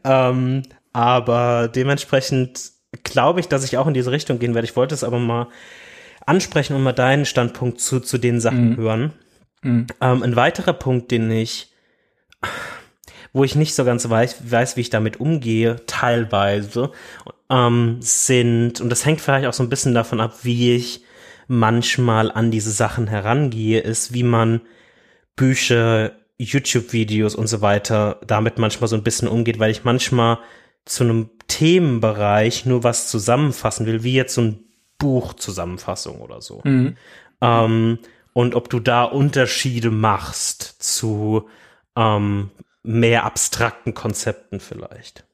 Ähm, 0.02 0.62
aber 0.92 1.68
dementsprechend 1.68 2.72
glaube 3.02 3.40
ich, 3.40 3.48
dass 3.48 3.64
ich 3.64 3.78
auch 3.78 3.86
in 3.86 3.94
diese 3.94 4.10
Richtung 4.10 4.38
gehen 4.38 4.54
werde. 4.54 4.66
Ich 4.66 4.76
wollte 4.76 4.94
es 4.94 5.04
aber 5.04 5.18
mal 5.18 5.48
ansprechen 6.26 6.76
und 6.76 6.82
mal 6.82 6.92
deinen 6.92 7.24
Standpunkt 7.24 7.80
zu, 7.80 8.00
zu 8.00 8.18
den 8.18 8.40
Sachen 8.40 8.70
mhm. 8.70 8.76
hören. 8.76 9.12
Mhm. 9.62 9.86
Ähm, 10.00 10.22
ein 10.22 10.36
weiterer 10.36 10.72
Punkt, 10.72 11.10
den 11.10 11.30
ich, 11.30 11.72
wo 13.32 13.44
ich 13.44 13.54
nicht 13.54 13.74
so 13.74 13.84
ganz 13.84 14.08
weiß, 14.08 14.50
weiß 14.50 14.76
wie 14.76 14.82
ich 14.82 14.90
damit 14.90 15.20
umgehe, 15.20 15.76
teilweise, 15.86 16.92
ähm, 17.48 17.96
sind, 18.00 18.80
und 18.80 18.90
das 18.90 19.06
hängt 19.06 19.20
vielleicht 19.20 19.46
auch 19.46 19.52
so 19.52 19.62
ein 19.62 19.70
bisschen 19.70 19.94
davon 19.94 20.20
ab, 20.20 20.38
wie 20.42 20.74
ich 20.74 21.04
manchmal 21.48 22.30
an 22.30 22.50
diese 22.50 22.70
Sachen 22.70 23.06
herangehe, 23.08 23.80
ist, 23.80 24.12
wie 24.12 24.22
man 24.22 24.60
Bücher, 25.36 26.12
YouTube-Videos 26.38 27.34
und 27.34 27.46
so 27.46 27.60
weiter 27.60 28.20
damit 28.26 28.58
manchmal 28.58 28.88
so 28.88 28.96
ein 28.96 29.02
bisschen 29.02 29.28
umgeht, 29.28 29.58
weil 29.58 29.70
ich 29.70 29.84
manchmal 29.84 30.38
zu 30.84 31.04
einem 31.04 31.30
Themenbereich 31.48 32.66
nur 32.66 32.82
was 32.82 33.08
zusammenfassen 33.08 33.86
will, 33.86 34.02
wie 34.02 34.14
jetzt 34.14 34.34
so 34.34 34.42
ein 34.42 34.64
Buchzusammenfassung 34.98 36.20
oder 36.20 36.40
so. 36.40 36.60
Mhm. 36.64 36.96
Ähm, 37.40 37.98
und 38.32 38.54
ob 38.54 38.70
du 38.70 38.80
da 38.80 39.04
Unterschiede 39.04 39.90
machst 39.90 40.82
zu 40.82 41.48
ähm, 41.96 42.50
mehr 42.82 43.24
abstrakten 43.24 43.94
Konzepten 43.94 44.60
vielleicht. 44.60 45.24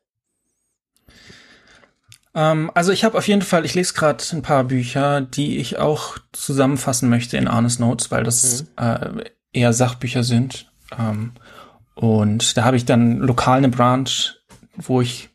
Ähm, 2.35 2.71
also 2.75 2.93
ich 2.93 3.05
habe 3.05 3.17
auf 3.17 3.29
jeden 3.29 3.43
Fall, 3.43 3.65
ich 3.65 3.75
lese 3.75 3.95
gerade 3.95 4.23
ein 4.33 4.43
paar 4.43 4.65
Bücher, 4.65 5.21
die 5.21 5.59
ich 5.59 5.79
auch 5.79 6.19
zusammenfassen 6.33 7.09
möchte 7.09 7.37
in 7.37 7.49
Arnes 7.49 7.79
Notes, 7.79 8.11
weil 8.11 8.25
das 8.25 8.65
mhm. 8.65 8.69
äh, 8.85 9.25
eher 9.53 9.73
Sachbücher 9.73 10.25
sind. 10.25 10.71
Ähm, 10.99 11.33
und 11.95 12.57
da 12.57 12.65
habe 12.65 12.77
ich 12.77 12.85
dann 12.85 13.19
lokal 13.19 13.59
eine 13.59 13.69
Branch, 13.69 14.09
wo 14.77 15.01
ich 15.01 15.31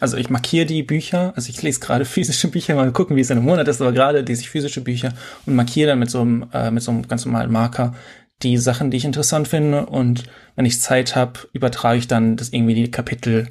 also 0.00 0.16
ich 0.16 0.30
markiere 0.30 0.66
die 0.66 0.82
Bücher, 0.82 1.32
also 1.36 1.50
ich 1.50 1.62
lese 1.62 1.80
gerade 1.80 2.04
physische 2.06 2.48
Bücher, 2.48 2.74
mal 2.74 2.92
gucken, 2.92 3.16
wie 3.16 3.20
es 3.20 3.30
in 3.30 3.38
einem 3.38 3.46
Monat 3.46 3.68
ist, 3.68 3.80
aber 3.80 3.92
gerade 3.92 4.20
lese 4.20 4.42
ich 4.42 4.50
physische 4.50 4.80
Bücher 4.80 5.12
und 5.46 5.54
markiere 5.54 5.90
dann 5.90 5.98
mit 5.98 6.10
so 6.10 6.20
einem, 6.20 6.46
äh, 6.52 6.70
mit 6.70 6.82
so 6.82 6.90
einem 6.90 7.06
ganz 7.08 7.24
normalen 7.24 7.52
Marker 7.52 7.94
die 8.42 8.56
Sachen, 8.56 8.90
die 8.90 8.96
ich 8.96 9.04
interessant 9.04 9.48
finde 9.48 9.86
und 9.86 10.24
wenn 10.56 10.64
ich 10.64 10.80
Zeit 10.80 11.14
habe, 11.14 11.40
übertrage 11.52 11.98
ich 11.98 12.08
dann 12.08 12.36
das 12.36 12.48
irgendwie 12.48 12.74
die 12.74 12.90
Kapitel, 12.90 13.48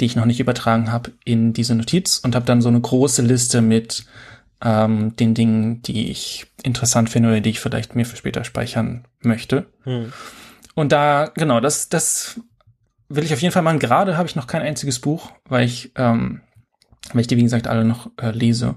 die 0.00 0.04
ich 0.04 0.16
noch 0.16 0.26
nicht 0.26 0.40
übertragen 0.40 0.92
habe, 0.92 1.12
in 1.24 1.52
diese 1.52 1.74
Notiz 1.74 2.18
und 2.18 2.34
habe 2.34 2.44
dann 2.44 2.60
so 2.60 2.68
eine 2.68 2.80
große 2.80 3.22
Liste 3.22 3.62
mit 3.62 4.04
ähm, 4.62 5.16
den 5.16 5.34
Dingen, 5.34 5.82
die 5.82 6.10
ich 6.10 6.46
interessant 6.62 7.10
finde 7.10 7.30
oder 7.30 7.40
die 7.40 7.50
ich 7.50 7.60
vielleicht 7.60 7.94
mir 7.94 8.04
für 8.04 8.16
später 8.16 8.44
speichern 8.44 9.04
möchte. 9.20 9.66
Hm. 9.84 10.12
Und 10.74 10.92
da, 10.92 11.30
genau, 11.34 11.60
das, 11.60 11.88
das 11.88 12.40
will 13.08 13.24
ich 13.24 13.32
auf 13.32 13.40
jeden 13.40 13.52
Fall 13.52 13.62
machen. 13.62 13.78
Gerade 13.78 14.16
habe 14.16 14.28
ich 14.28 14.36
noch 14.36 14.46
kein 14.46 14.62
einziges 14.62 15.00
Buch, 15.00 15.32
weil 15.48 15.64
ich, 15.64 15.92
ähm, 15.96 16.40
weil 17.12 17.20
ich 17.20 17.26
die, 17.26 17.36
wie 17.36 17.42
gesagt, 17.42 17.66
alle 17.66 17.84
noch 17.84 18.10
äh, 18.20 18.30
lese. 18.30 18.76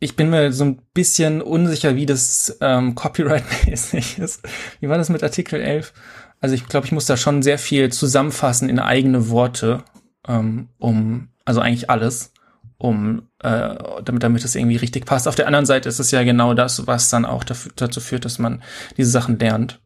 Ich 0.00 0.14
bin 0.14 0.30
mir 0.30 0.52
so 0.52 0.64
ein 0.64 0.80
bisschen 0.94 1.42
unsicher, 1.42 1.96
wie 1.96 2.06
das 2.06 2.56
ähm, 2.60 2.94
Copyright-mäßig 2.96 4.18
ist. 4.18 4.46
Wie 4.80 4.88
war 4.88 4.98
das 4.98 5.08
mit 5.08 5.22
Artikel 5.22 5.60
11? 5.60 5.92
Also 6.40 6.54
ich 6.54 6.66
glaube, 6.66 6.86
ich 6.86 6.92
muss 6.92 7.06
da 7.06 7.16
schon 7.16 7.42
sehr 7.42 7.58
viel 7.58 7.90
zusammenfassen 7.90 8.68
in 8.68 8.78
eigene 8.78 9.28
Worte, 9.28 9.82
ähm, 10.26 10.68
um, 10.78 11.28
also 11.44 11.60
eigentlich 11.60 11.90
alles, 11.90 12.32
um, 12.76 13.28
äh, 13.42 13.74
damit, 14.04 14.22
damit 14.22 14.44
es 14.44 14.54
irgendwie 14.54 14.76
richtig 14.76 15.04
passt. 15.04 15.26
Auf 15.26 15.34
der 15.34 15.48
anderen 15.48 15.66
Seite 15.66 15.88
ist 15.88 15.98
es 15.98 16.12
ja 16.12 16.22
genau 16.22 16.54
das, 16.54 16.86
was 16.86 17.10
dann 17.10 17.24
auch 17.24 17.42
dafür, 17.42 17.72
dazu 17.74 18.00
führt, 18.00 18.24
dass 18.24 18.38
man 18.38 18.62
diese 18.96 19.10
Sachen 19.10 19.38
lernt. 19.40 19.80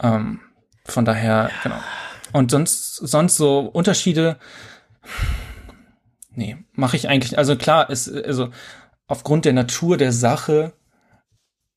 Ähm, 0.00 0.40
von 0.84 1.04
daher, 1.04 1.50
genau. 1.64 1.80
Und 2.32 2.50
sonst, 2.50 2.96
sonst 2.96 3.36
so 3.36 3.60
Unterschiede, 3.60 4.38
nee, 6.34 6.56
mache 6.72 6.96
ich 6.96 7.08
eigentlich, 7.08 7.38
also 7.38 7.56
klar, 7.56 7.90
ist, 7.90 8.08
also 8.08 8.50
aufgrund 9.06 9.44
der 9.44 9.52
Natur 9.52 9.96
der 9.96 10.12
Sache 10.12 10.72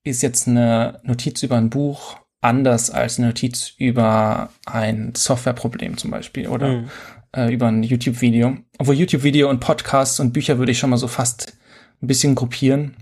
ist 0.04 0.22
jetzt 0.22 0.48
eine 0.48 1.00
Notiz 1.04 1.44
über 1.44 1.58
ein 1.58 1.70
Buch 1.70 2.18
anders 2.42 2.90
als 2.90 3.18
eine 3.18 3.28
Notiz 3.28 3.74
über 3.78 4.50
ein 4.66 5.14
Softwareproblem 5.16 5.98
zum 5.98 6.12
Beispiel 6.12 6.48
oder 6.48 6.68
mhm. 6.68 6.90
äh, 7.36 7.54
über 7.54 7.68
ein 7.68 7.84
YouTube-Video. 7.84 8.58
Obwohl 8.80 8.96
YouTube-Video 8.96 9.50
und 9.50 9.60
Podcasts 9.60 10.20
und 10.20 10.34
Bücher 10.34 10.58
würde 10.58 10.72
ich 10.72 10.80
schon 10.80 10.90
mal 10.90 10.98
so 10.98 11.08
fast 11.08 11.54
ein 12.02 12.08
bisschen 12.08 12.34
gruppieren, 12.34 12.98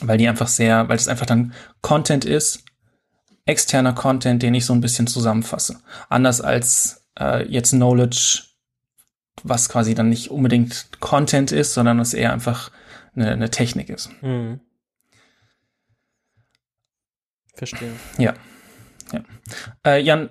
weil 0.00 0.16
die 0.16 0.26
einfach 0.26 0.48
sehr, 0.48 0.88
weil 0.88 0.96
es 0.96 1.08
einfach 1.08 1.26
dann 1.26 1.52
Content 1.82 2.24
ist 2.24 2.64
externer 3.46 3.94
Content, 3.94 4.42
den 4.42 4.54
ich 4.54 4.66
so 4.66 4.74
ein 4.74 4.80
bisschen 4.80 5.06
zusammenfasse. 5.06 5.80
Anders 6.08 6.40
als 6.40 7.06
äh, 7.18 7.48
jetzt 7.48 7.70
Knowledge, 7.70 8.42
was 9.42 9.68
quasi 9.68 9.94
dann 9.94 10.08
nicht 10.08 10.30
unbedingt 10.30 10.88
Content 11.00 11.52
ist, 11.52 11.74
sondern 11.74 12.00
es 12.00 12.12
eher 12.12 12.32
einfach 12.32 12.70
eine, 13.14 13.30
eine 13.30 13.50
Technik 13.50 13.88
ist. 13.88 14.10
Mhm. 14.22 14.60
Verstehe. 17.54 17.92
Ja. 18.18 18.34
ja. 19.12 19.20
Äh, 19.86 20.02
Jan, 20.02 20.30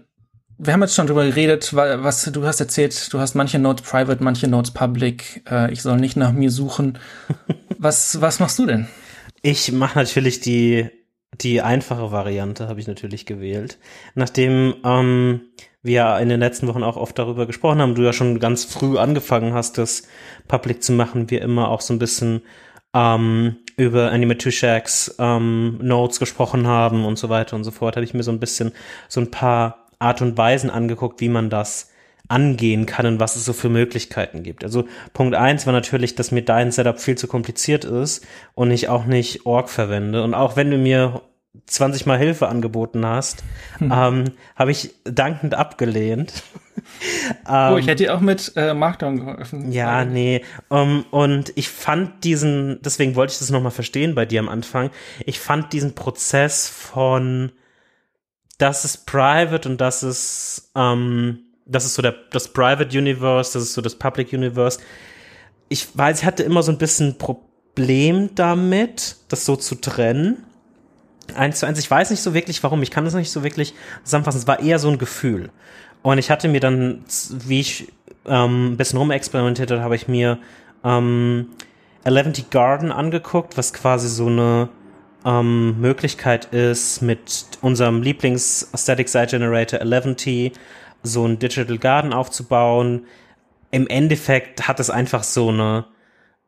wir 0.57 0.73
haben 0.73 0.81
jetzt 0.81 0.95
schon 0.95 1.07
drüber 1.07 1.25
geredet, 1.25 1.73
was 1.73 2.23
du 2.25 2.45
hast 2.45 2.59
erzählt, 2.59 3.11
du 3.11 3.19
hast 3.19 3.35
manche 3.35 3.59
Notes 3.59 3.85
private, 3.85 4.23
manche 4.23 4.47
Notes 4.47 4.71
public. 4.71 5.43
Äh, 5.49 5.71
ich 5.71 5.81
soll 5.81 5.97
nicht 5.97 6.15
nach 6.15 6.33
mir 6.33 6.51
suchen. 6.51 6.99
was, 7.77 8.21
was 8.21 8.39
machst 8.39 8.59
du 8.59 8.65
denn? 8.65 8.87
Ich 9.41 9.71
mache 9.71 9.97
natürlich 9.97 10.39
die, 10.39 10.89
die 11.41 11.61
einfache 11.61 12.11
Variante, 12.11 12.67
habe 12.67 12.79
ich 12.79 12.87
natürlich 12.87 13.25
gewählt. 13.25 13.77
Nachdem 14.13 14.75
ähm, 14.83 15.41
wir 15.83 16.17
in 16.19 16.29
den 16.29 16.39
letzten 16.39 16.67
Wochen 16.67 16.83
auch 16.83 16.97
oft 16.97 17.17
darüber 17.17 17.45
gesprochen 17.45 17.79
haben, 17.79 17.95
du 17.95 18.03
ja 18.03 18.13
schon 18.13 18.39
ganz 18.39 18.65
früh 18.65 18.97
angefangen 18.97 19.53
hast, 19.53 19.77
das 19.77 20.07
public 20.47 20.83
zu 20.83 20.93
machen, 20.93 21.29
wir 21.29 21.41
immer 21.41 21.69
auch 21.69 21.81
so 21.81 21.93
ein 21.93 21.99
bisschen 21.99 22.41
ähm, 22.93 23.57
über 23.77 24.11
Animatushaks 24.11 25.15
ähm, 25.19 25.77
Notes 25.81 26.19
gesprochen 26.19 26.65
haben 26.67 27.05
und 27.05 27.17
so 27.17 27.29
weiter 27.29 27.55
und 27.55 27.63
so 27.63 27.71
fort, 27.71 27.95
habe 27.97 28.05
ich 28.05 28.13
mir 28.13 28.23
so 28.23 28.31
ein 28.31 28.39
bisschen 28.39 28.71
so 29.09 29.21
ein 29.21 29.31
paar 29.31 29.87
Art 29.99 30.21
und 30.21 30.37
Weisen 30.37 30.69
angeguckt, 30.69 31.21
wie 31.21 31.29
man 31.29 31.49
das 31.49 31.91
angehen 32.27 32.85
kann 32.85 33.05
und 33.05 33.19
was 33.19 33.35
es 33.35 33.45
so 33.45 33.53
für 33.53 33.69
Möglichkeiten 33.69 34.43
gibt. 34.43 34.63
Also 34.63 34.85
Punkt 35.13 35.35
eins 35.35 35.65
war 35.65 35.73
natürlich, 35.73 36.15
dass 36.15 36.31
mir 36.31 36.43
dein 36.43 36.71
Setup 36.71 36.99
viel 36.99 37.17
zu 37.17 37.27
kompliziert 37.27 37.85
ist 37.85 38.25
und 38.53 38.71
ich 38.71 38.89
auch 38.89 39.05
nicht 39.05 39.45
Org 39.45 39.69
verwende. 39.69 40.23
Und 40.23 40.33
auch 40.33 40.55
wenn 40.55 40.71
du 40.71 40.77
mir 40.77 41.21
20 41.67 42.05
Mal 42.05 42.17
Hilfe 42.17 42.47
angeboten 42.47 43.05
hast, 43.05 43.43
hm. 43.77 43.91
ähm, 43.93 44.23
habe 44.55 44.71
ich 44.71 44.93
dankend 45.03 45.55
abgelehnt. 45.55 46.43
oh, 47.47 47.77
ich 47.77 47.87
hätte 47.87 48.03
dir 48.03 48.15
auch 48.15 48.19
mit 48.19 48.53
äh, 48.55 48.73
Markdown 48.73 49.17
geholfen. 49.17 49.71
Ja, 49.71 50.05
nee. 50.05 50.43
Um, 50.69 51.05
und 51.11 51.53
ich 51.55 51.69
fand 51.69 52.23
diesen, 52.23 52.79
deswegen 52.83 53.15
wollte 53.15 53.33
ich 53.33 53.39
das 53.39 53.49
nochmal 53.49 53.71
verstehen 53.71 54.15
bei 54.15 54.25
dir 54.25 54.39
am 54.39 54.49
Anfang, 54.49 54.91
ich 55.25 55.39
fand 55.39 55.73
diesen 55.73 55.95
Prozess 55.95 56.67
von 56.67 57.51
das 58.57 58.85
ist 58.85 59.05
Private 59.05 59.67
und 59.67 59.81
das 59.81 60.01
ist, 60.03 60.71
ähm, 60.75 61.44
das 61.65 61.85
ist 61.85 61.95
so 61.95 62.01
der, 62.01 62.15
das 62.31 62.47
Private 62.47 62.97
Universe, 62.97 63.53
das 63.53 63.63
ist 63.63 63.73
so 63.73 63.81
das 63.81 63.95
Public 63.95 64.31
Universe. 64.33 64.79
Ich 65.69 65.97
weiß, 65.97 66.19
ich 66.19 66.25
hatte 66.25 66.43
immer 66.43 66.63
so 66.63 66.71
ein 66.71 66.77
bisschen 66.77 67.17
Problem 67.17 68.29
damit, 68.35 69.17
das 69.27 69.45
so 69.45 69.55
zu 69.55 69.75
trennen. 69.75 70.43
Eins 71.35 71.59
zu 71.59 71.65
eins. 71.65 71.79
Ich 71.79 71.89
weiß 71.89 72.11
nicht 72.11 72.21
so 72.21 72.35
wirklich, 72.35 72.61
warum. 72.61 72.83
Ich 72.83 72.91
kann 72.91 73.03
das 73.03 73.15
nicht 73.15 73.31
so 73.31 73.43
wirklich 73.43 73.73
zusammenfassen. 74.03 74.37
Es 74.37 74.47
war 74.47 74.59
eher 74.59 74.77
so 74.77 74.89
ein 74.89 74.99
Gefühl. 74.99 75.49
Und 76.03 76.19
ich 76.19 76.29
hatte 76.29 76.47
mir 76.47 76.59
dann, 76.59 77.03
wie 77.29 77.61
ich 77.61 77.91
ähm, 78.27 78.73
ein 78.73 78.77
bisschen 78.77 78.99
rumexperimentiert 78.99 79.71
habe, 79.71 79.81
habe 79.81 79.95
ich 79.95 80.07
mir 80.07 80.37
ähm, 80.83 81.47
Eleventy 82.03 82.45
Garden 82.51 82.91
angeguckt, 82.91 83.57
was 83.57 83.73
quasi 83.73 84.07
so 84.07 84.27
eine 84.27 84.69
ähm, 85.25 85.81
Möglichkeit 85.81 86.45
ist, 86.53 87.01
mit 87.01 87.47
unserem 87.61 88.03
Lieblings-Static 88.03 89.09
Site 89.09 89.37
Generator 89.37 89.79
11T 89.79 90.51
so 91.05 91.25
ein 91.25 91.39
Digital 91.39 91.77
Garden 91.77 92.13
aufzubauen. 92.13 93.05
Im 93.71 93.87
Endeffekt 93.87 94.67
hat 94.67 94.79
es 94.79 94.89
einfach 94.89 95.23
so 95.23 95.49
eine, 95.49 95.85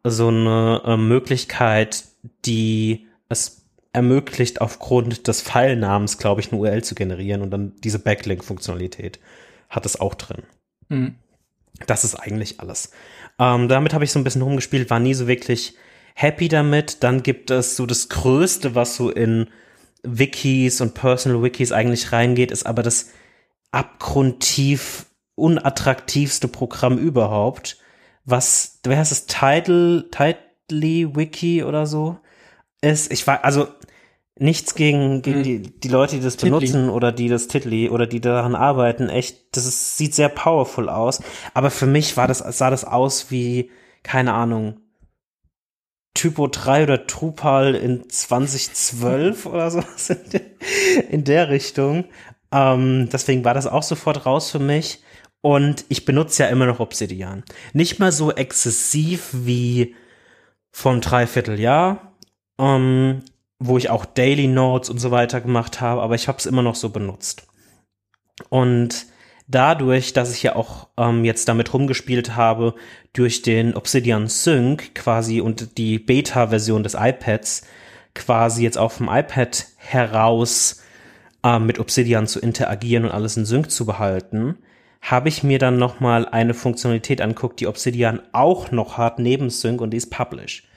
so 0.03 0.29
eine 0.29 0.81
äh, 0.85 0.97
Möglichkeit, 0.97 2.03
die 2.45 3.07
es 3.29 3.65
ermöglicht, 3.93 4.61
aufgrund 4.61 5.27
des 5.27 5.41
Pfeilnamens, 5.41 6.17
glaube 6.17 6.41
ich, 6.41 6.51
eine 6.51 6.61
URL 6.61 6.83
zu 6.83 6.95
generieren 6.95 7.41
und 7.41 7.51
dann 7.51 7.73
diese 7.83 7.99
Backlink-Funktionalität 7.99 9.19
hat 9.69 9.85
es 9.85 9.99
auch 9.99 10.13
drin. 10.13 10.43
Mhm. 10.89 11.15
Das 11.85 12.03
ist 12.03 12.15
eigentlich 12.15 12.59
alles. 12.59 12.91
Ähm, 13.39 13.67
damit 13.67 13.93
habe 13.93 14.03
ich 14.03 14.11
so 14.11 14.19
ein 14.19 14.23
bisschen 14.23 14.41
rumgespielt, 14.41 14.89
war 14.89 14.99
nie 14.99 15.13
so 15.13 15.27
wirklich 15.27 15.75
happy 16.15 16.47
damit. 16.47 17.03
Dann 17.03 17.23
gibt 17.23 17.51
es 17.51 17.75
so 17.75 17.85
das 17.85 18.09
Größte, 18.09 18.75
was 18.75 18.95
so 18.95 19.09
in 19.09 19.47
Wikis 20.03 20.81
und 20.81 20.93
Personal 20.93 21.43
Wikis 21.43 21.71
eigentlich 21.71 22.11
reingeht, 22.11 22.51
ist 22.51 22.65
aber 22.65 22.83
das 22.83 23.11
abgrundtief 23.71 25.05
unattraktivste 25.35 26.47
Programm 26.47 26.97
überhaupt. 26.97 27.77
Was, 28.25 28.79
wer 28.83 28.97
heißt 28.97 29.11
es? 29.11 29.27
Title, 29.27 30.09
Tidely 30.11 31.15
Wiki 31.15 31.63
oder 31.63 31.85
so? 31.85 32.17
Ist, 32.81 33.11
ich 33.11 33.25
war, 33.27 33.43
also, 33.43 33.67
nichts 34.39 34.75
gegen, 34.75 35.21
gegen 35.21 35.39
mhm. 35.39 35.43
die, 35.43 35.61
die 35.79 35.87
Leute, 35.87 36.15
die 36.15 36.21
das 36.21 36.37
Titli. 36.37 36.49
benutzen 36.49 36.89
oder 36.89 37.11
die 37.11 37.29
das 37.29 37.47
Titly 37.47 37.89
oder 37.89 38.07
die 38.07 38.21
daran 38.21 38.55
arbeiten. 38.55 39.09
Echt, 39.09 39.55
das 39.55 39.65
ist, 39.65 39.97
sieht 39.97 40.13
sehr 40.13 40.29
powerful 40.29 40.89
aus. 40.89 41.21
Aber 41.53 41.71
für 41.71 41.87
mich 41.87 42.17
war 42.17 42.27
das, 42.27 42.39
sah 42.39 42.69
das 42.69 42.85
aus 42.85 43.31
wie, 43.31 43.71
keine 44.03 44.33
Ahnung, 44.33 44.79
Typo 46.13 46.47
3 46.47 46.83
oder 46.83 46.97
Drupal 46.97 47.75
in 47.75 48.09
2012 48.09 49.45
oder 49.45 49.69
so 49.71 49.83
in 51.09 51.23
der 51.23 51.49
Richtung. 51.49 52.05
Ähm, 52.51 53.09
deswegen 53.11 53.43
war 53.43 53.53
das 53.53 53.67
auch 53.67 53.83
sofort 53.83 54.25
raus 54.25 54.51
für 54.51 54.59
mich. 54.59 55.01
Und 55.41 55.85
ich 55.89 56.05
benutze 56.05 56.43
ja 56.43 56.49
immer 56.49 56.65
noch 56.65 56.79
Obsidian. 56.79 57.43
Nicht 57.73 57.99
mal 57.99 58.11
so 58.11 58.31
exzessiv 58.31 59.29
wie 59.33 59.95
vom 60.71 61.01
Dreivierteljahr, 61.01 62.13
ähm, 62.59 63.23
wo 63.59 63.77
ich 63.77 63.89
auch 63.89 64.05
Daily 64.05 64.47
Notes 64.47 64.89
und 64.89 64.99
so 64.99 65.11
weiter 65.11 65.41
gemacht 65.41 65.81
habe, 65.81 66.01
aber 66.01 66.15
ich 66.15 66.27
habe 66.27 66.37
es 66.37 66.45
immer 66.45 66.61
noch 66.61 66.75
so 66.75 66.89
benutzt. 66.89 67.47
Und 68.49 69.07
dadurch, 69.47 70.13
dass 70.13 70.33
ich 70.33 70.43
ja 70.43 70.55
auch 70.55 70.89
ähm, 70.97 71.25
jetzt 71.25 71.47
damit 71.47 71.73
rumgespielt 71.73 72.35
habe, 72.35 72.75
durch 73.13 73.41
den 73.41 73.75
Obsidian 73.75 74.27
Sync 74.27 74.93
quasi 74.93 75.41
und 75.41 75.77
die 75.77 75.97
Beta-Version 75.97 76.83
des 76.83 76.93
iPads 76.93 77.63
quasi 78.13 78.63
jetzt 78.63 78.77
auch 78.77 78.91
vom 78.91 79.09
iPad 79.09 79.65
heraus 79.77 80.81
ähm, 81.47 81.65
mit 81.65 81.79
Obsidian 81.79 82.27
zu 82.27 82.39
interagieren 82.39 83.05
und 83.05 83.11
alles 83.11 83.37
in 83.37 83.45
Sync 83.45 83.71
zu 83.71 83.85
behalten, 83.85 84.57
habe 85.01 85.29
ich 85.29 85.43
mir 85.43 85.59
dann 85.59 85.77
noch 85.77 86.01
mal 86.01 86.27
eine 86.27 86.53
Funktionalität 86.53 87.21
anguckt, 87.21 87.61
die 87.61 87.67
Obsidian 87.67 88.21
auch 88.33 88.71
noch 88.71 88.97
hat 88.97 89.19
neben 89.19 89.49
Sync 89.49 89.79
und 89.79 89.91
die 89.91 89.97
ist 89.97 90.09
Publish. 90.09 90.67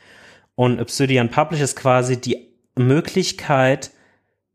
Und 0.55 0.81
Obsidian 0.81 1.31
Publish 1.31 1.61
ist 1.61 1.75
quasi 1.75 2.21
die 2.21 2.55
Möglichkeit, 2.77 3.91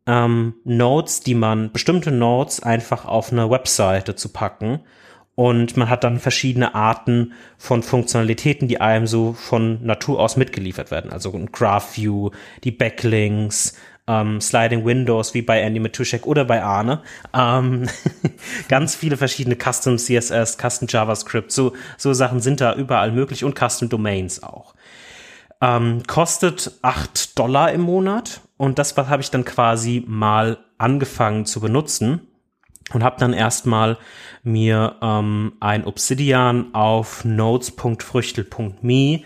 ähm, 0.08 0.54
Notes, 0.64 1.22
die 1.22 1.36
man, 1.36 1.72
bestimmte 1.72 2.12
Notes 2.12 2.62
einfach 2.62 3.06
auf 3.06 3.32
eine 3.32 3.50
Webseite 3.50 4.16
zu 4.16 4.30
packen. 4.30 4.82
Und 5.34 5.76
man 5.76 5.90
hat 5.90 6.06
dann 6.06 6.20
verschiedene 6.20 6.76
Arten 6.76 7.34
von 7.58 7.84
Funktionalitäten, 7.84 8.70
die 8.70 8.80
einem 8.80 9.08
so 9.08 9.34
von 9.34 9.84
Natur 9.84 10.22
aus 10.22 10.38
mitgeliefert 10.38 10.92
werden. 10.92 11.12
Also 11.12 11.34
ein 11.34 11.52
Graph 11.52 11.98
View, 11.98 12.30
die 12.64 12.72
Backlinks, 12.72 13.74
ähm, 14.08 14.40
Sliding 14.40 14.86
Windows 14.86 15.34
wie 15.34 15.42
bei 15.42 15.62
Andy 15.62 15.80
Matuszek 15.80 16.26
oder 16.26 16.46
bei 16.46 16.64
Arne. 16.64 17.02
Ähm, 17.34 17.88
ganz 18.70 18.96
viele 18.96 19.18
verschiedene 19.18 19.56
Custom 19.56 19.98
CSS, 19.98 20.58
Custom 20.58 20.88
JavaScript, 20.90 21.52
so, 21.52 21.74
so 21.98 22.14
Sachen 22.14 22.40
sind 22.40 22.62
da 22.62 22.76
überall 22.76 23.12
möglich 23.12 23.44
und 23.44 23.58
Custom 23.58 23.90
Domains 23.90 24.44
auch. 24.44 24.76
Ähm, 25.62 26.04
kostet 26.06 26.74
acht 26.82 27.40
Dollar 27.40 27.72
im 27.72 27.82
Monat 27.82 28.42
und 28.58 28.78
das 28.78 28.96
habe 28.98 29.22
ich 29.22 29.32
dann 29.32 29.46
quasi 29.46 30.04
mal 30.06 30.58
angefangen 30.78 31.46
zu 31.46 31.62
benutzen 31.62 32.28
und 32.94 33.04
habe 33.04 33.20
dann 33.20 33.34
erstmal 33.34 33.98
mir 34.44 34.98
ähm, 35.02 35.54
ein 35.60 35.86
Obsidian 35.86 36.74
auf 36.74 37.26
notes.früchtel.me 37.26 39.24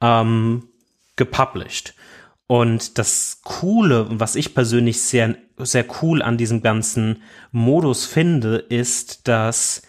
ähm, 0.00 0.68
gepublished. 1.16 1.94
Und 2.50 2.98
das 2.98 3.42
Coole, 3.44 4.06
was 4.10 4.34
ich 4.34 4.56
persönlich 4.56 5.02
sehr, 5.02 5.36
sehr 5.56 5.84
cool 6.02 6.20
an 6.20 6.36
diesem 6.36 6.62
ganzen 6.62 7.22
Modus 7.52 8.06
finde, 8.06 8.56
ist, 8.56 9.28
dass 9.28 9.82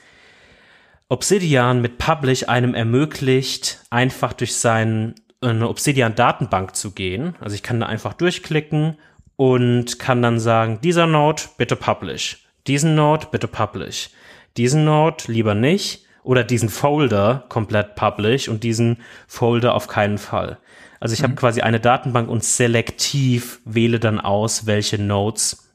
Obsidian 1.10 1.82
mit 1.82 1.98
Publish 1.98 2.48
einem 2.50 2.76
ermöglicht, 2.76 3.84
einfach 3.90 4.34
durch 4.34 4.54
seinen 4.54 5.16
eine 5.42 5.70
Obsidian-Datenbank 5.70 6.76
zu 6.76 6.92
gehen. 6.92 7.34
Also 7.40 7.56
ich 7.56 7.64
kann 7.64 7.80
da 7.80 7.88
einfach 7.88 8.14
durchklicken 8.14 8.96
und 9.38 9.98
kann 9.98 10.22
dann 10.22 10.40
sagen, 10.40 10.78
dieser 10.84 11.08
Node 11.08 11.42
bitte 11.58 11.76
publish, 11.76 12.46
diesen 12.68 12.94
Node 12.94 13.26
bitte 13.32 13.48
publish, 13.48 14.12
diesen 14.56 14.86
Node 14.86 15.24
lieber 15.26 15.56
nicht 15.56 16.06
oder 16.22 16.44
diesen 16.44 16.70
Folder 16.70 17.44
komplett 17.50 17.96
publish 17.96 18.50
und 18.50 18.64
diesen 18.64 18.98
Folder 19.26 19.74
auf 19.74 19.88
keinen 19.88 20.20
Fall. 20.20 20.60
Also 21.02 21.14
ich 21.14 21.20
mhm. 21.20 21.24
habe 21.24 21.36
quasi 21.36 21.62
eine 21.62 21.82
Datenbank 21.82 22.30
und 22.30 22.46
selektiv 22.46 23.60
wähle 23.66 24.00
dann 24.00 24.22
aus, 24.22 24.68
welche 24.68 25.02
Nodes 25.02 25.68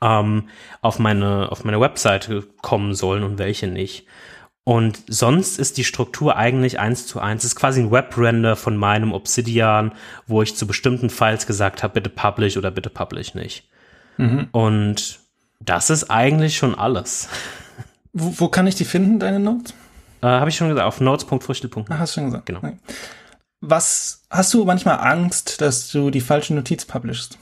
ähm, 0.00 0.48
auf 0.82 0.98
meine 1.00 1.50
auf 1.50 1.64
meine 1.64 1.80
Webseite 1.80 2.44
kommen 2.62 2.94
sollen 2.94 3.24
und 3.24 3.38
welche 3.38 3.66
nicht. 3.66 4.06
Und 4.62 5.02
sonst 5.08 5.58
ist 5.58 5.76
die 5.76 5.84
Struktur 5.84 6.36
eigentlich 6.36 6.78
eins 6.78 7.06
zu 7.06 7.20
eins. 7.20 7.44
Es 7.44 7.52
ist 7.52 7.56
quasi 7.56 7.80
ein 7.80 7.90
Webrender 7.90 8.54
von 8.54 8.76
meinem 8.76 9.12
Obsidian, 9.12 9.92
wo 10.26 10.40
ich 10.42 10.56
zu 10.56 10.66
bestimmten 10.66 11.10
Files 11.10 11.46
gesagt 11.46 11.82
habe, 11.82 11.94
bitte 11.94 12.08
publish 12.08 12.56
oder 12.56 12.70
bitte 12.70 12.88
publish 12.88 13.34
nicht. 13.34 13.68
Mhm. 14.16 14.48
Und 14.52 15.20
das 15.60 15.90
ist 15.90 16.10
eigentlich 16.10 16.56
schon 16.56 16.74
alles. 16.74 17.28
Wo, 18.12 18.34
wo 18.38 18.48
kann 18.48 18.66
ich 18.66 18.74
die 18.74 18.84
finden, 18.84 19.18
deine 19.18 19.38
Notes? 19.40 19.74
Äh, 20.22 20.26
habe 20.26 20.48
ich 20.48 20.56
schon 20.56 20.68
gesagt, 20.68 20.86
auf 20.86 21.00
notes.früchtel.net. 21.00 21.98
Hast 21.98 22.16
du 22.16 22.20
schon 22.20 22.26
gesagt. 22.26 22.46
Genau. 22.46 22.60
Was, 23.66 24.22
hast 24.30 24.52
du 24.54 24.64
manchmal 24.64 24.98
Angst, 24.98 25.60
dass 25.60 25.90
du 25.90 26.10
die 26.10 26.20
falsche 26.20 26.54
Notiz 26.54 26.84
publishst? 26.84 27.38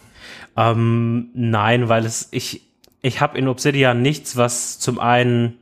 Ähm, 0.56 1.30
nein, 1.34 1.88
weil 1.88 2.04
es, 2.04 2.28
ich, 2.30 2.68
ich 3.00 3.20
habe 3.20 3.38
in 3.38 3.48
Obsidian 3.48 4.02
nichts, 4.02 4.36
was 4.36 4.78
zum 4.78 4.98
einen 5.00 5.58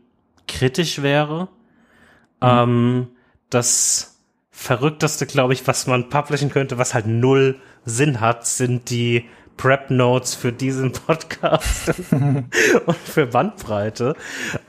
kritisch 0.47 1.03
wäre. 1.03 1.49
Mhm. 2.43 2.49
Ähm, 2.49 3.09
das 3.49 4.19
verrückteste, 4.51 5.27
glaube 5.27 5.55
ich, 5.55 5.67
was 5.67 5.87
man 5.87 6.11
publishen 6.11 6.51
könnte, 6.51 6.77
was 6.77 6.93
halt 6.93 7.07
null 7.07 7.59
Sinn 7.85 8.21
hat, 8.21 8.47
sind 8.47 8.91
die 8.91 9.25
Prep 9.57 9.91
Notes 9.91 10.35
für 10.35 10.53
diesen 10.53 10.93
Podcast 11.07 11.95
und 12.11 12.97
für 12.97 13.27
Bandbreite. 13.27 14.15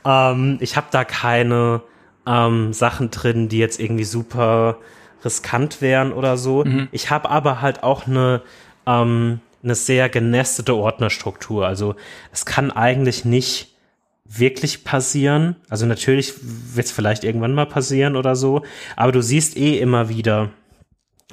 Ähm, 0.04 0.58
ich 0.60 0.76
habe 0.76 0.86
da 0.90 1.04
keine 1.04 1.82
ähm, 2.26 2.72
Sachen 2.72 3.10
drin, 3.10 3.48
die 3.48 3.58
jetzt 3.58 3.80
irgendwie 3.80 4.04
super 4.04 4.78
riskant 5.24 5.80
wären 5.80 6.12
oder 6.12 6.36
so. 6.36 6.64
Mhm. 6.64 6.88
Ich 6.92 7.10
habe 7.10 7.30
aber 7.30 7.60
halt 7.60 7.82
auch 7.82 8.06
eine 8.06 8.42
ähm, 8.86 9.40
eine 9.62 9.74
sehr 9.74 10.08
genestete 10.08 10.74
Ordnerstruktur. 10.74 11.66
Also 11.66 11.94
es 12.32 12.44
kann 12.44 12.70
eigentlich 12.70 13.24
nicht 13.24 13.76
wirklich 14.24 14.84
passieren. 14.84 15.56
Also 15.68 15.86
natürlich 15.86 16.34
wird 16.42 16.86
es 16.86 16.92
vielleicht 16.92 17.24
irgendwann 17.24 17.54
mal 17.54 17.66
passieren 17.66 18.16
oder 18.16 18.34
so, 18.34 18.62
aber 18.96 19.12
du 19.12 19.22
siehst 19.22 19.56
eh 19.56 19.78
immer 19.78 20.08
wieder 20.08 20.50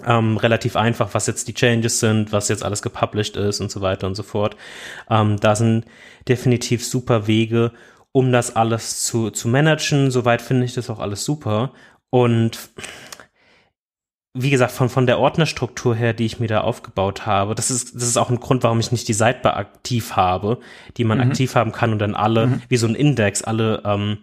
ähm, 0.05 0.37
relativ 0.37 0.75
einfach, 0.75 1.13
was 1.13 1.27
jetzt 1.27 1.47
die 1.47 1.53
Changes 1.53 1.99
sind, 1.99 2.31
was 2.31 2.49
jetzt 2.49 2.63
alles 2.63 2.81
gepublished 2.81 3.35
ist 3.35 3.59
und 3.59 3.71
so 3.71 3.81
weiter 3.81 4.07
und 4.07 4.15
so 4.15 4.23
fort. 4.23 4.55
Ähm, 5.09 5.37
da 5.39 5.55
sind 5.55 5.85
definitiv 6.27 6.85
super 6.85 7.27
Wege, 7.27 7.71
um 8.11 8.31
das 8.31 8.55
alles 8.55 9.03
zu, 9.03 9.29
zu 9.29 9.47
managen. 9.47 10.11
Soweit 10.11 10.41
finde 10.41 10.65
ich 10.65 10.73
das 10.73 10.89
auch 10.89 10.99
alles 10.99 11.25
super. 11.25 11.73
Und 12.09 12.57
wie 14.33 14.51
gesagt, 14.51 14.71
von, 14.71 14.89
von 14.89 15.07
der 15.07 15.19
Ordnerstruktur 15.19 15.95
her, 15.95 16.13
die 16.13 16.25
ich 16.25 16.39
mir 16.39 16.47
da 16.47 16.61
aufgebaut 16.61 17.25
habe, 17.25 17.55
das 17.55 17.71
ist, 17.71 17.95
das 17.95 18.03
ist 18.03 18.17
auch 18.17 18.29
ein 18.29 18.39
Grund, 18.39 18.63
warum 18.63 18.79
ich 18.79 18.91
nicht 18.91 19.07
die 19.07 19.13
Sidebar 19.13 19.57
aktiv 19.57 20.15
habe, 20.15 20.59
die 20.97 21.03
man 21.03 21.17
mhm. 21.17 21.29
aktiv 21.29 21.55
haben 21.55 21.71
kann 21.71 21.91
und 21.91 21.99
dann 21.99 22.15
alle, 22.15 22.47
mhm. 22.47 22.61
wie 22.69 22.77
so 22.77 22.87
ein 22.87 22.95
Index, 22.95 23.41
alle, 23.41 23.81
ähm, 23.85 24.19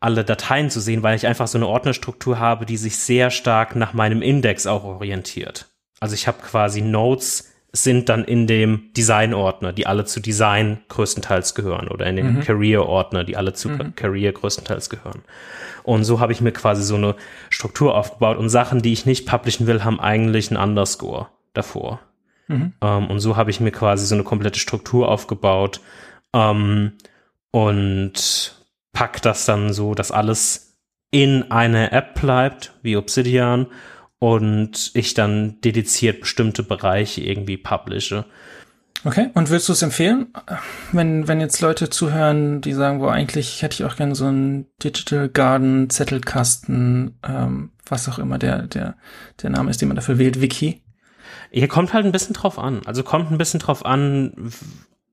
alle 0.00 0.24
Dateien 0.24 0.70
zu 0.70 0.80
sehen, 0.80 1.02
weil 1.02 1.16
ich 1.16 1.26
einfach 1.26 1.46
so 1.46 1.56
eine 1.56 1.68
Ordnerstruktur 1.68 2.38
habe, 2.38 2.66
die 2.66 2.76
sich 2.76 2.98
sehr 2.98 3.30
stark 3.30 3.76
nach 3.76 3.92
meinem 3.92 4.22
Index 4.22 4.66
auch 4.66 4.84
orientiert. 4.84 5.68
Also 6.00 6.14
ich 6.14 6.26
habe 6.26 6.38
quasi 6.42 6.82
Notes 6.82 7.52
sind 7.76 8.08
dann 8.08 8.24
in 8.24 8.46
dem 8.46 8.90
Design-Ordner, 8.96 9.72
die 9.72 9.86
alle 9.86 10.04
zu 10.04 10.20
Design 10.20 10.78
größtenteils 10.88 11.54
gehören 11.54 11.88
oder 11.88 12.06
in 12.06 12.16
dem 12.16 12.36
mhm. 12.36 12.40
Career-Ordner, 12.40 13.24
die 13.24 13.36
alle 13.36 13.52
zu 13.52 13.68
mhm. 13.68 13.94
Career 13.94 14.32
größtenteils 14.32 14.88
gehören. 14.88 15.22
Und 15.82 16.04
so 16.04 16.18
habe 16.18 16.32
ich 16.32 16.40
mir 16.40 16.52
quasi 16.52 16.82
so 16.82 16.96
eine 16.96 17.14
Struktur 17.50 17.94
aufgebaut 17.94 18.38
und 18.38 18.48
Sachen, 18.48 18.80
die 18.80 18.92
ich 18.92 19.06
nicht 19.06 19.26
publishen 19.26 19.66
will, 19.66 19.84
haben 19.84 20.00
eigentlich 20.00 20.50
einen 20.50 20.62
Underscore 20.62 21.28
davor. 21.52 22.00
Mhm. 22.48 22.72
Um, 22.80 22.88
ähm, 22.88 23.10
und 23.10 23.20
so 23.20 23.36
habe 23.36 23.50
ich 23.50 23.60
mir 23.60 23.72
quasi 23.72 24.06
so 24.06 24.14
eine 24.14 24.24
komplette 24.24 24.58
Struktur 24.58 25.08
aufgebaut 25.08 25.80
um, 26.32 26.92
und 27.50 28.56
pack 28.92 29.20
das 29.22 29.44
dann 29.44 29.72
so, 29.72 29.94
dass 29.94 30.10
alles 30.10 30.78
in 31.10 31.50
einer 31.50 31.92
App 31.92 32.20
bleibt, 32.20 32.72
wie 32.82 32.96
Obsidian, 32.96 33.66
und 34.18 34.90
ich 34.94 35.14
dann 35.14 35.60
dediziert 35.62 36.20
bestimmte 36.20 36.62
Bereiche 36.62 37.22
irgendwie 37.22 37.56
publishe. 37.56 38.24
Okay, 39.04 39.30
und 39.34 39.50
würdest 39.50 39.68
du 39.68 39.72
es 39.72 39.82
empfehlen, 39.82 40.28
wenn, 40.90 41.28
wenn 41.28 41.40
jetzt 41.40 41.60
Leute 41.60 41.90
zuhören, 41.90 42.60
die 42.60 42.72
sagen, 42.72 43.00
wo 43.00 43.06
eigentlich 43.06 43.62
hätte 43.62 43.74
ich 43.74 43.84
auch 43.84 43.96
gerne 43.96 44.14
so 44.14 44.26
einen 44.26 44.66
Digital 44.82 45.28
Garden, 45.28 45.90
Zettelkasten, 45.90 47.18
ähm, 47.22 47.70
was 47.86 48.08
auch 48.08 48.18
immer 48.18 48.38
der, 48.38 48.62
der, 48.62 48.96
der 49.42 49.50
Name 49.50 49.70
ist, 49.70 49.80
den 49.80 49.88
man 49.88 49.96
dafür 49.96 50.18
wählt, 50.18 50.40
Wiki? 50.40 50.82
Hier 51.50 51.68
kommt 51.68 51.92
halt 51.92 52.04
ein 52.04 52.12
bisschen 52.12 52.34
drauf 52.34 52.58
an. 52.58 52.80
Also 52.84 53.02
kommt 53.02 53.30
ein 53.30 53.38
bisschen 53.38 53.60
drauf 53.60 53.84
an, 53.84 54.50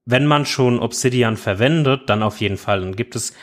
wenn 0.06 0.26
man 0.26 0.46
schon 0.46 0.80
Obsidian 0.80 1.38
verwendet, 1.38 2.04
dann 2.08 2.24
auf 2.24 2.42
jeden 2.42 2.58
Fall. 2.58 2.82
Dann 2.82 2.96
gibt 2.96 3.16
es 3.16 3.34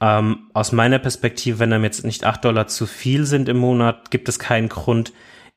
ähm, 0.00 0.50
aus 0.54 0.72
meiner 0.72 0.98
Perspektive, 0.98 1.58
wenn 1.58 1.72
einem 1.72 1.84
jetzt 1.84 2.04
nicht 2.04 2.24
acht 2.24 2.44
Dollar 2.44 2.68
zu 2.68 2.86
viel 2.86 3.26
sind 3.26 3.48
im 3.48 3.58
Monat, 3.58 4.10
gibt 4.10 4.28
es 4.28 4.38
keinen 4.38 4.68
Grund, 4.68 5.12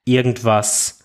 irgendwas 0.06 1.00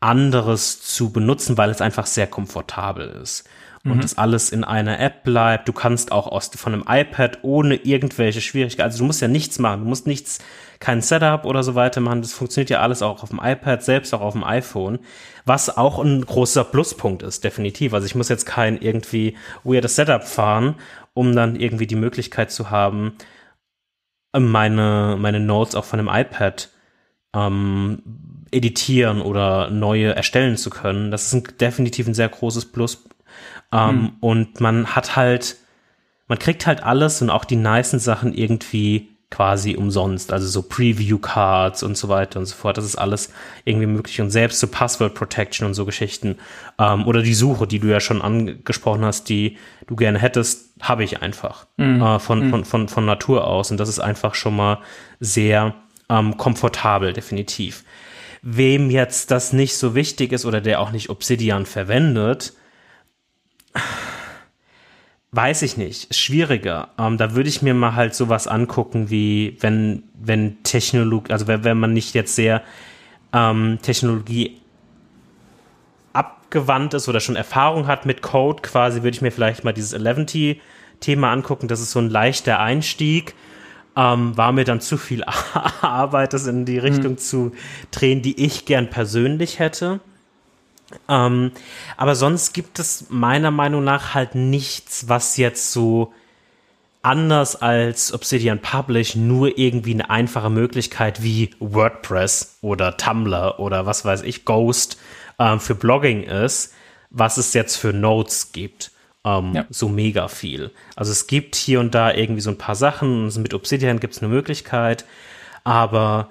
anderes 0.00 0.82
zu 0.82 1.12
benutzen, 1.12 1.58
weil 1.58 1.70
es 1.70 1.80
einfach 1.80 2.06
sehr 2.06 2.26
komfortabel 2.26 3.08
ist. 3.22 3.48
Und 3.82 3.96
mhm. 3.96 4.00
das 4.00 4.18
alles 4.18 4.50
in 4.50 4.62
einer 4.62 5.00
App 5.00 5.24
bleibt. 5.24 5.66
Du 5.66 5.72
kannst 5.72 6.12
auch 6.12 6.26
aus, 6.26 6.50
von 6.54 6.74
einem 6.74 6.84
iPad 6.86 7.38
ohne 7.42 7.76
irgendwelche 7.76 8.42
Schwierigkeiten, 8.42 8.90
also 8.90 8.98
du 8.98 9.04
musst 9.04 9.22
ja 9.22 9.28
nichts 9.28 9.58
machen, 9.58 9.80
du 9.80 9.88
musst 9.88 10.06
nichts, 10.06 10.40
kein 10.80 11.00
Setup 11.00 11.44
oder 11.44 11.62
so 11.62 11.74
weiter 11.74 12.00
machen. 12.00 12.20
Das 12.20 12.32
funktioniert 12.32 12.70
ja 12.70 12.80
alles 12.80 13.02
auch 13.02 13.22
auf 13.22 13.30
dem 13.30 13.40
iPad, 13.42 13.82
selbst 13.82 14.12
auch 14.14 14.20
auf 14.20 14.32
dem 14.32 14.44
iPhone, 14.44 14.98
was 15.44 15.74
auch 15.74 15.98
ein 15.98 16.24
großer 16.24 16.64
Pluspunkt 16.64 17.22
ist, 17.22 17.44
definitiv. 17.44 17.94
Also 17.94 18.06
ich 18.06 18.14
muss 18.14 18.28
jetzt 18.28 18.46
kein 18.46 18.80
irgendwie 18.80 19.36
weirdes 19.64 19.96
Setup 19.96 20.24
fahren, 20.24 20.74
um 21.14 21.34
dann 21.34 21.56
irgendwie 21.56 21.86
die 21.86 21.96
Möglichkeit 21.96 22.50
zu 22.50 22.70
haben, 22.70 23.12
meine, 24.36 25.16
meine 25.18 25.40
Notes 25.40 25.74
auch 25.74 25.84
von 25.84 25.98
dem 25.98 26.08
iPad 26.08 26.70
ähm, 27.34 28.02
editieren 28.50 29.20
oder 29.20 29.70
neue 29.70 30.14
erstellen 30.14 30.56
zu 30.56 30.70
können. 30.70 31.10
Das 31.10 31.26
ist 31.26 31.32
ein, 31.34 31.44
definitiv 31.58 32.06
ein 32.06 32.14
sehr 32.14 32.28
großes 32.28 32.72
Plus. 32.72 33.04
Ähm, 33.72 33.96
mhm. 33.96 34.12
Und 34.20 34.60
man 34.60 34.94
hat 34.94 35.16
halt, 35.16 35.56
man 36.26 36.38
kriegt 36.38 36.66
halt 36.66 36.82
alles 36.82 37.22
und 37.22 37.30
auch 37.30 37.44
die 37.44 37.56
nicen 37.56 37.98
Sachen 37.98 38.32
irgendwie 38.34 39.08
quasi 39.30 39.76
umsonst. 39.76 40.32
Also 40.32 40.48
so 40.48 40.62
Preview-Cards 40.62 41.82
und 41.82 41.96
so 41.96 42.08
weiter 42.08 42.40
und 42.40 42.46
so 42.46 42.56
fort. 42.56 42.76
Das 42.76 42.84
ist 42.84 42.96
alles 42.96 43.32
irgendwie 43.64 43.86
möglich. 43.86 44.20
Und 44.20 44.30
selbst 44.30 44.58
so 44.58 44.66
Password 44.66 45.14
Protection 45.14 45.66
und 45.66 45.74
so 45.74 45.84
Geschichten 45.84 46.36
ähm, 46.78 47.06
oder 47.06 47.22
die 47.22 47.34
Suche, 47.34 47.66
die 47.66 47.78
du 47.78 47.86
ja 47.86 48.00
schon 48.00 48.22
angesprochen 48.22 49.04
hast, 49.04 49.28
die 49.28 49.56
du 49.86 49.94
gerne 49.96 50.18
hättest, 50.18 50.70
habe 50.80 51.04
ich 51.04 51.22
einfach 51.22 51.66
mhm. 51.76 52.02
äh, 52.02 52.18
von, 52.18 52.46
mhm. 52.46 52.50
von, 52.50 52.64
von, 52.64 52.88
von 52.88 53.06
Natur 53.06 53.46
aus. 53.46 53.70
Und 53.70 53.78
das 53.78 53.88
ist 53.88 54.00
einfach 54.00 54.34
schon 54.34 54.56
mal 54.56 54.80
sehr 55.20 55.74
ähm, 56.08 56.36
komfortabel, 56.36 57.12
definitiv. 57.12 57.84
Wem 58.42 58.90
jetzt 58.90 59.30
das 59.30 59.52
nicht 59.52 59.76
so 59.76 59.94
wichtig 59.94 60.32
ist 60.32 60.44
oder 60.44 60.60
der 60.60 60.80
auch 60.80 60.90
nicht 60.90 61.08
Obsidian 61.08 61.66
verwendet, 61.66 62.54
weiß 65.32 65.62
ich 65.62 65.76
nicht, 65.76 66.14
schwieriger. 66.14 66.88
Ähm, 66.98 67.16
da 67.16 67.34
würde 67.34 67.48
ich 67.48 67.62
mir 67.62 67.74
mal 67.74 67.94
halt 67.94 68.14
sowas 68.14 68.46
angucken, 68.46 69.10
wie 69.10 69.56
wenn, 69.60 70.02
wenn 70.14 70.62
Technologie, 70.62 71.32
also 71.32 71.46
wenn, 71.46 71.64
wenn 71.64 71.78
man 71.78 71.92
nicht 71.92 72.14
jetzt 72.14 72.34
sehr 72.34 72.62
ähm, 73.32 73.78
Technologie 73.82 74.60
abgewandt 76.12 76.94
ist 76.94 77.08
oder 77.08 77.20
schon 77.20 77.36
Erfahrung 77.36 77.86
hat 77.86 78.06
mit 78.06 78.22
Code, 78.22 78.62
quasi 78.62 79.02
würde 79.02 79.14
ich 79.14 79.22
mir 79.22 79.30
vielleicht 79.30 79.62
mal 79.62 79.72
dieses 79.72 79.92
Eleventy-Thema 79.92 81.32
angucken. 81.32 81.68
Das 81.68 81.80
ist 81.80 81.92
so 81.92 82.00
ein 82.00 82.10
leichter 82.10 82.58
Einstieg 82.58 83.34
ähm, 83.96 84.36
war 84.36 84.52
mir 84.52 84.64
dann 84.64 84.80
zu 84.80 84.96
viel 84.96 85.24
Arbeit, 85.80 86.32
das 86.32 86.46
in 86.46 86.64
die 86.64 86.78
Richtung 86.78 87.12
mhm. 87.12 87.18
zu 87.18 87.52
drehen, 87.90 88.22
die 88.22 88.44
ich 88.44 88.64
gern 88.64 88.90
persönlich 88.90 89.58
hätte. 89.58 90.00
Ähm, 91.08 91.52
aber 91.96 92.14
sonst 92.14 92.52
gibt 92.52 92.78
es 92.78 93.06
meiner 93.10 93.50
Meinung 93.50 93.84
nach 93.84 94.14
halt 94.14 94.34
nichts, 94.34 95.08
was 95.08 95.36
jetzt 95.36 95.72
so 95.72 96.12
anders 97.02 97.56
als 97.56 98.12
Obsidian 98.12 98.60
Publish 98.60 99.16
nur 99.16 99.56
irgendwie 99.56 99.94
eine 99.94 100.10
einfache 100.10 100.50
Möglichkeit 100.50 101.22
wie 101.22 101.50
WordPress 101.58 102.58
oder 102.60 102.96
Tumblr 102.96 103.58
oder 103.58 103.86
was 103.86 104.04
weiß 104.04 104.22
ich, 104.22 104.44
Ghost 104.44 104.98
ähm, 105.38 105.60
für 105.60 105.74
Blogging 105.74 106.22
ist, 106.24 106.74
was 107.10 107.38
es 107.38 107.54
jetzt 107.54 107.76
für 107.76 107.92
Notes 107.92 108.52
gibt 108.52 108.90
ähm, 109.24 109.52
ja. 109.54 109.66
so 109.70 109.88
mega 109.88 110.28
viel. 110.28 110.70
Also 110.96 111.12
es 111.12 111.26
gibt 111.26 111.54
hier 111.54 111.80
und 111.80 111.94
da 111.94 112.12
irgendwie 112.12 112.40
so 112.40 112.50
ein 112.50 112.58
paar 112.58 112.74
Sachen. 112.74 113.26
Mit 113.42 113.54
Obsidian 113.54 114.00
gibt 114.00 114.14
es 114.14 114.22
eine 114.22 114.32
Möglichkeit, 114.32 115.04
aber 115.64 116.30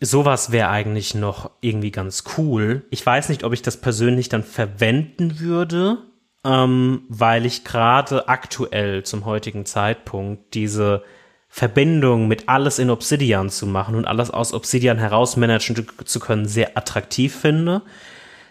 sowas 0.00 0.50
wäre 0.50 0.70
eigentlich 0.70 1.14
noch 1.14 1.50
irgendwie 1.60 1.90
ganz 1.90 2.24
cool. 2.36 2.82
Ich 2.90 3.04
weiß 3.04 3.28
nicht, 3.28 3.44
ob 3.44 3.52
ich 3.52 3.62
das 3.62 3.76
persönlich 3.76 4.28
dann 4.28 4.42
verwenden 4.42 5.38
würde, 5.38 5.98
ähm, 6.44 7.02
weil 7.08 7.44
ich 7.44 7.64
gerade 7.64 8.28
aktuell 8.28 9.02
zum 9.02 9.26
heutigen 9.26 9.66
Zeitpunkt 9.66 10.54
diese 10.54 11.04
Verbindung 11.48 12.28
mit 12.28 12.48
alles 12.48 12.78
in 12.78 12.90
Obsidian 12.90 13.50
zu 13.50 13.66
machen 13.66 13.94
und 13.94 14.06
alles 14.06 14.30
aus 14.30 14.54
Obsidian 14.54 14.98
heraus 14.98 15.36
managen 15.36 15.86
zu 16.04 16.20
können, 16.20 16.46
sehr 16.46 16.78
attraktiv 16.78 17.34
finde. 17.34 17.82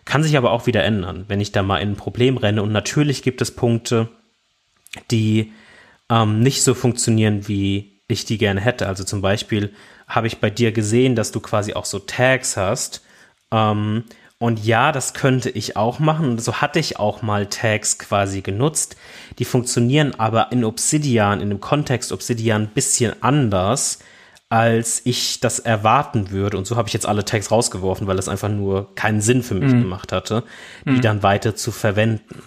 Kann 0.05 0.21
sich 0.21 0.37
aber 0.37 0.51
auch 0.51 0.67
wieder 0.67 0.83
ändern, 0.83 1.25
wenn 1.27 1.39
ich 1.39 1.51
da 1.51 1.63
mal 1.63 1.77
in 1.77 1.91
ein 1.91 1.95
Problem 1.95 2.37
renne. 2.37 2.61
Und 2.61 2.71
natürlich 2.71 3.23
gibt 3.23 3.41
es 3.41 3.51
Punkte, 3.51 4.09
die 5.11 5.53
ähm, 6.09 6.41
nicht 6.41 6.63
so 6.63 6.73
funktionieren, 6.73 7.47
wie 7.47 8.01
ich 8.07 8.25
die 8.25 8.37
gerne 8.37 8.59
hätte. 8.59 8.87
Also 8.87 9.03
zum 9.03 9.21
Beispiel 9.21 9.73
habe 10.09 10.27
ich 10.27 10.39
bei 10.39 10.49
dir 10.49 10.71
gesehen, 10.71 11.15
dass 11.15 11.31
du 11.31 11.39
quasi 11.39 11.73
auch 11.73 11.85
so 11.85 11.99
Tags 11.99 12.57
hast. 12.57 13.01
Ähm, 13.51 14.03
und 14.39 14.65
ja, 14.65 14.91
das 14.91 15.13
könnte 15.13 15.49
ich 15.49 15.77
auch 15.77 15.99
machen. 15.99 16.31
Und 16.31 16.41
so 16.41 16.55
hatte 16.55 16.79
ich 16.79 16.97
auch 16.97 17.21
mal 17.21 17.45
Tags 17.45 17.99
quasi 17.99 18.41
genutzt. 18.41 18.95
Die 19.37 19.45
funktionieren 19.45 20.15
aber 20.17 20.51
in 20.51 20.65
Obsidian, 20.65 21.41
in 21.41 21.49
dem 21.49 21.59
Kontext 21.59 22.11
Obsidian 22.11 22.63
ein 22.63 22.69
bisschen 22.69 23.13
anders 23.21 23.99
als 24.49 25.01
ich 25.05 25.39
das 25.39 25.59
erwarten 25.59 26.31
würde. 26.31 26.57
Und 26.57 26.65
so 26.65 26.75
habe 26.75 26.87
ich 26.87 26.93
jetzt 26.93 27.05
alle 27.05 27.23
Tags 27.23 27.51
rausgeworfen, 27.51 28.07
weil 28.07 28.15
das 28.15 28.27
einfach 28.27 28.49
nur 28.49 28.93
keinen 28.95 29.21
Sinn 29.21 29.43
für 29.43 29.53
mich 29.53 29.71
mhm. 29.71 29.83
gemacht 29.83 30.11
hatte, 30.11 30.43
die 30.85 30.91
mhm. 30.91 31.01
dann 31.01 31.23
weiter 31.23 31.55
zu 31.55 31.71
verwenden. 31.71 32.41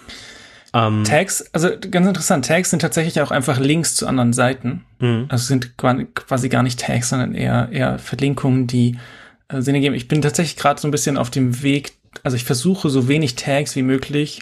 Ähm, 0.74 1.04
Tags, 1.04 1.44
also 1.52 1.68
ganz 1.90 2.06
interessant, 2.06 2.46
Tags 2.46 2.70
sind 2.70 2.80
tatsächlich 2.80 3.20
auch 3.20 3.30
einfach 3.30 3.58
Links 3.58 3.94
zu 3.94 4.06
anderen 4.06 4.32
Seiten. 4.32 4.84
Mhm. 5.00 5.26
Also 5.28 5.44
sind 5.44 5.76
quasi 5.76 6.48
gar 6.48 6.62
nicht 6.62 6.80
Tags, 6.80 7.10
sondern 7.10 7.34
eher, 7.34 7.68
eher 7.70 7.98
Verlinkungen, 7.98 8.66
die 8.66 8.98
äh, 9.48 9.60
Sinn 9.60 9.74
ergeben. 9.74 9.94
Ich 9.94 10.08
bin 10.08 10.22
tatsächlich 10.22 10.56
gerade 10.56 10.80
so 10.80 10.88
ein 10.88 10.92
bisschen 10.92 11.18
auf 11.18 11.30
dem 11.30 11.62
Weg, 11.62 11.92
also 12.22 12.36
ich 12.36 12.44
versuche 12.44 12.88
so 12.88 13.08
wenig 13.08 13.36
Tags 13.36 13.76
wie 13.76 13.82
möglich 13.82 14.40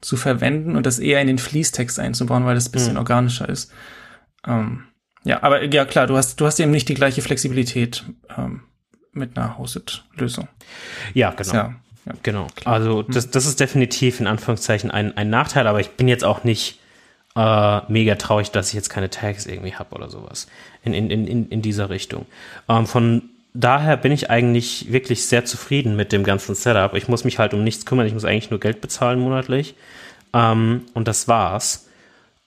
zu 0.00 0.16
verwenden 0.16 0.76
und 0.76 0.86
das 0.86 0.98
eher 0.98 1.20
in 1.20 1.26
den 1.26 1.38
Fließtext 1.38 1.98
einzubauen, 1.98 2.44
weil 2.44 2.54
das 2.54 2.68
ein 2.68 2.72
bisschen 2.72 2.94
mhm. 2.94 3.00
organischer 3.00 3.48
ist. 3.48 3.70
Ähm, 4.46 4.84
ja, 5.24 5.42
aber 5.42 5.62
ja 5.64 5.84
klar, 5.84 6.06
du 6.06 6.16
hast, 6.16 6.40
du 6.40 6.46
hast 6.46 6.58
eben 6.58 6.70
nicht 6.70 6.88
die 6.88 6.94
gleiche 6.94 7.22
Flexibilität 7.22 8.04
ähm, 8.36 8.62
mit 9.12 9.36
einer 9.36 9.58
Hosted-Lösung. 9.58 10.48
Ja, 11.14 11.30
genau. 11.32 11.52
Ja, 11.52 11.74
ja, 12.10 12.18
genau. 12.22 12.46
Klar. 12.54 12.74
Also 12.74 13.00
hm. 13.00 13.12
das, 13.12 13.30
das 13.30 13.46
ist 13.46 13.60
definitiv 13.60 14.20
in 14.20 14.26
Anführungszeichen 14.26 14.90
ein, 14.90 15.16
ein 15.16 15.30
Nachteil, 15.30 15.66
aber 15.66 15.80
ich 15.80 15.90
bin 15.90 16.08
jetzt 16.08 16.24
auch 16.24 16.44
nicht 16.44 16.78
äh, 17.36 17.80
mega 17.88 18.16
traurig, 18.16 18.50
dass 18.50 18.68
ich 18.68 18.74
jetzt 18.74 18.90
keine 18.90 19.10
Tags 19.10 19.46
irgendwie 19.46 19.74
habe 19.74 19.94
oder 19.94 20.10
sowas 20.10 20.46
in, 20.82 20.94
in, 20.94 21.10
in, 21.10 21.48
in 21.48 21.62
dieser 21.62 21.90
Richtung. 21.90 22.26
Ähm, 22.68 22.86
von 22.86 23.22
daher 23.54 23.96
bin 23.96 24.12
ich 24.12 24.30
eigentlich 24.30 24.92
wirklich 24.92 25.26
sehr 25.26 25.44
zufrieden 25.44 25.96
mit 25.96 26.12
dem 26.12 26.24
ganzen 26.24 26.54
Setup. 26.54 26.94
Ich 26.94 27.08
muss 27.08 27.24
mich 27.24 27.38
halt 27.38 27.54
um 27.54 27.64
nichts 27.64 27.86
kümmern, 27.86 28.06
ich 28.06 28.14
muss 28.14 28.24
eigentlich 28.24 28.50
nur 28.50 28.60
Geld 28.60 28.80
bezahlen 28.80 29.20
monatlich. 29.20 29.74
Ähm, 30.32 30.82
und 30.94 31.08
das 31.08 31.28
war's. 31.28 31.86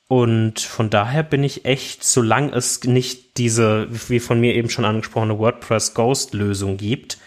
Und 0.07 0.59
von 0.59 0.89
daher 0.89 1.24
bin 1.24 1.43
ich 1.43 1.66
echt, 1.66 2.03
solange 2.03 2.51
es 2.53 2.84
nicht 2.84 3.38
diese, 3.38 3.88
wie 4.09 4.20
von 4.20 4.39
mir 4.39 4.53
eben 4.53 4.70
schon 4.70 4.86
angesprochene 4.86 5.39
WordPress 5.39 5.93
Ghost 5.93 6.34
Lösung 6.34 6.78
gibt, 6.78 7.18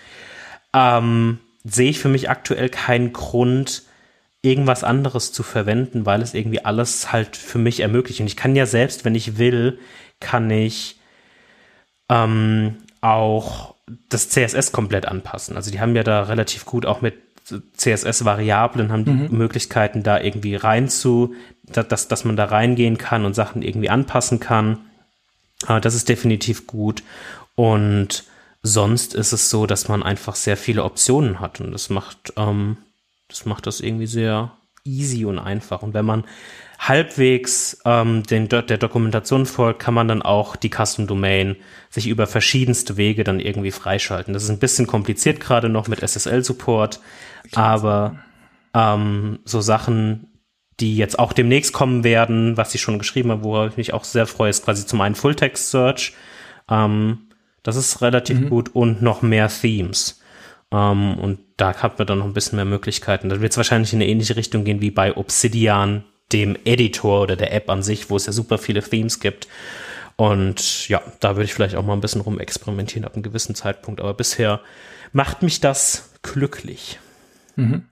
ähm, 0.72 1.38
sehe 1.68 1.90
ich 1.90 1.98
für 1.98 2.08
mich 2.08 2.30
aktuell 2.30 2.68
keinen 2.68 3.12
Grund, 3.12 3.82
irgendwas 4.42 4.84
anderes 4.84 5.32
zu 5.32 5.42
verwenden, 5.42 6.06
weil 6.06 6.22
es 6.22 6.34
irgendwie 6.34 6.64
alles 6.64 7.12
halt 7.12 7.36
für 7.36 7.58
mich 7.58 7.80
ermöglicht. 7.80 8.20
Und 8.20 8.26
ich 8.26 8.36
kann 8.36 8.54
ja 8.54 8.66
selbst, 8.66 9.04
wenn 9.04 9.14
ich 9.14 9.38
will, 9.38 9.78
kann 10.20 10.50
ich 10.50 11.00
ähm, 12.08 12.76
auch 13.00 13.74
das 14.08 14.28
CSS 14.28 14.72
komplett 14.72 15.06
anpassen. 15.06 15.56
Also 15.56 15.70
die 15.70 15.80
haben 15.80 15.96
ja 15.96 16.04
da 16.04 16.22
relativ 16.24 16.64
gut 16.64 16.86
auch 16.86 17.00
mit 17.00 17.14
CSS-Variablen 17.76 18.90
haben 18.90 19.04
die 19.04 19.12
mhm. 19.12 19.38
Möglichkeiten, 19.38 20.02
da 20.02 20.20
irgendwie 20.20 20.56
rein 20.56 20.88
zu, 20.88 21.34
dass, 21.62 22.08
dass 22.08 22.24
man 22.24 22.36
da 22.36 22.46
reingehen 22.46 22.98
kann 22.98 23.24
und 23.24 23.34
Sachen 23.34 23.62
irgendwie 23.62 23.88
anpassen 23.88 24.40
kann. 24.40 24.78
Das 25.66 25.94
ist 25.94 26.08
definitiv 26.08 26.66
gut. 26.66 27.04
Und 27.54 28.24
sonst 28.66 29.14
ist 29.14 29.32
es 29.32 29.50
so, 29.50 29.66
dass 29.66 29.88
man 29.88 30.02
einfach 30.02 30.34
sehr 30.34 30.56
viele 30.56 30.84
Optionen 30.84 31.40
hat 31.40 31.60
und 31.60 31.72
das 31.72 31.88
macht, 31.90 32.32
ähm, 32.36 32.76
das 33.28 33.46
macht 33.46 33.66
das 33.66 33.80
irgendwie 33.80 34.06
sehr 34.06 34.52
easy 34.84 35.24
und 35.24 35.38
einfach. 35.38 35.82
Und 35.82 35.94
wenn 35.94 36.04
man 36.04 36.24
halbwegs 36.78 37.80
ähm, 37.84 38.22
den, 38.24 38.48
der 38.48 38.62
Dokumentation 38.62 39.46
folgt, 39.46 39.80
kann 39.80 39.94
man 39.94 40.08
dann 40.08 40.22
auch 40.22 40.56
die 40.56 40.70
Custom 40.70 41.06
Domain 41.06 41.56
sich 41.90 42.06
über 42.06 42.26
verschiedenste 42.26 42.96
Wege 42.96 43.24
dann 43.24 43.40
irgendwie 43.40 43.70
freischalten. 43.70 44.34
Das 44.34 44.44
ist 44.44 44.50
ein 44.50 44.58
bisschen 44.58 44.86
kompliziert 44.86 45.40
gerade 45.40 45.68
noch 45.68 45.88
mit 45.88 46.00
SSL-Support, 46.00 47.00
aber 47.54 48.18
ähm, 48.74 49.38
so 49.44 49.60
Sachen, 49.60 50.28
die 50.78 50.96
jetzt 50.96 51.18
auch 51.18 51.32
demnächst 51.32 51.72
kommen 51.72 52.04
werden, 52.04 52.56
was 52.56 52.72
sie 52.72 52.78
schon 52.78 52.98
geschrieben 52.98 53.30
haben, 53.30 53.44
worauf 53.44 53.70
ich 53.70 53.76
mich 53.76 53.94
auch 53.94 54.04
sehr 54.04 54.26
freue, 54.26 54.50
ist 54.50 54.64
quasi 54.64 54.86
zum 54.86 55.00
einen 55.00 55.14
Full-Text-Search. 55.14 56.12
Ähm, 56.68 57.25
das 57.66 57.74
ist 57.74 58.00
relativ 58.00 58.38
mhm. 58.38 58.48
gut 58.48 58.74
und 58.74 59.02
noch 59.02 59.22
mehr 59.22 59.48
Themes. 59.48 60.20
Ähm, 60.70 61.18
und 61.18 61.40
da 61.56 61.74
hat 61.74 61.98
man 61.98 62.06
dann 62.06 62.18
noch 62.18 62.26
ein 62.26 62.32
bisschen 62.32 62.56
mehr 62.56 62.64
Möglichkeiten. 62.64 63.28
Da 63.28 63.40
wird 63.40 63.52
es 63.52 63.56
wahrscheinlich 63.56 63.92
in 63.92 64.00
eine 64.00 64.08
ähnliche 64.08 64.36
Richtung 64.36 64.64
gehen 64.64 64.80
wie 64.80 64.92
bei 64.92 65.16
Obsidian, 65.16 66.04
dem 66.32 66.56
Editor 66.64 67.22
oder 67.22 67.34
der 67.34 67.52
App 67.52 67.68
an 67.68 67.82
sich, 67.82 68.08
wo 68.08 68.16
es 68.16 68.26
ja 68.26 68.32
super 68.32 68.58
viele 68.58 68.82
Themes 68.82 69.18
gibt. 69.18 69.48
Und 70.14 70.88
ja, 70.88 71.02
da 71.20 71.36
würde 71.36 71.44
ich 71.44 71.54
vielleicht 71.54 71.74
auch 71.74 71.84
mal 71.84 71.92
ein 71.92 72.00
bisschen 72.00 72.20
rumexperimentieren 72.20 73.04
ab 73.04 73.14
einem 73.14 73.22
gewissen 73.24 73.54
Zeitpunkt. 73.54 74.00
Aber 74.00 74.14
bisher 74.14 74.60
macht 75.12 75.42
mich 75.42 75.60
das 75.60 76.10
glücklich. 76.22 77.00
Mhm. 77.56 77.84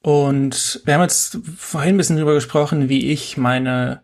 Und 0.00 0.80
wir 0.84 0.94
haben 0.94 1.02
jetzt 1.02 1.38
vorhin 1.56 1.94
ein 1.94 1.98
bisschen 1.98 2.16
drüber 2.16 2.34
gesprochen, 2.34 2.88
wie 2.88 3.10
ich 3.10 3.36
meine 3.36 4.01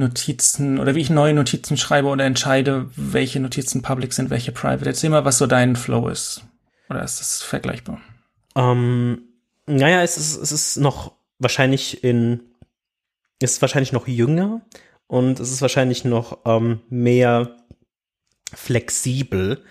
Notizen 0.00 0.78
oder 0.78 0.94
wie 0.94 1.00
ich 1.00 1.10
neue 1.10 1.34
Notizen 1.34 1.76
schreibe 1.76 2.08
oder 2.08 2.24
entscheide, 2.24 2.90
welche 2.96 3.38
Notizen 3.38 3.82
public 3.82 4.12
sind, 4.12 4.30
welche 4.30 4.52
private. 4.52 4.86
Erzähl 4.86 5.10
mal, 5.10 5.24
was 5.24 5.38
so 5.38 5.46
dein 5.46 5.76
Flow 5.76 6.08
ist. 6.08 6.42
Oder 6.88 7.04
ist 7.04 7.20
das 7.20 7.42
vergleichbar? 7.42 8.00
Ähm, 8.56 9.22
naja, 9.66 10.02
es 10.02 10.16
ist, 10.16 10.36
es 10.36 10.50
ist 10.50 10.76
noch 10.78 11.12
wahrscheinlich 11.38 12.02
in, 12.02 12.40
ist 13.38 13.62
wahrscheinlich 13.62 13.92
noch 13.92 14.08
jünger 14.08 14.62
und 15.06 15.38
es 15.38 15.52
ist 15.52 15.62
wahrscheinlich 15.62 16.04
noch 16.04 16.38
ähm, 16.44 16.80
mehr 16.88 17.56
flexibel. 18.52 19.62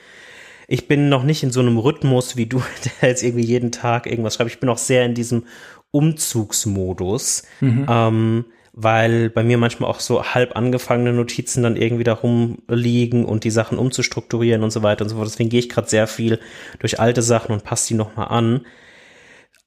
Ich 0.67 0.87
bin 0.87 1.09
noch 1.09 1.23
nicht 1.23 1.43
in 1.43 1.51
so 1.51 1.59
einem 1.59 1.77
Rhythmus 1.77 2.37
wie 2.37 2.45
du, 2.45 2.61
der 3.01 3.09
jetzt 3.09 3.23
irgendwie 3.23 3.45
jeden 3.45 3.71
Tag 3.71 4.07
irgendwas 4.07 4.35
schreibt. 4.35 4.51
Ich 4.51 4.59
bin 4.59 4.69
auch 4.69 4.77
sehr 4.77 5.05
in 5.05 5.15
diesem 5.15 5.45
Umzugsmodus. 5.91 7.43
Mhm. 7.59 7.85
Ähm, 7.89 8.45
weil 8.81 9.29
bei 9.29 9.43
mir 9.43 9.57
manchmal 9.57 9.89
auch 9.89 9.99
so 9.99 10.23
halb 10.23 10.55
angefangene 10.55 11.11
Notizen 11.11 11.63
dann 11.63 11.75
irgendwie 11.75 12.05
da 12.05 12.13
rumliegen 12.13 13.25
und 13.25 13.43
die 13.43 13.51
Sachen 13.51 13.77
umzustrukturieren 13.77 14.63
und 14.63 14.71
so 14.71 14.83
weiter 14.83 15.03
und 15.03 15.09
so 15.09 15.17
fort. 15.17 15.27
Deswegen 15.27 15.49
gehe 15.49 15.59
ich 15.59 15.67
gerade 15.67 15.89
sehr 15.89 16.07
viel 16.07 16.39
durch 16.79 16.97
alte 16.97 17.21
Sachen 17.21 17.51
und 17.51 17.65
passe 17.65 17.89
die 17.89 17.95
nochmal 17.95 18.29
an. 18.29 18.65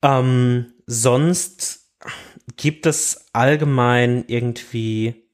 Ähm, 0.00 0.72
sonst 0.86 1.90
gibt 2.56 2.86
es 2.86 3.26
allgemein 3.34 4.24
irgendwie 4.28 5.26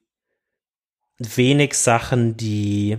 wenig 1.18 1.74
Sachen, 1.74 2.36
die 2.36 2.98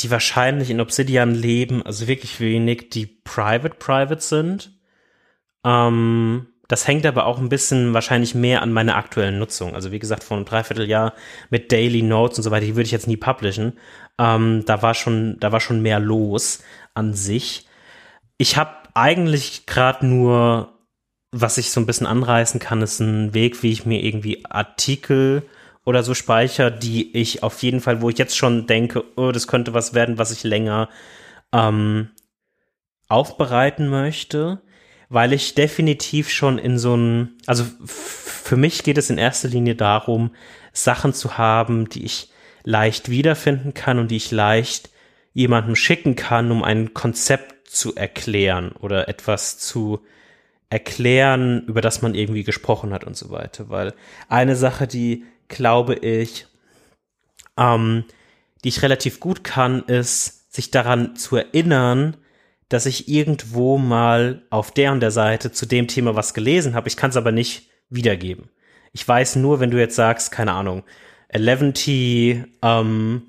die 0.00 0.10
wahrscheinlich 0.10 0.70
in 0.70 0.80
Obsidian 0.80 1.34
leben, 1.34 1.82
also 1.84 2.08
wirklich 2.08 2.40
wenig, 2.40 2.90
die 2.90 3.06
private 3.06 3.76
private 3.76 4.20
sind. 4.20 4.76
Ähm, 5.64 6.48
das 6.68 6.86
hängt 6.86 7.06
aber 7.06 7.24
auch 7.24 7.38
ein 7.38 7.48
bisschen 7.48 7.94
wahrscheinlich 7.94 8.34
mehr 8.34 8.60
an 8.60 8.72
meiner 8.72 8.96
aktuellen 8.96 9.38
Nutzung. 9.38 9.74
Also 9.74 9.90
wie 9.90 9.98
gesagt, 9.98 10.22
vor 10.22 10.36
einem 10.36 10.44
Dreivierteljahr 10.44 11.14
mit 11.48 11.72
Daily 11.72 12.02
Notes 12.02 12.38
und 12.38 12.44
so 12.44 12.50
weiter, 12.50 12.66
die 12.66 12.76
würde 12.76 12.84
ich 12.84 12.92
jetzt 12.92 13.06
nie 13.08 13.16
publishen. 13.16 13.72
Ähm, 14.18 14.64
da 14.66 14.82
war 14.82 14.92
schon, 14.92 15.38
da 15.40 15.50
war 15.50 15.60
schon 15.60 15.80
mehr 15.80 15.98
los 15.98 16.62
an 16.92 17.14
sich. 17.14 17.66
Ich 18.36 18.58
habe 18.58 18.70
eigentlich 18.92 19.64
gerade 19.64 20.06
nur, 20.06 20.74
was 21.32 21.56
ich 21.56 21.70
so 21.70 21.80
ein 21.80 21.86
bisschen 21.86 22.06
anreißen 22.06 22.60
kann, 22.60 22.82
ist 22.82 23.00
ein 23.00 23.32
Weg, 23.32 23.62
wie 23.62 23.72
ich 23.72 23.86
mir 23.86 24.04
irgendwie 24.04 24.44
Artikel 24.44 25.44
oder 25.86 26.02
so 26.02 26.12
speichere, 26.12 26.70
die 26.70 27.16
ich 27.16 27.42
auf 27.42 27.62
jeden 27.62 27.80
Fall, 27.80 28.02
wo 28.02 28.10
ich 28.10 28.18
jetzt 28.18 28.36
schon 28.36 28.66
denke, 28.66 29.04
oh, 29.16 29.32
das 29.32 29.46
könnte 29.46 29.72
was 29.72 29.94
werden, 29.94 30.18
was 30.18 30.32
ich 30.32 30.44
länger 30.44 30.90
ähm, 31.50 32.10
aufbereiten 33.08 33.88
möchte 33.88 34.60
weil 35.08 35.32
ich 35.32 35.54
definitiv 35.54 36.30
schon 36.30 36.58
in 36.58 36.78
so 36.78 36.96
ein, 36.96 37.36
also 37.46 37.64
für 37.84 38.56
mich 38.56 38.82
geht 38.82 38.98
es 38.98 39.10
in 39.10 39.18
erster 39.18 39.48
Linie 39.48 39.74
darum, 39.74 40.30
Sachen 40.72 41.12
zu 41.12 41.38
haben, 41.38 41.88
die 41.88 42.04
ich 42.04 42.30
leicht 42.64 43.10
wiederfinden 43.10 43.74
kann 43.74 43.98
und 43.98 44.10
die 44.10 44.16
ich 44.16 44.30
leicht 44.30 44.90
jemandem 45.32 45.76
schicken 45.76 46.16
kann, 46.16 46.50
um 46.50 46.62
ein 46.62 46.94
Konzept 46.94 47.68
zu 47.68 47.94
erklären 47.94 48.72
oder 48.72 49.08
etwas 49.08 49.58
zu 49.58 50.00
erklären, 50.70 51.64
über 51.66 51.80
das 51.80 52.02
man 52.02 52.14
irgendwie 52.14 52.44
gesprochen 52.44 52.92
hat 52.92 53.04
und 53.04 53.16
so 53.16 53.30
weiter. 53.30 53.70
Weil 53.70 53.94
eine 54.28 54.56
Sache, 54.56 54.86
die 54.86 55.24
glaube 55.48 55.94
ich, 55.94 56.46
ähm, 57.56 58.04
die 58.64 58.68
ich 58.68 58.82
relativ 58.82 59.20
gut 59.20 59.44
kann, 59.44 59.82
ist, 59.84 60.52
sich 60.52 60.70
daran 60.70 61.16
zu 61.16 61.36
erinnern, 61.36 62.16
dass 62.68 62.86
ich 62.86 63.08
irgendwo 63.08 63.78
mal 63.78 64.42
auf 64.50 64.70
der 64.70 64.92
und 64.92 65.00
der 65.00 65.10
Seite 65.10 65.52
zu 65.52 65.66
dem 65.66 65.88
Thema 65.88 66.14
was 66.14 66.34
gelesen 66.34 66.74
habe. 66.74 66.88
Ich 66.88 66.96
kann 66.96 67.10
es 67.10 67.16
aber 67.16 67.32
nicht 67.32 67.70
wiedergeben. 67.88 68.50
Ich 68.92 69.06
weiß 69.06 69.36
nur, 69.36 69.60
wenn 69.60 69.70
du 69.70 69.78
jetzt 69.78 69.96
sagst, 69.96 70.30
keine 70.30 70.52
Ahnung, 70.52 70.82
11T, 71.32 72.44
ähm, 72.62 73.22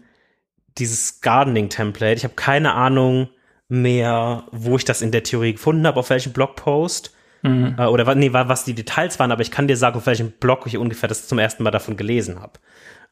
dieses 0.78 1.22
Gardening-Template, 1.22 2.16
ich 2.16 2.24
habe 2.24 2.36
keine 2.36 2.74
Ahnung 2.74 3.30
mehr, 3.68 4.46
wo 4.52 4.78
ich 4.78 4.86
das 4.86 5.02
in 5.02 5.12
der 5.12 5.24
Theorie 5.24 5.54
gefunden 5.54 5.86
habe, 5.86 6.00
auf 6.00 6.10
welchem 6.10 6.34
Blogpost. 6.34 7.14
Mhm. 7.44 7.76
Äh, 7.78 7.86
oder 7.86 8.16
nee, 8.16 8.34
was 8.34 8.66
die 8.66 8.74
Details 8.74 9.20
waren, 9.20 9.32
aber 9.32 9.42
ich 9.42 9.52
kann 9.52 9.68
dir 9.68 9.78
sagen, 9.78 9.98
auf 9.98 10.06
welchem 10.06 10.32
Blog 10.32 10.64
ich 10.66 10.78
ungefähr 10.78 11.10
das 11.10 11.28
zum 11.28 11.40
ersten 11.40 11.64
Mal 11.64 11.72
davon 11.72 11.98
gelesen 11.98 12.42
habe. 12.42 12.54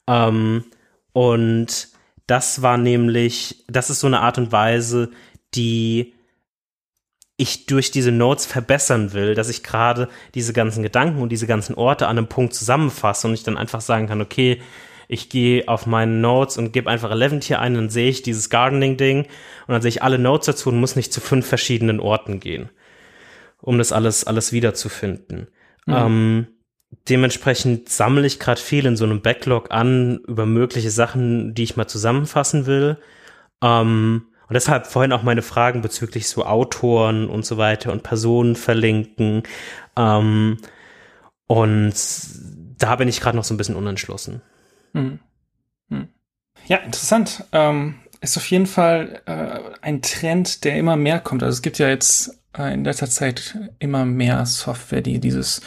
Ähm, 0.06 0.64
und 1.12 1.88
das 2.26 2.60
war 2.60 2.76
nämlich, 2.76 3.64
das 3.68 3.88
ist 3.88 4.00
so 4.00 4.06
eine 4.06 4.20
Art 4.20 4.36
und 4.36 4.52
Weise, 4.52 5.10
die 5.54 6.14
ich 7.38 7.66
durch 7.66 7.92
diese 7.92 8.10
Notes 8.10 8.44
verbessern 8.46 9.12
will, 9.12 9.34
dass 9.34 9.48
ich 9.48 9.62
gerade 9.62 10.08
diese 10.34 10.52
ganzen 10.52 10.82
Gedanken 10.82 11.22
und 11.22 11.30
diese 11.30 11.46
ganzen 11.46 11.74
Orte 11.76 12.08
an 12.08 12.18
einem 12.18 12.26
Punkt 12.26 12.52
zusammenfasse 12.52 13.28
und 13.28 13.34
ich 13.34 13.44
dann 13.44 13.56
einfach 13.56 13.80
sagen 13.80 14.08
kann, 14.08 14.20
okay, 14.20 14.60
ich 15.06 15.30
gehe 15.30 15.66
auf 15.68 15.86
meine 15.86 16.12
Notes 16.12 16.58
und 16.58 16.72
gebe 16.72 16.90
einfach 16.90 17.10
11 17.10 17.44
hier 17.44 17.60
ein, 17.60 17.74
dann 17.74 17.90
sehe 17.90 18.10
ich 18.10 18.22
dieses 18.22 18.50
Gardening-Ding 18.50 19.20
und 19.22 19.28
dann 19.72 19.80
sehe 19.80 19.88
ich 19.88 20.02
alle 20.02 20.18
Notes 20.18 20.46
dazu 20.46 20.68
und 20.68 20.80
muss 20.80 20.96
nicht 20.96 21.12
zu 21.12 21.20
fünf 21.20 21.46
verschiedenen 21.46 22.00
Orten 22.00 22.40
gehen. 22.40 22.68
um 23.60 23.78
das 23.78 23.92
alles, 23.92 24.24
alles 24.24 24.52
wiederzufinden. 24.52 25.48
Mhm. 25.86 25.94
Ähm, 25.94 26.46
dementsprechend 27.08 27.88
sammle 27.88 28.26
ich 28.26 28.38
gerade 28.38 28.60
viel 28.60 28.86
in 28.86 28.96
so 28.96 29.04
einem 29.04 29.20
Backlog 29.22 29.70
an 29.70 30.18
über 30.26 30.46
mögliche 30.46 30.90
Sachen, 30.90 31.54
die 31.54 31.64
ich 31.64 31.76
mal 31.76 31.88
zusammenfassen 31.88 32.66
will. 32.66 32.98
Ähm, 33.62 34.27
und 34.48 34.54
deshalb 34.54 34.86
vorhin 34.86 35.12
auch 35.12 35.22
meine 35.22 35.42
Fragen 35.42 35.82
bezüglich 35.82 36.28
so 36.28 36.44
Autoren 36.44 37.28
und 37.28 37.44
so 37.44 37.58
weiter 37.58 37.92
und 37.92 38.02
Personen 38.02 38.56
verlinken. 38.56 39.42
Ähm, 39.96 40.56
und 41.46 41.94
da 42.78 42.96
bin 42.96 43.08
ich 43.08 43.20
gerade 43.20 43.36
noch 43.36 43.44
so 43.44 43.52
ein 43.52 43.58
bisschen 43.58 43.76
unentschlossen. 43.76 44.40
Hm. 44.94 45.18
Hm. 45.90 46.08
Ja, 46.66 46.78
interessant. 46.78 47.44
Ähm, 47.52 47.96
ist 48.20 48.36
auf 48.36 48.50
jeden 48.50 48.66
Fall 48.66 49.20
äh, 49.26 49.60
ein 49.82 50.02
Trend, 50.02 50.64
der 50.64 50.76
immer 50.76 50.96
mehr 50.96 51.20
kommt. 51.20 51.42
Also 51.42 51.54
es 51.54 51.62
gibt 51.62 51.78
ja 51.78 51.88
jetzt 51.88 52.38
äh, 52.56 52.72
in 52.74 52.84
letzter 52.84 53.08
Zeit 53.08 53.56
immer 53.78 54.04
mehr 54.04 54.44
Software, 54.46 55.02
die 55.02 55.20
dieses, 55.20 55.60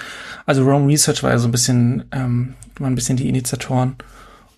also 0.45 0.63
Rome 0.63 0.87
Research 0.91 1.23
war 1.23 1.31
ja 1.31 1.37
so 1.37 1.47
ein 1.47 1.51
bisschen, 1.51 2.05
ähm, 2.11 2.55
waren 2.77 2.93
ein 2.93 2.95
bisschen 2.95 3.17
die 3.17 3.29
Initiatoren. 3.29 3.95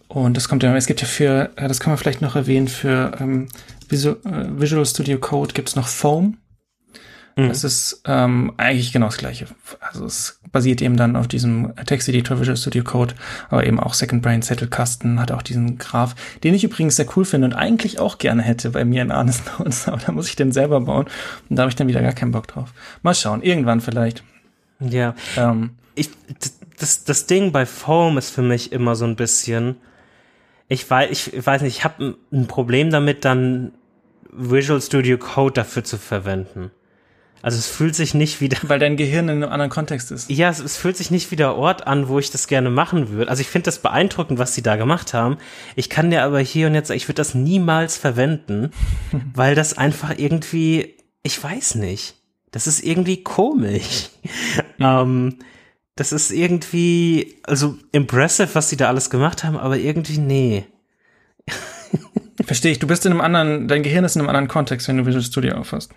Und 0.08 0.38
das 0.38 0.48
kommt 0.48 0.62
ja, 0.64 0.76
es 0.76 0.86
gibt 0.86 1.02
ja 1.02 1.08
für, 1.08 1.52
äh, 1.56 1.68
das 1.68 1.80
kann 1.80 1.92
man 1.92 1.98
vielleicht 1.98 2.22
noch 2.22 2.36
erwähnen, 2.36 2.68
für 2.68 3.18
ähm, 3.20 3.48
Visual, 3.90 4.18
äh, 4.26 4.60
Visual 4.60 4.86
Studio 4.86 5.20
Code 5.20 5.54
gibt 5.54 5.70
es 5.70 5.76
noch 5.76 5.88
Foam. 5.88 6.38
Mhm. 7.36 7.50
Das 7.50 7.64
ist 7.64 8.02
ähm, 8.06 8.54
eigentlich 8.58 8.94
genau 8.94 9.08
das 9.08 9.18
gleiche. 9.18 9.48
Also 9.80 10.06
es 10.06 10.40
basiert 10.52 10.82
eben 10.82 10.98
dann 10.98 11.16
auf 11.16 11.28
diesem 11.28 11.74
Texteditor 11.86 12.40
Visual 12.40 12.58
Studio 12.58 12.84
Code, 12.84 13.16
aber 13.50 13.66
eben 13.66 13.80
auch 13.80 13.94
Second 13.94 14.22
Brain 14.22 14.44
Zettelkasten 14.44 15.20
hat 15.20 15.32
auch 15.32 15.42
diesen 15.42 15.78
Graph, 15.78 16.16
den 16.44 16.54
ich 16.54 16.64
übrigens 16.64 16.96
sehr 16.96 17.08
cool 17.16 17.26
finde 17.26 17.48
und 17.48 17.54
eigentlich 17.54 18.00
auch 18.00 18.20
gerne 18.20 18.44
hätte 18.44 18.70
bei 18.72 18.86
mir 18.86 19.02
in 19.02 19.12
Arnes 19.12 19.42
Notes, 19.58 19.88
aber 19.88 19.98
da 19.98 20.12
muss 20.12 20.28
ich 20.28 20.36
den 20.36 20.52
selber 20.52 20.82
bauen 20.82 21.08
und 21.50 21.56
da 21.56 21.64
habe 21.64 21.70
ich 21.70 21.76
dann 21.76 21.88
wieder 21.88 22.02
gar 22.02 22.14
keinen 22.14 22.32
Bock 22.32 22.48
drauf. 22.48 22.74
Mal 23.02 23.16
schauen, 23.16 23.42
irgendwann 23.42 23.82
vielleicht. 23.82 24.24
Ja. 24.80 25.16
Ähm, 25.38 25.72
ich, 25.96 26.10
das, 26.78 27.04
das 27.04 27.26
Ding 27.26 27.52
bei 27.52 27.66
Foam 27.66 28.18
ist 28.18 28.30
für 28.30 28.42
mich 28.42 28.72
immer 28.72 28.96
so 28.96 29.06
ein 29.06 29.16
bisschen, 29.16 29.78
ich 30.74 30.90
weiß, 30.90 31.28
ich 31.28 31.46
weiß 31.46 31.62
nicht, 31.62 31.78
ich 31.78 31.84
habe 31.84 32.16
ein 32.32 32.48
Problem 32.48 32.90
damit, 32.90 33.26
dann 33.26 33.74
Visual 34.32 34.82
Studio 34.82 35.18
Code 35.18 35.54
dafür 35.54 35.84
zu 35.84 35.98
verwenden. 35.98 36.72
Also 37.44 37.58
es 37.58 37.68
fühlt 37.68 37.94
sich 37.94 38.14
nicht 38.14 38.40
wieder. 38.40 38.58
Weil 38.64 38.80
dein 38.80 38.96
Gehirn 38.96 39.28
in 39.28 39.44
einem 39.44 39.52
anderen 39.52 39.70
Kontext 39.70 40.12
ist. 40.12 40.30
Ja, 40.30 40.50
es, 40.50 40.60
es 40.60 40.78
fühlt 40.78 40.96
sich 40.96 41.12
nicht 41.12 41.30
wie 41.30 41.36
der 41.36 41.56
Ort 41.56 41.86
an, 41.88 42.08
wo 42.08 42.18
ich 42.18 42.32
das 42.32 42.48
gerne 42.48 42.70
machen 42.70 43.10
würde. 43.10 43.30
Also 43.30 43.42
ich 43.42 43.50
finde 43.50 43.66
das 43.66 43.80
beeindruckend, 43.80 44.40
was 44.40 44.56
sie 44.56 44.62
da 44.62 44.78
gemacht 44.78 45.14
haben. 45.14 45.38
Ich 45.76 45.90
kann 45.90 46.10
dir 46.10 46.24
aber 46.24 46.40
hier 46.40 46.68
und 46.68 46.74
jetzt, 46.74 46.90
ich 46.90 47.10
würde 47.10 47.16
das 47.16 47.36
niemals 47.36 47.98
verwenden, 47.98 48.72
weil 49.34 49.56
das 49.56 49.78
einfach 49.78 50.18
irgendwie, 50.18 50.96
ich 51.22 51.44
weiß 51.44 51.76
nicht. 51.76 52.16
Das 52.52 52.66
ist 52.66 52.82
irgendwie 52.82 53.24
komisch. 53.24 54.10
ähm, 54.80 55.40
das 55.96 56.12
ist 56.12 56.32
irgendwie, 56.32 57.40
also 57.44 57.78
impressive, 57.92 58.54
was 58.54 58.70
sie 58.70 58.78
da 58.78 58.88
alles 58.88 59.10
gemacht 59.10 59.44
haben, 59.44 59.58
aber 59.58 59.78
irgendwie 59.78 60.18
nee. 60.18 60.66
Verstehe 62.44 62.72
ich. 62.72 62.80
Du 62.80 62.88
bist 62.88 63.06
in 63.06 63.12
einem 63.12 63.22
anderen, 63.22 63.68
dein 63.68 63.84
Gehirn 63.84 64.04
ist 64.04 64.16
in 64.16 64.22
einem 64.22 64.30
anderen 64.30 64.48
Kontext, 64.48 64.88
wenn 64.88 64.98
du 64.98 65.06
Visual 65.06 65.24
Studio 65.24 65.56
aufhast. 65.56 65.94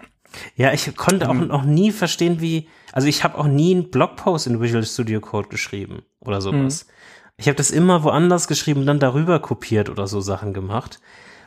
Ja, 0.55 0.73
ich 0.73 0.95
konnte 0.97 1.29
auch 1.29 1.35
mhm. 1.35 1.47
noch 1.47 1.65
nie 1.65 1.93
verstehen, 1.93 2.41
wie, 2.41 2.69
also 2.93 3.09
ich 3.09 3.25
habe 3.25 3.39
auch 3.39 3.47
nie 3.47 3.75
einen 3.75 3.91
Blogpost 3.91 4.47
in 4.47 4.61
Visual 4.61 4.85
Studio 4.85 5.21
Code 5.21 5.49
geschrieben 5.49 6.03
oder 6.21 6.41
sowas. 6.41 6.85
Mhm. 6.85 6.93
Ich 7.39 7.49
habe 7.49 7.57
das 7.57 7.71
immer 7.71 8.03
woanders 8.03 8.49
geschrieben 8.49 8.81
und 8.81 8.87
dann 8.87 8.99
darüber 8.99 9.41
kopiert 9.41 9.89
oder 9.89 10.07
so 10.07 10.21
Sachen 10.21 10.53
gemacht, 10.53 11.01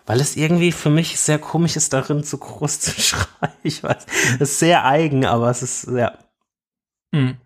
weil 0.06 0.20
es 0.20 0.36
irgendwie 0.36 0.72
für 0.72 0.89
mich 0.89 1.20
sehr 1.20 1.39
komisch 1.39 1.76
ist, 1.76 1.93
darin 1.93 2.24
zu 2.24 2.38
groß 2.38 2.80
zu 2.80 3.02
schreiben. 3.02 3.54
Ich 3.64 3.84
weiß, 3.84 4.06
es 4.36 4.41
ist 4.41 4.60
sehr 4.60 4.86
eigen, 4.86 5.26
aber 5.26 5.50
es 5.50 5.62
ist, 5.62 5.88
ja. 5.88 6.18
Mhm. 7.12 7.38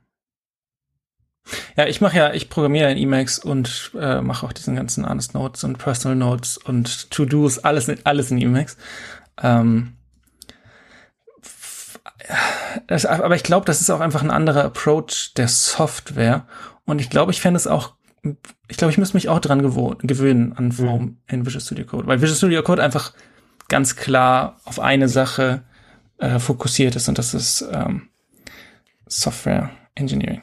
Ja, 1.76 1.88
ich 1.88 2.02
mache 2.02 2.18
ja, 2.18 2.34
ich 2.34 2.50
programmiere 2.50 2.92
in 2.92 2.98
Emacs 2.98 3.40
und 3.40 3.92
äh, 4.00 4.22
mache 4.22 4.46
auch 4.46 4.54
diesen 4.54 4.76
ganzen 4.76 5.08
Honest 5.08 5.34
Notes 5.34 5.64
und 5.64 5.78
Personal 5.78 6.16
Notes 6.16 6.58
und 6.58 7.12
To-Dos, 7.12 7.60
alles, 7.60 7.92
alles 8.06 8.32
in 8.32 8.42
Emacs. 8.42 8.78
Ähm, 9.42 9.94
das, 12.88 13.06
aber 13.06 13.36
ich 13.36 13.44
glaube, 13.44 13.66
das 13.66 13.82
ist 13.82 13.90
auch 13.90 14.00
einfach 14.00 14.24
ein 14.24 14.32
anderer 14.32 14.64
Approach 14.64 15.34
der 15.36 15.48
Software. 15.48 16.46
Und 16.86 17.02
ich 17.02 17.10
glaube, 17.10 17.32
ich 17.32 17.42
fände 17.42 17.58
es 17.58 17.68
auch, 17.68 17.94
ich 18.68 18.78
glaube, 18.78 18.92
ich 18.92 18.98
müsste 18.98 19.18
mich 19.18 19.30
auch 19.30 19.40
dran 19.40 19.62
gewöhnen 19.62 20.54
an 20.54 20.72
Form 20.72 21.04
mhm. 21.04 21.18
in 21.28 21.46
Visual 21.46 21.62
Studio 21.62 21.86
Code, 21.86 22.08
weil 22.08 22.22
Visual 22.22 22.38
Studio 22.38 22.64
Code 22.64 22.82
einfach 22.82 23.14
ganz 23.68 23.96
klar 23.96 24.60
auf 24.64 24.80
eine 24.80 25.10
Sache 25.10 25.64
äh, 26.18 26.40
fokussiert 26.40 26.96
ist 26.96 27.10
und 27.10 27.18
das 27.18 27.34
ist 27.34 27.66
ähm, 27.72 28.10
Software 29.08 29.72
Engineering. 29.96 30.42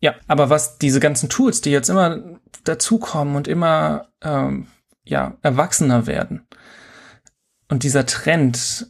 Ja, 0.00 0.14
aber 0.26 0.48
was 0.48 0.78
diese 0.78 1.00
ganzen 1.00 1.28
Tools, 1.28 1.60
die 1.60 1.70
jetzt 1.70 1.88
immer 1.88 2.38
dazukommen 2.64 3.34
und 3.34 3.48
immer 3.48 4.08
ähm, 4.22 4.68
ja 5.04 5.36
erwachsener 5.42 6.06
werden 6.06 6.46
und 7.68 7.82
dieser 7.82 8.06
Trend 8.06 8.86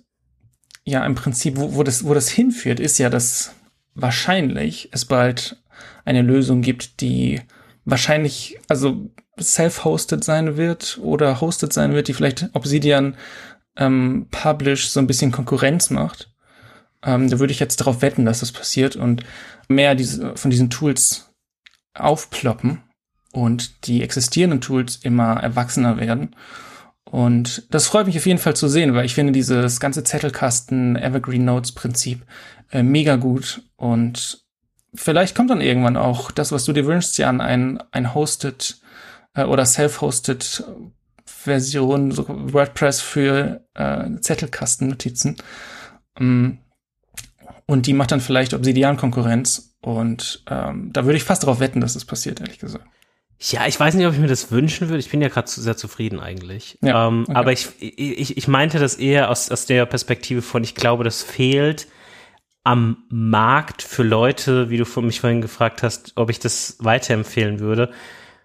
ja 0.85 1.05
im 1.05 1.15
Prinzip, 1.15 1.57
wo, 1.57 1.75
wo, 1.75 1.83
das, 1.83 2.05
wo 2.05 2.15
das 2.15 2.29
hinführt, 2.29 2.81
ist 2.81 2.99
ja, 2.99 3.11
dass 3.11 3.55
wahrscheinlich 3.95 4.89
es 4.93 5.05
bald 5.05 5.63
eine 6.05 6.23
Lösung 6.23 6.63
gibt, 6.63 7.01
die 7.01 7.43
wahrscheinlich, 7.85 8.59
also 8.69 9.11
self-hosted 9.41 10.25
sein 10.25 10.57
wird 10.57 10.99
oder 11.03 11.41
hosted 11.41 11.73
sein 11.73 11.93
wird, 11.93 12.09
die 12.09 12.15
vielleicht 12.15 12.51
Obsidian 12.55 13.17
ähm, 13.77 14.27
Publish 14.31 14.89
so 14.89 15.01
ein 15.01 15.07
bisschen 15.07 15.33
Konkurrenz 15.33 15.91
macht. 15.91 16.31
Ähm, 17.03 17.30
da 17.30 17.38
würde 17.38 17.53
ich 17.53 17.61
jetzt 17.61 17.80
darauf 17.80 18.03
wetten, 18.03 18.24
dass 18.24 18.40
das 18.40 18.53
passiert 18.53 18.96
und 18.96 19.24
mehr 19.68 19.94
diese, 19.94 20.36
von 20.36 20.51
diesen 20.51 20.70
Tools 20.70 21.32
aufploppen 21.94 22.82
und 23.32 23.86
die 23.86 24.03
existierenden 24.03 24.61
Tools 24.61 24.96
immer 24.96 25.34
erwachsener 25.34 25.99
werden. 25.99 26.34
Und 27.05 27.72
das 27.72 27.86
freut 27.86 28.07
mich 28.07 28.18
auf 28.18 28.26
jeden 28.26 28.38
Fall 28.38 28.55
zu 28.55 28.68
sehen, 28.68 28.94
weil 28.94 29.07
ich 29.07 29.14
finde 29.14 29.32
dieses 29.32 29.80
ganze 29.80 30.05
Zettelkasten 30.05 30.96
Evergreen 30.96 31.44
Notes 31.44 31.72
Prinzip 31.72 32.26
äh, 32.70 32.82
mega 32.82 33.16
gut. 33.16 33.62
Und 33.76 34.44
vielleicht 34.94 35.34
kommt 35.34 35.51
dann 35.51 35.62
irgendwann 35.62 35.96
auch 35.96 36.30
das, 36.30 36.53
was 36.53 36.64
du 36.64 36.72
dir 36.72 36.86
wünschst, 36.86 37.16
ja 37.16 37.28
an 37.28 37.40
ein, 37.40 37.82
ein 37.92 38.14
hosted 38.14 38.80
äh, 39.34 39.44
oder 39.44 39.64
self-hosted 39.64 40.64
Version, 41.24 42.11
so 42.11 42.26
WordPress 42.28 43.01
für 43.01 43.64
äh, 43.74 44.20
Zettelkasten-Notizen. 44.20 45.36
Ähm, 46.18 46.59
und 47.69 47.87
die 47.87 47.93
macht 47.93 48.11
dann 48.11 48.21
vielleicht 48.21 48.55
Obsidian-Konkurrenz. 48.55 49.77
Und 49.83 50.43
ähm, 50.51 50.91
da 50.93 51.05
würde 51.05 51.19
ich 51.19 51.25
fast 51.25 51.43
darauf 51.43 51.61
wetten, 51.61 51.81
dass 51.81 51.95
das 51.95 52.07
passiert, 52.07 52.41
ehrlich 52.41 52.59
gesagt. 52.59 52.85
Ja, 53.39 53.66
ich 53.66 53.79
weiß 53.79 53.95
nicht, 53.95 54.07
ob 54.07 54.14
ich 54.14 54.19
mir 54.19 54.27
das 54.27 54.51
wünschen 54.51 54.89
würde. 54.89 54.99
Ich 54.99 55.11
bin 55.11 55.21
ja 55.21 55.29
gerade 55.29 55.49
sehr 55.49 55.77
zufrieden 55.77 56.19
eigentlich. 56.19 56.79
Ja, 56.81 57.07
ähm, 57.07 57.25
okay. 57.29 57.35
Aber 57.35 57.53
ich, 57.53 57.69
ich, 57.79 58.37
ich 58.37 58.49
meinte 58.49 58.79
das 58.79 58.97
eher 58.97 59.31
aus, 59.31 59.51
aus 59.51 59.66
der 59.66 59.85
Perspektive 59.85 60.41
von, 60.41 60.64
ich 60.64 60.75
glaube, 60.75 61.05
das 61.05 61.23
fehlt 61.23 61.87
am 62.64 63.05
Markt 63.11 63.83
für 63.83 64.03
Leute, 64.03 64.71
wie 64.71 64.79
du 64.79 64.87
von 64.87 65.05
mich 65.05 65.21
vorhin 65.21 65.43
gefragt 65.43 65.83
hast, 65.83 66.14
ob 66.16 66.31
ich 66.31 66.39
das 66.39 66.79
weiterempfehlen 66.81 67.61
würde. 67.61 67.93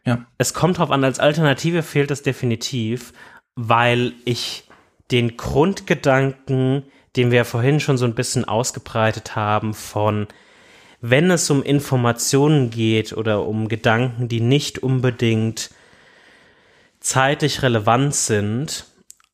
Ja. 0.06 0.26
Es 0.38 0.54
kommt 0.54 0.80
drauf 0.80 0.92
an, 0.92 1.04
als 1.04 1.20
Alternative 1.20 1.82
fehlt 1.82 2.12
das 2.12 2.24
definitiv, 2.24 3.14
weil 3.56 4.12
ich 4.26 4.68
den 5.12 5.38
Grundgedanken, 5.38 6.84
den 7.16 7.32
wir 7.32 7.46
vorhin 7.46 7.80
schon 7.80 7.98
so 7.98 8.06
ein 8.06 8.16
bisschen 8.16 8.46
ausgebreitet 8.46 9.36
haben, 9.36 9.74
von 9.74 10.28
wenn 11.02 11.30
es 11.32 11.50
um 11.50 11.64
Informationen 11.64 12.70
geht 12.70 13.14
oder 13.14 13.46
um 13.46 13.68
Gedanken, 13.68 14.30
die 14.30 14.40
nicht 14.40 14.80
unbedingt 14.80 15.70
zeitlich 17.02 17.62
relevant 17.62 18.16
sind, 18.16 18.86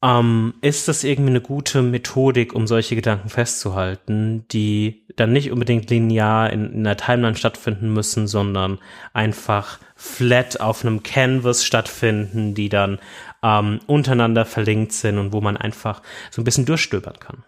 ähm, 0.02 0.54
ist 0.62 0.88
das 0.88 1.04
irgendwie 1.04 1.30
eine 1.30 1.42
gute 1.42 1.82
Methodik, 1.82 2.54
um 2.56 2.68
solche 2.68 2.96
Gedanken 2.96 3.30
festzuhalten, 3.30 4.46
die 4.52 5.04
dann 5.16 5.34
nicht 5.34 5.52
unbedingt 5.52 5.90
linear 5.90 6.52
in, 6.52 6.74
in 6.74 6.88
einer 6.88 6.98
Timeline 6.98 7.36
stattfinden 7.36 7.94
müssen, 7.94 8.28
sondern 8.28 8.80
einfach 9.14 9.80
flat 9.96 10.62
auf 10.62 10.86
einem 10.86 11.04
Canvas 11.04 11.66
stattfinden, 11.66 12.56
die 12.56 12.70
dann 12.70 13.00
ähm, 13.44 13.80
untereinander 13.88 14.46
verlinkt 14.46 14.94
sind 14.94 15.18
und 15.18 15.34
wo 15.34 15.42
man 15.42 15.58
einfach 15.58 16.02
so 16.32 16.42
ein 16.42 16.46
bisschen 16.46 16.66
durchstöbern 16.66 17.20
kann. 17.20 17.44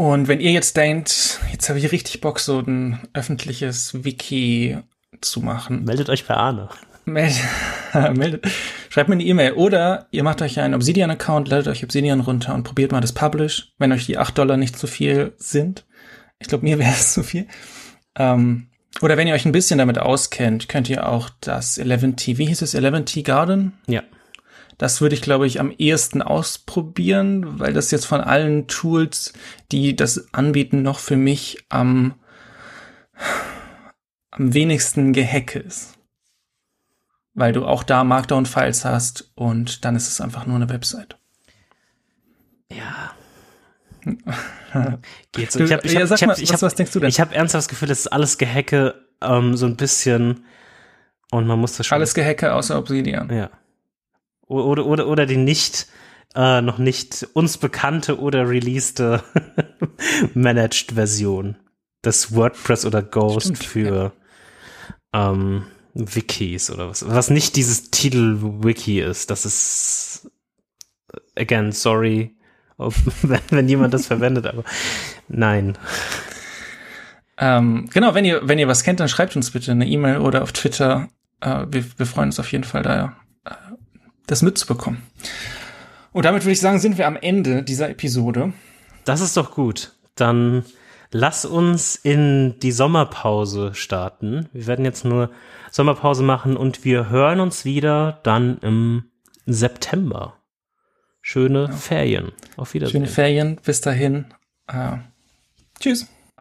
Und 0.00 0.28
wenn 0.28 0.40
ihr 0.40 0.50
jetzt 0.50 0.78
denkt, 0.78 1.40
jetzt 1.52 1.68
habe 1.68 1.78
ich 1.78 1.92
richtig 1.92 2.22
Bock, 2.22 2.40
so 2.40 2.60
ein 2.60 3.00
öffentliches 3.12 4.02
Wiki 4.02 4.78
zu 5.20 5.40
machen. 5.40 5.84
Meldet 5.84 6.08
euch 6.08 6.26
bei 6.26 6.32
Arne. 6.32 6.70
Meldet, 7.04 7.42
meldet, 8.16 8.46
schreibt 8.88 9.10
mir 9.10 9.16
eine 9.16 9.24
E-Mail. 9.24 9.52
Oder 9.52 10.06
ihr 10.10 10.22
macht 10.22 10.40
euch 10.40 10.58
einen 10.58 10.72
Obsidian-Account, 10.72 11.48
ladet 11.48 11.68
euch 11.68 11.84
Obsidian 11.84 12.20
runter 12.20 12.54
und 12.54 12.62
probiert 12.62 12.92
mal 12.92 13.02
das 13.02 13.12
Publish, 13.12 13.74
wenn 13.76 13.92
euch 13.92 14.06
die 14.06 14.16
8 14.16 14.38
Dollar 14.38 14.56
nicht 14.56 14.78
zu 14.78 14.86
viel 14.86 15.34
sind. 15.36 15.84
Ich 16.38 16.48
glaube, 16.48 16.64
mir 16.64 16.78
wäre 16.78 16.92
es 16.92 17.12
zu 17.12 17.22
viel. 17.22 17.46
Ähm, 18.16 18.68
oder 19.02 19.18
wenn 19.18 19.28
ihr 19.28 19.34
euch 19.34 19.44
ein 19.44 19.52
bisschen 19.52 19.76
damit 19.76 19.98
auskennt, 19.98 20.70
könnt 20.70 20.88
ihr 20.88 21.10
auch 21.10 21.28
das 21.42 21.78
11T, 21.78 22.38
wie 22.38 22.46
hieß 22.46 22.62
es, 22.62 22.74
11T 22.74 23.22
Garden? 23.22 23.74
Ja 23.86 24.02
Das 24.80 25.02
würde 25.02 25.14
ich, 25.14 25.20
glaube 25.20 25.46
ich, 25.46 25.60
am 25.60 25.74
ehesten 25.76 26.22
ausprobieren, 26.22 27.60
weil 27.60 27.74
das 27.74 27.90
jetzt 27.90 28.06
von 28.06 28.22
allen 28.22 28.66
Tools, 28.66 29.34
die 29.72 29.94
das 29.94 30.32
anbieten, 30.32 30.80
noch 30.80 31.00
für 31.00 31.18
mich 31.18 31.66
am, 31.68 32.14
am 34.30 34.54
wenigsten 34.54 35.12
gehacke 35.12 35.58
ist. 35.58 35.98
Weil 37.34 37.52
du 37.52 37.66
auch 37.66 37.82
da 37.82 38.04
Markdown-Files 38.04 38.86
hast 38.86 39.30
und 39.34 39.84
dann 39.84 39.96
ist 39.96 40.08
es 40.08 40.22
einfach 40.22 40.46
nur 40.46 40.56
eine 40.56 40.70
Website. 40.70 41.18
Ja. 42.72 43.12
Geht 45.32 45.52
so. 45.52 45.62
Ich 45.62 45.74
hab, 45.74 45.84
ich 45.84 45.92
ja, 45.92 46.00
hab, 46.00 46.08
sag 46.08 46.16
ich 46.16 46.22
hab, 46.22 46.28
mal, 46.28 46.42
ich 46.42 46.48
was, 46.48 46.54
hab, 46.54 46.62
was 46.62 46.74
denkst 46.74 46.92
du 46.92 47.00
denn? 47.00 47.10
Ich 47.10 47.20
habe 47.20 47.34
ernsthaft 47.34 47.64
das 47.64 47.68
Gefühl, 47.68 47.88
das 47.88 47.98
ist 47.98 48.06
alles 48.06 48.38
Gehacke 48.38 48.94
ähm, 49.20 49.58
so 49.58 49.66
ein 49.66 49.76
bisschen 49.76 50.46
und 51.30 51.46
man 51.46 51.58
muss 51.58 51.76
das 51.76 51.86
schon. 51.86 51.96
Alles 51.96 52.14
Gehacke 52.14 52.54
außer 52.54 52.78
Obsidian. 52.78 53.28
Ja. 53.30 53.50
Oder, 54.50 54.84
oder, 54.84 55.06
oder 55.06 55.26
die 55.26 55.36
nicht, 55.36 55.86
äh, 56.34 56.60
noch 56.60 56.78
nicht 56.78 57.28
uns 57.34 57.56
bekannte 57.56 58.18
oder 58.18 58.48
releaste 58.48 59.22
Managed 60.34 60.92
Version 60.92 61.56
des 62.04 62.34
WordPress 62.34 62.84
oder 62.84 63.00
Ghost 63.00 63.46
Stimmt, 63.46 63.64
für 63.64 64.12
ähm, 65.12 65.66
Wikis 65.94 66.70
oder 66.70 66.88
was. 66.88 67.08
Was 67.08 67.30
nicht 67.30 67.54
dieses 67.54 67.92
Titel-Wiki 67.92 69.00
ist. 69.00 69.30
Das 69.30 69.44
ist, 69.44 70.28
again, 71.36 71.70
sorry, 71.70 72.34
ob, 72.76 72.94
wenn, 73.22 73.40
wenn 73.50 73.68
jemand 73.68 73.94
das 73.94 74.06
verwendet, 74.06 74.46
aber 74.46 74.64
nein. 75.28 75.78
Ähm, 77.38 77.88
genau, 77.92 78.14
wenn 78.14 78.24
ihr, 78.24 78.40
wenn 78.42 78.58
ihr 78.58 78.66
was 78.66 78.82
kennt, 78.82 78.98
dann 78.98 79.08
schreibt 79.08 79.36
uns 79.36 79.52
bitte 79.52 79.70
eine 79.70 79.86
E-Mail 79.86 80.18
oder 80.18 80.42
auf 80.42 80.50
Twitter. 80.52 81.08
Äh, 81.40 81.66
wir, 81.70 81.84
wir 81.96 82.06
freuen 82.06 82.30
uns 82.30 82.40
auf 82.40 82.50
jeden 82.50 82.64
Fall 82.64 82.82
da, 82.82 83.04
äh, 83.04 83.08
das 84.30 84.42
mitzubekommen. 84.42 85.02
Und 86.12 86.24
damit 86.24 86.44
würde 86.44 86.52
ich 86.52 86.60
sagen, 86.60 86.78
sind 86.78 86.98
wir 86.98 87.06
am 87.06 87.16
Ende 87.16 87.62
dieser 87.62 87.90
Episode. 87.90 88.52
Das 89.04 89.20
ist 89.20 89.36
doch 89.36 89.54
gut. 89.54 89.92
Dann 90.14 90.64
lass 91.10 91.44
uns 91.44 91.96
in 91.96 92.58
die 92.60 92.72
Sommerpause 92.72 93.74
starten. 93.74 94.48
Wir 94.52 94.66
werden 94.66 94.84
jetzt 94.84 95.04
nur 95.04 95.30
Sommerpause 95.70 96.22
machen 96.22 96.56
und 96.56 96.84
wir 96.84 97.10
hören 97.10 97.40
uns 97.40 97.64
wieder 97.64 98.20
dann 98.22 98.58
im 98.58 99.04
September. 99.46 100.34
Schöne 101.22 101.72
Ferien. 101.72 102.32
Auf 102.56 102.74
Wiedersehen. 102.74 102.92
Schöne 102.92 103.06
Ferien. 103.06 103.56
Bis 103.64 103.80
dahin. 103.80 104.26
Äh, 104.68 104.98
tschüss. 105.78 106.06